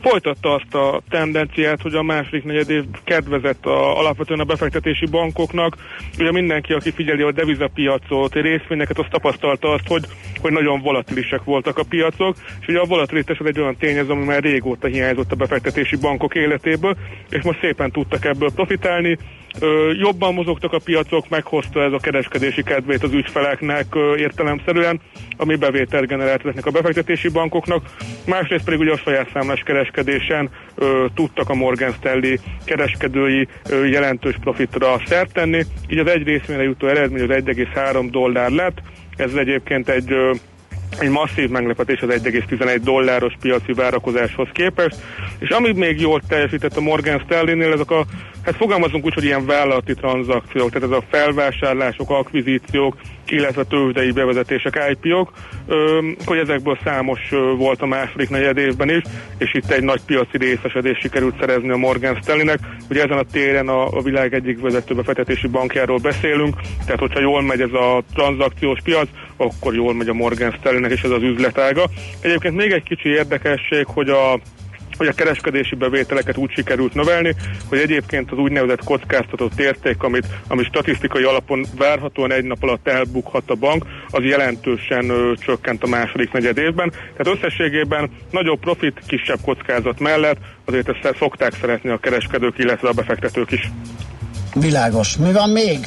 folytatta 0.00 0.54
azt 0.54 0.74
a 0.74 1.00
tendenciát, 1.08 1.82
hogy 1.82 1.94
a 1.94 2.02
második 2.02 2.44
negyed 2.44 2.70
év 2.70 2.84
kedvezett 3.04 3.66
a, 3.66 3.98
alapvetően 3.98 4.40
a 4.40 4.44
befektetési 4.44 5.06
bankoknak. 5.06 5.76
Ugye 6.18 6.32
mindenki, 6.32 6.72
aki 6.72 6.90
figyeli 6.90 7.22
a 7.22 7.32
devizapiacot, 7.32 8.34
részvényeket, 8.34 8.98
az 8.98 9.06
tapasztalta 9.10 9.70
azt, 9.72 9.86
hogy, 9.86 10.04
hogy 10.40 10.52
nagyon 10.52 10.80
volatilisek 10.80 11.44
voltak 11.44 11.78
a 11.78 11.84
piacok, 11.88 12.36
és 12.60 12.66
ugye 12.66 12.78
a 12.78 12.84
volatilitás 12.84 13.38
egy 13.38 13.60
olyan 13.60 13.76
tényező, 13.76 14.10
ami 14.10 14.24
már 14.24 14.42
régóta 14.42 14.86
hiányzott 14.86 15.32
a 15.32 15.36
befektetési 15.36 15.96
bankok 15.96 16.34
életéből, 16.34 16.96
és 17.30 17.42
most 17.42 17.60
szépen 17.60 17.90
tudtak 17.90 18.24
ebből 18.24 18.50
profitálni. 18.54 19.18
Jobban 19.98 20.34
mozogtak 20.34 20.72
a 20.72 20.78
piacok, 20.84 21.28
meghozta 21.28 21.82
ez 21.82 21.92
a 21.92 21.98
kereskedési 21.98 22.62
kedvét 22.62 23.02
az 23.02 23.12
ügyfeleknek 23.12 23.94
ö, 23.94 24.16
értelemszerűen, 24.16 25.00
ami 25.36 25.56
bevételt 25.56 26.06
generált 26.06 26.40
ezeknek 26.40 26.66
a 26.66 26.70
befektetési 26.70 27.28
bankoknak. 27.28 27.84
Másrészt 28.26 28.64
pedig 28.64 28.80
ugye 28.80 28.92
a 28.92 28.96
saját 28.96 29.30
számlás 29.32 29.60
kereskedésen 29.60 30.50
ö, 30.74 31.06
tudtak 31.14 31.48
a 31.48 31.54
Morgan 31.54 31.92
Stanley 31.92 32.36
kereskedői 32.64 33.48
jelentős 33.90 34.36
profitra 34.40 35.00
szert 35.06 35.32
tenni, 35.32 35.62
így 35.88 35.98
az 35.98 36.06
egy 36.06 36.22
részvényre 36.22 36.62
jutó 36.62 36.86
eredmény 36.86 37.22
az 37.22 37.42
1,3 37.44 38.08
dollár 38.10 38.50
lett, 38.50 38.78
ez 39.16 39.34
egyébként 39.34 39.88
egy 39.88 40.14
egy 40.98 41.08
masszív 41.08 41.48
meglepetés 41.48 42.00
az 42.00 42.08
1,11 42.08 42.78
dolláros 42.82 43.32
piaci 43.40 43.72
várakozáshoz 43.72 44.48
képest, 44.52 44.96
és 45.38 45.48
ami 45.48 45.72
még 45.72 46.00
jól 46.00 46.20
teljesített 46.28 46.76
a 46.76 46.80
Morgan 46.80 47.22
Stanley-nél, 47.24 47.72
ezek 47.72 47.90
a, 47.90 48.04
hát 48.48 48.56
fogalmazunk 48.56 49.04
úgy, 49.04 49.14
hogy 49.14 49.24
ilyen 49.24 49.46
vállalati 49.46 49.94
tranzakciók, 49.94 50.70
tehát 50.70 50.90
ez 50.90 50.96
a 50.96 51.04
felvásárlások, 51.10 52.10
akvizíciók, 52.10 52.96
illetve 53.26 53.64
tőzsdei 53.64 54.10
bevezetések, 54.10 54.80
IPO-k, 54.90 55.30
hogy 56.24 56.38
ezekből 56.38 56.78
számos 56.84 57.20
volt 57.56 57.82
a 57.82 57.86
második 57.86 58.28
negyed 58.28 58.56
évben 58.56 58.88
is, 58.90 59.02
és 59.38 59.54
itt 59.54 59.70
egy 59.70 59.82
nagy 59.82 60.00
piaci 60.06 60.38
részesedés 60.38 60.98
sikerült 60.98 61.38
szerezni 61.40 61.70
a 61.70 61.76
Morgan 61.76 62.18
Stanley-nek. 62.22 62.58
Ugye 62.90 63.02
ezen 63.02 63.18
a 63.18 63.30
téren 63.32 63.68
a 63.68 64.02
világ 64.02 64.34
egyik 64.34 64.60
vezető 64.60 64.94
befektetési 64.94 65.46
bankjáról 65.46 65.98
beszélünk, 65.98 66.56
tehát 66.84 67.00
hogyha 67.00 67.20
jól 67.20 67.42
megy 67.42 67.60
ez 67.60 67.72
a 67.72 68.02
tranzakciós 68.14 68.78
piac, 68.84 69.08
akkor 69.36 69.74
jól 69.74 69.94
megy 69.94 70.08
a 70.08 70.14
Morgan 70.14 70.54
Stanley-nek 70.58 70.90
és 70.92 71.02
ez 71.02 71.10
az 71.10 71.22
üzletága. 71.22 71.84
Egyébként 72.20 72.54
még 72.54 72.70
egy 72.70 72.82
kicsi 72.82 73.08
érdekesség, 73.08 73.86
hogy 73.86 74.08
a 74.08 74.40
hogy 74.98 75.06
a 75.06 75.12
kereskedési 75.12 75.74
bevételeket 75.74 76.36
úgy 76.36 76.50
sikerült 76.50 76.94
növelni, 76.94 77.34
hogy 77.68 77.78
egyébként 77.78 78.30
az 78.30 78.38
úgynevezett 78.38 78.84
kockáztatott 78.84 79.60
érték, 79.60 80.02
amit, 80.02 80.26
ami 80.48 80.64
statisztikai 80.64 81.22
alapon 81.22 81.66
várhatóan 81.76 82.32
egy 82.32 82.44
nap 82.44 82.62
alatt 82.62 82.88
elbukhat 82.88 83.50
a 83.50 83.54
bank, 83.54 83.84
az 84.10 84.22
jelentősen 84.22 85.08
ö, 85.08 85.32
csökkent 85.38 85.82
a 85.82 85.86
második 85.86 86.32
negyed 86.32 86.58
évben. 86.58 86.90
Tehát 87.16 87.36
összességében 87.36 88.10
nagyobb 88.30 88.60
profit, 88.60 89.02
kisebb 89.06 89.38
kockázat 89.44 90.00
mellett 90.00 90.38
azért 90.64 90.88
ezt 90.88 91.16
szokták 91.18 91.52
szeretni 91.60 91.90
a 91.90 91.98
kereskedők, 91.98 92.58
illetve 92.58 92.88
a 92.88 92.92
befektetők 92.92 93.50
is. 93.50 93.70
Világos. 94.54 95.16
Mi 95.16 95.32
van 95.32 95.50
még? 95.50 95.78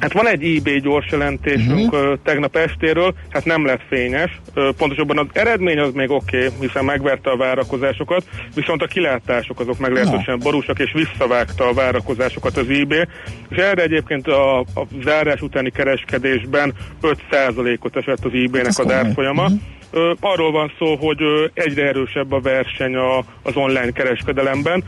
Hát 0.00 0.12
van 0.12 0.28
egy 0.28 0.56
eBay 0.56 0.80
gyors 0.80 1.10
jelentésünk 1.10 1.92
uh-huh. 1.92 2.18
tegnap 2.22 2.56
estéről, 2.56 3.14
hát 3.28 3.44
nem 3.44 3.66
lett 3.66 3.82
fényes. 3.88 4.40
Pontosabban 4.76 5.18
az 5.18 5.26
eredmény 5.32 5.78
az 5.78 5.92
még 5.92 6.10
oké, 6.10 6.46
okay, 6.46 6.58
hiszen 6.60 6.84
megverte 6.84 7.30
a 7.30 7.36
várakozásokat, 7.36 8.24
viszont 8.54 8.82
a 8.82 8.86
kilátások 8.86 9.60
azok 9.60 9.78
meglehetősen 9.78 10.38
borúsak, 10.38 10.78
és 10.78 10.92
visszavágta 10.92 11.68
a 11.68 11.72
várakozásokat 11.72 12.56
az 12.56 12.68
eBay, 12.68 13.06
és 13.48 13.56
erre 13.56 13.82
egyébként 13.82 14.26
a, 14.26 14.58
a 14.58 14.86
zárás 15.04 15.40
utáni 15.40 15.70
kereskedésben 15.70 16.72
5%-ot 17.02 17.96
esett 17.96 18.24
az 18.24 18.32
eBay-nek 18.32 18.78
az 18.78 18.90
árfolyama. 18.90 19.42
Uh-huh. 19.42 20.16
Arról 20.20 20.52
van 20.52 20.72
szó, 20.78 20.96
hogy 20.96 21.18
egyre 21.54 21.86
erősebb 21.86 22.32
a 22.32 22.40
verseny 22.40 22.94
a, 22.94 23.18
az 23.42 23.56
online 23.56 23.90
kereskedelemben, 23.90 24.84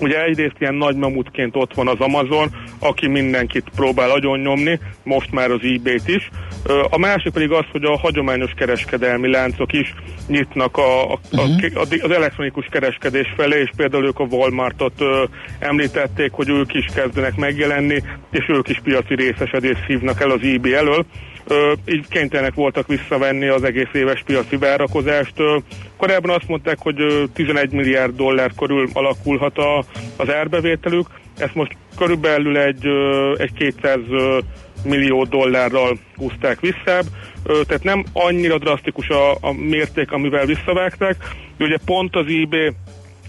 Ugye 0.00 0.24
egyrészt 0.24 0.56
ilyen 0.58 0.74
nagy 0.74 0.96
mamutként 0.96 1.56
ott 1.56 1.74
van 1.74 1.88
az 1.88 1.98
Amazon, 1.98 2.48
aki 2.78 3.08
mindenkit 3.08 3.70
próbál 3.76 4.10
agyon 4.10 4.38
nyomni, 4.38 4.78
most 5.02 5.32
már 5.32 5.50
az 5.50 5.60
eBay-t 5.62 6.08
is. 6.08 6.30
A 6.90 6.98
másik 6.98 7.32
pedig 7.32 7.50
az, 7.50 7.64
hogy 7.72 7.84
a 7.84 7.98
hagyományos 7.98 8.52
kereskedelmi 8.56 9.30
láncok 9.30 9.72
is 9.72 9.94
nyitnak 10.26 10.76
a, 10.76 11.12
a, 11.12 11.18
a, 11.30 11.40
a, 11.74 11.86
az 12.00 12.10
elektronikus 12.10 12.66
kereskedés 12.70 13.32
felé, 13.36 13.60
és 13.60 13.70
például 13.76 14.06
ők 14.06 14.18
a 14.18 14.24
Walmartot 14.24 15.00
ö, 15.00 15.24
említették, 15.58 16.32
hogy 16.32 16.48
ők 16.48 16.74
is 16.74 16.84
kezdenek 16.94 17.36
megjelenni, 17.36 18.02
és 18.30 18.44
ők 18.48 18.68
is 18.68 18.80
piaci 18.82 19.14
részesedést 19.14 19.84
hívnak 19.86 20.20
el 20.20 20.30
az 20.30 20.40
eBay 20.42 20.74
elől. 20.74 21.04
Így 21.86 22.08
kénytelenek 22.08 22.54
voltak 22.54 22.86
visszavenni 22.86 23.48
az 23.48 23.62
egész 23.62 23.92
éves 23.92 24.22
piaci 24.26 24.56
várakozást. 24.56 25.34
Korábban 25.96 26.30
azt 26.30 26.48
mondták, 26.48 26.78
hogy 26.78 27.00
ö, 27.00 27.24
11 27.32 27.70
milliárd 27.70 28.16
dollár 28.16 28.50
körül 28.58 28.88
alakulhat 28.92 29.58
a, 29.58 29.84
az 30.16 30.30
árbevételük, 30.30 31.06
ezt 31.38 31.54
most 31.54 31.76
körülbelül 31.96 32.58
egy, 32.58 32.86
egy 33.36 33.52
200 33.52 33.98
ö, 34.10 34.38
millió 34.84 35.24
dollárral 35.24 35.98
húzták 36.16 36.60
vissza, 36.60 37.00
tehát 37.44 37.82
nem 37.82 38.04
annyira 38.12 38.58
drasztikus 38.58 39.08
a, 39.08 39.32
a 39.32 39.52
mérték, 39.52 40.12
amivel 40.12 40.46
visszavágták, 40.46 41.16
ugye 41.58 41.76
pont 41.84 42.16
az 42.16 42.26
eBay 42.42 42.72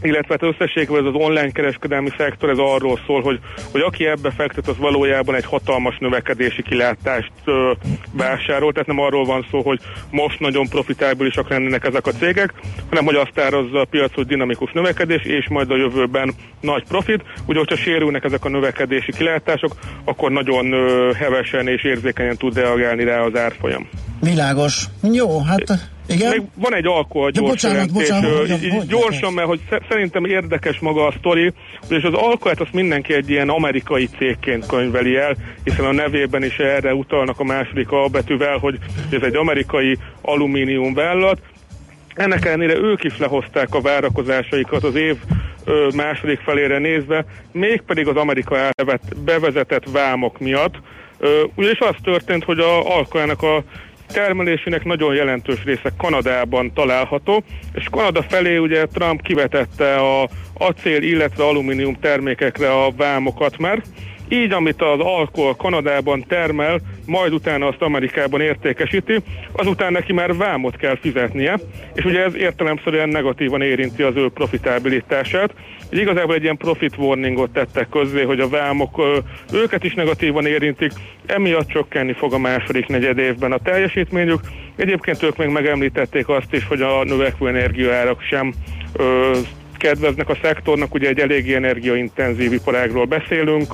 illetve 0.01 0.37
hát 0.39 0.53
összességében 0.53 1.05
ez 1.05 1.13
az 1.13 1.21
online 1.21 1.51
kereskedelmi 1.51 2.09
szektor, 2.17 2.49
ez 2.49 2.57
arról 2.57 2.99
szól, 3.05 3.21
hogy, 3.21 3.39
hogy 3.71 3.81
aki 3.81 4.05
ebbe 4.05 4.31
fektet, 4.31 4.67
az 4.67 4.77
valójában 4.77 5.35
egy 5.35 5.45
hatalmas 5.45 5.97
növekedési 5.99 6.61
kilátást 6.61 7.31
ö, 7.45 7.71
vásárol, 8.11 8.71
tehát 8.71 8.87
nem 8.87 8.99
arról 8.99 9.25
van 9.25 9.45
szó, 9.51 9.61
hogy 9.61 9.79
most 10.11 10.39
nagyon 10.39 10.67
profitábilisak 10.67 11.49
lennének 11.49 11.85
ezek 11.85 12.07
a 12.07 12.11
cégek, 12.11 12.53
hanem 12.89 13.05
hogy 13.05 13.15
azt 13.15 13.39
árazza 13.39 13.79
a 13.79 13.85
piac, 13.89 14.13
hogy 14.13 14.27
dinamikus 14.27 14.71
növekedés, 14.71 15.23
és 15.23 15.47
majd 15.49 15.71
a 15.71 15.77
jövőben 15.77 16.33
nagy 16.61 16.83
profit. 16.87 17.23
Ugye, 17.45 17.59
hogyha 17.59 17.75
sérülnek 17.75 18.23
ezek 18.23 18.45
a 18.45 18.49
növekedési 18.49 19.11
kilátások, 19.11 19.75
akkor 20.03 20.31
nagyon 20.31 20.71
ö, 20.71 21.11
hevesen 21.13 21.67
és 21.67 21.83
érzékenyen 21.83 22.37
tud 22.37 22.55
reagálni 22.55 23.03
rá 23.03 23.19
az 23.19 23.35
árfolyam. 23.35 23.89
Világos. 24.21 24.85
Jó, 25.11 25.41
hát 25.43 25.96
igen. 26.07 26.29
Még 26.29 26.41
van 26.55 26.75
egy 26.75 26.87
alkohol 26.87 27.31
gyors 27.31 27.49
bocsánat, 27.49 27.93
bocsánat, 27.93 28.31
hogy 28.47 28.87
gyorsan, 28.87 29.33
mert 29.33 29.47
hogy 29.47 29.59
sze- 29.69 29.81
szerintem 29.89 30.25
érdekes 30.25 30.79
maga 30.79 31.05
a 31.05 31.13
sztori, 31.17 31.53
és 31.89 32.03
az 32.03 32.13
alkoholt 32.13 32.59
azt 32.59 32.73
mindenki 32.73 33.13
egy 33.13 33.29
ilyen 33.29 33.49
amerikai 33.49 34.09
cégként 34.17 34.65
könyveli 34.65 35.15
el, 35.15 35.35
hiszen 35.63 35.85
a 35.85 35.91
nevében 35.91 36.43
is 36.43 36.57
erre 36.57 36.93
utalnak 36.93 37.39
a 37.39 37.43
második 37.43 37.91
A 37.91 38.07
betűvel, 38.07 38.57
hogy 38.57 38.77
ez 39.11 39.21
egy 39.21 39.35
amerikai 39.35 39.97
alumínium 40.21 40.93
vállalat, 40.93 41.39
ennek 42.15 42.45
ellenére 42.45 42.75
ők 42.75 43.03
is 43.03 43.17
lehozták 43.17 43.73
a 43.75 43.81
várakozásaikat 43.81 44.83
az 44.83 44.95
év 44.95 45.15
ö, 45.65 45.87
második 45.95 46.39
felére 46.39 46.77
nézve, 46.77 47.25
mégpedig 47.51 48.07
az 48.07 48.15
Amerika 48.15 48.57
elvet- 48.75 49.17
bevezetett 49.25 49.83
vámok 49.91 50.39
miatt. 50.39 50.75
Ö, 51.17 51.43
ugyanis 51.55 51.79
az 51.79 51.95
történt, 52.03 52.43
hogy 52.43 52.59
a 52.59 52.95
alkoholnak 52.97 53.41
a 53.41 53.63
termelésének 54.07 54.83
nagyon 54.83 55.15
jelentős 55.15 55.63
része 55.63 55.91
Kanadában 55.97 56.73
található, 56.73 57.43
és 57.73 57.87
Kanada 57.91 58.23
felé 58.23 58.57
ugye 58.57 58.85
Trump 58.85 59.21
kivetette 59.21 59.95
a 59.95 60.29
acél, 60.53 61.01
illetve 61.01 61.43
alumínium 61.43 61.99
termékekre 61.99 62.71
a 62.71 62.91
vámokat 62.91 63.57
már, 63.57 63.81
így, 64.29 64.51
amit 64.51 64.81
az 64.81 64.99
alkohol 64.99 65.55
Kanadában 65.55 66.25
termel, 66.27 66.79
majd 67.05 67.33
utána 67.33 67.67
azt 67.67 67.81
Amerikában 67.81 68.41
értékesíti, 68.41 69.19
azután 69.51 69.91
neki 69.91 70.13
már 70.13 70.35
vámot 70.35 70.75
kell 70.75 70.97
fizetnie, 71.01 71.59
és 71.93 72.05
ugye 72.05 72.23
ez 72.23 72.35
értelemszerűen 72.35 73.09
negatívan 73.09 73.61
érinti 73.61 74.03
az 74.03 74.15
ő 74.15 74.29
profitabilitását. 74.29 75.53
Így 75.93 75.99
igazából 75.99 76.35
egy 76.35 76.43
ilyen 76.43 76.57
profit 76.57 76.97
warningot 76.97 77.51
tettek 77.51 77.89
közzé, 77.89 78.23
hogy 78.23 78.39
a 78.39 78.49
vámok 78.49 79.01
őket 79.53 79.83
is 79.83 79.93
negatívan 79.93 80.45
érintik, 80.45 80.91
emiatt 81.25 81.67
csökkenni 81.67 82.13
fog 82.13 82.33
a 82.33 82.37
második 82.37 82.87
negyed 82.87 83.17
évben 83.17 83.51
a 83.51 83.57
teljesítményük. 83.57 84.39
Egyébként 84.75 85.23
ők 85.23 85.37
még 85.37 85.49
megemlítették 85.49 86.29
azt 86.29 86.53
is, 86.53 86.65
hogy 86.65 86.81
a 86.81 87.03
növekvő 87.03 87.47
energiaárak 87.47 88.21
sem 88.21 88.53
kedveznek 89.77 90.29
a 90.29 90.37
szektornak, 90.41 90.93
ugye 90.93 91.07
egy 91.07 91.19
eléggé 91.19 91.55
energiaintenzív 91.55 92.53
iparágról 92.53 93.05
beszélünk, 93.05 93.73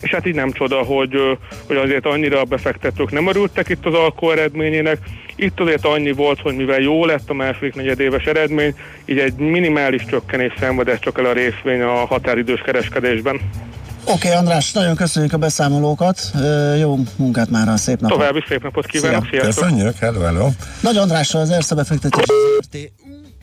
és 0.00 0.10
hát 0.10 0.26
így 0.26 0.34
nem 0.34 0.52
csoda, 0.52 0.82
hogy, 0.82 1.38
hogy 1.66 1.76
azért 1.76 2.06
annyira 2.06 2.40
a 2.40 2.44
befektetők 2.44 3.10
nem 3.10 3.28
örültek 3.28 3.68
itt 3.68 3.86
az 3.86 3.94
alkó 3.94 4.30
eredményének. 4.30 4.98
Itt 5.36 5.60
azért 5.60 5.84
annyi 5.84 6.12
volt, 6.12 6.40
hogy 6.40 6.56
mivel 6.56 6.80
jó 6.80 7.04
lett 7.04 7.30
a 7.30 7.34
második 7.34 7.74
negyedéves 7.74 8.24
eredmény, 8.24 8.74
így 9.04 9.18
egy 9.18 9.34
minimális 9.34 10.04
csökkenés 10.04 10.52
szenvedett 10.58 11.00
csak 11.00 11.18
el 11.18 11.24
a 11.24 11.32
részvény 11.32 11.80
a 11.80 12.06
határidős 12.06 12.60
kereskedésben. 12.60 13.40
Oké, 14.04 14.26
okay, 14.26 14.38
András, 14.38 14.72
nagyon 14.72 14.96
köszönjük 14.96 15.32
a 15.32 15.36
beszámolókat. 15.36 16.20
Jó 16.78 16.98
munkát 17.16 17.50
már, 17.50 17.78
szép 17.78 18.00
napot. 18.00 18.18
További 18.18 18.44
szép 18.48 18.62
napot 18.62 18.86
kívánok, 18.86 19.26
Szia. 19.30 19.40
sziasztok! 19.40 19.64
Köszönjük, 19.64 19.96
hello, 19.96 20.20
hello. 20.20 20.48
Nagy 20.80 20.96
Andrással, 20.96 21.40
az 21.40 21.50
Erste 21.50 21.74
befektetés 21.74 22.24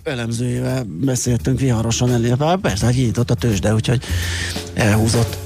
elemzőjével 0.06 0.84
beszéltünk 0.88 1.60
viharosan 1.60 2.14
elé. 2.14 2.34
Bár 2.38 2.58
Persze, 2.58 2.86
hát 2.86 2.96
nyitott 2.96 3.30
a 3.30 3.34
tőzsde, 3.34 3.74
úgyhogy 3.74 4.04
elhúzott. 4.74 5.38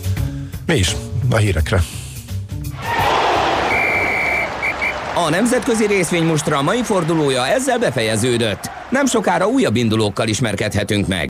Mi 0.65 0.75
is 0.75 0.95
a 1.29 1.35
hírekre. 1.35 1.83
A 5.15 5.29
nemzetközi 5.29 5.85
részvénymustra 5.85 6.61
mai 6.61 6.83
fordulója 6.83 7.47
ezzel 7.47 7.79
befejeződött. 7.79 8.69
Nem 8.89 9.05
sokára 9.05 9.47
újabb 9.47 9.75
indulókkal 9.75 10.27
ismerkedhetünk 10.27 11.07
meg. 11.07 11.27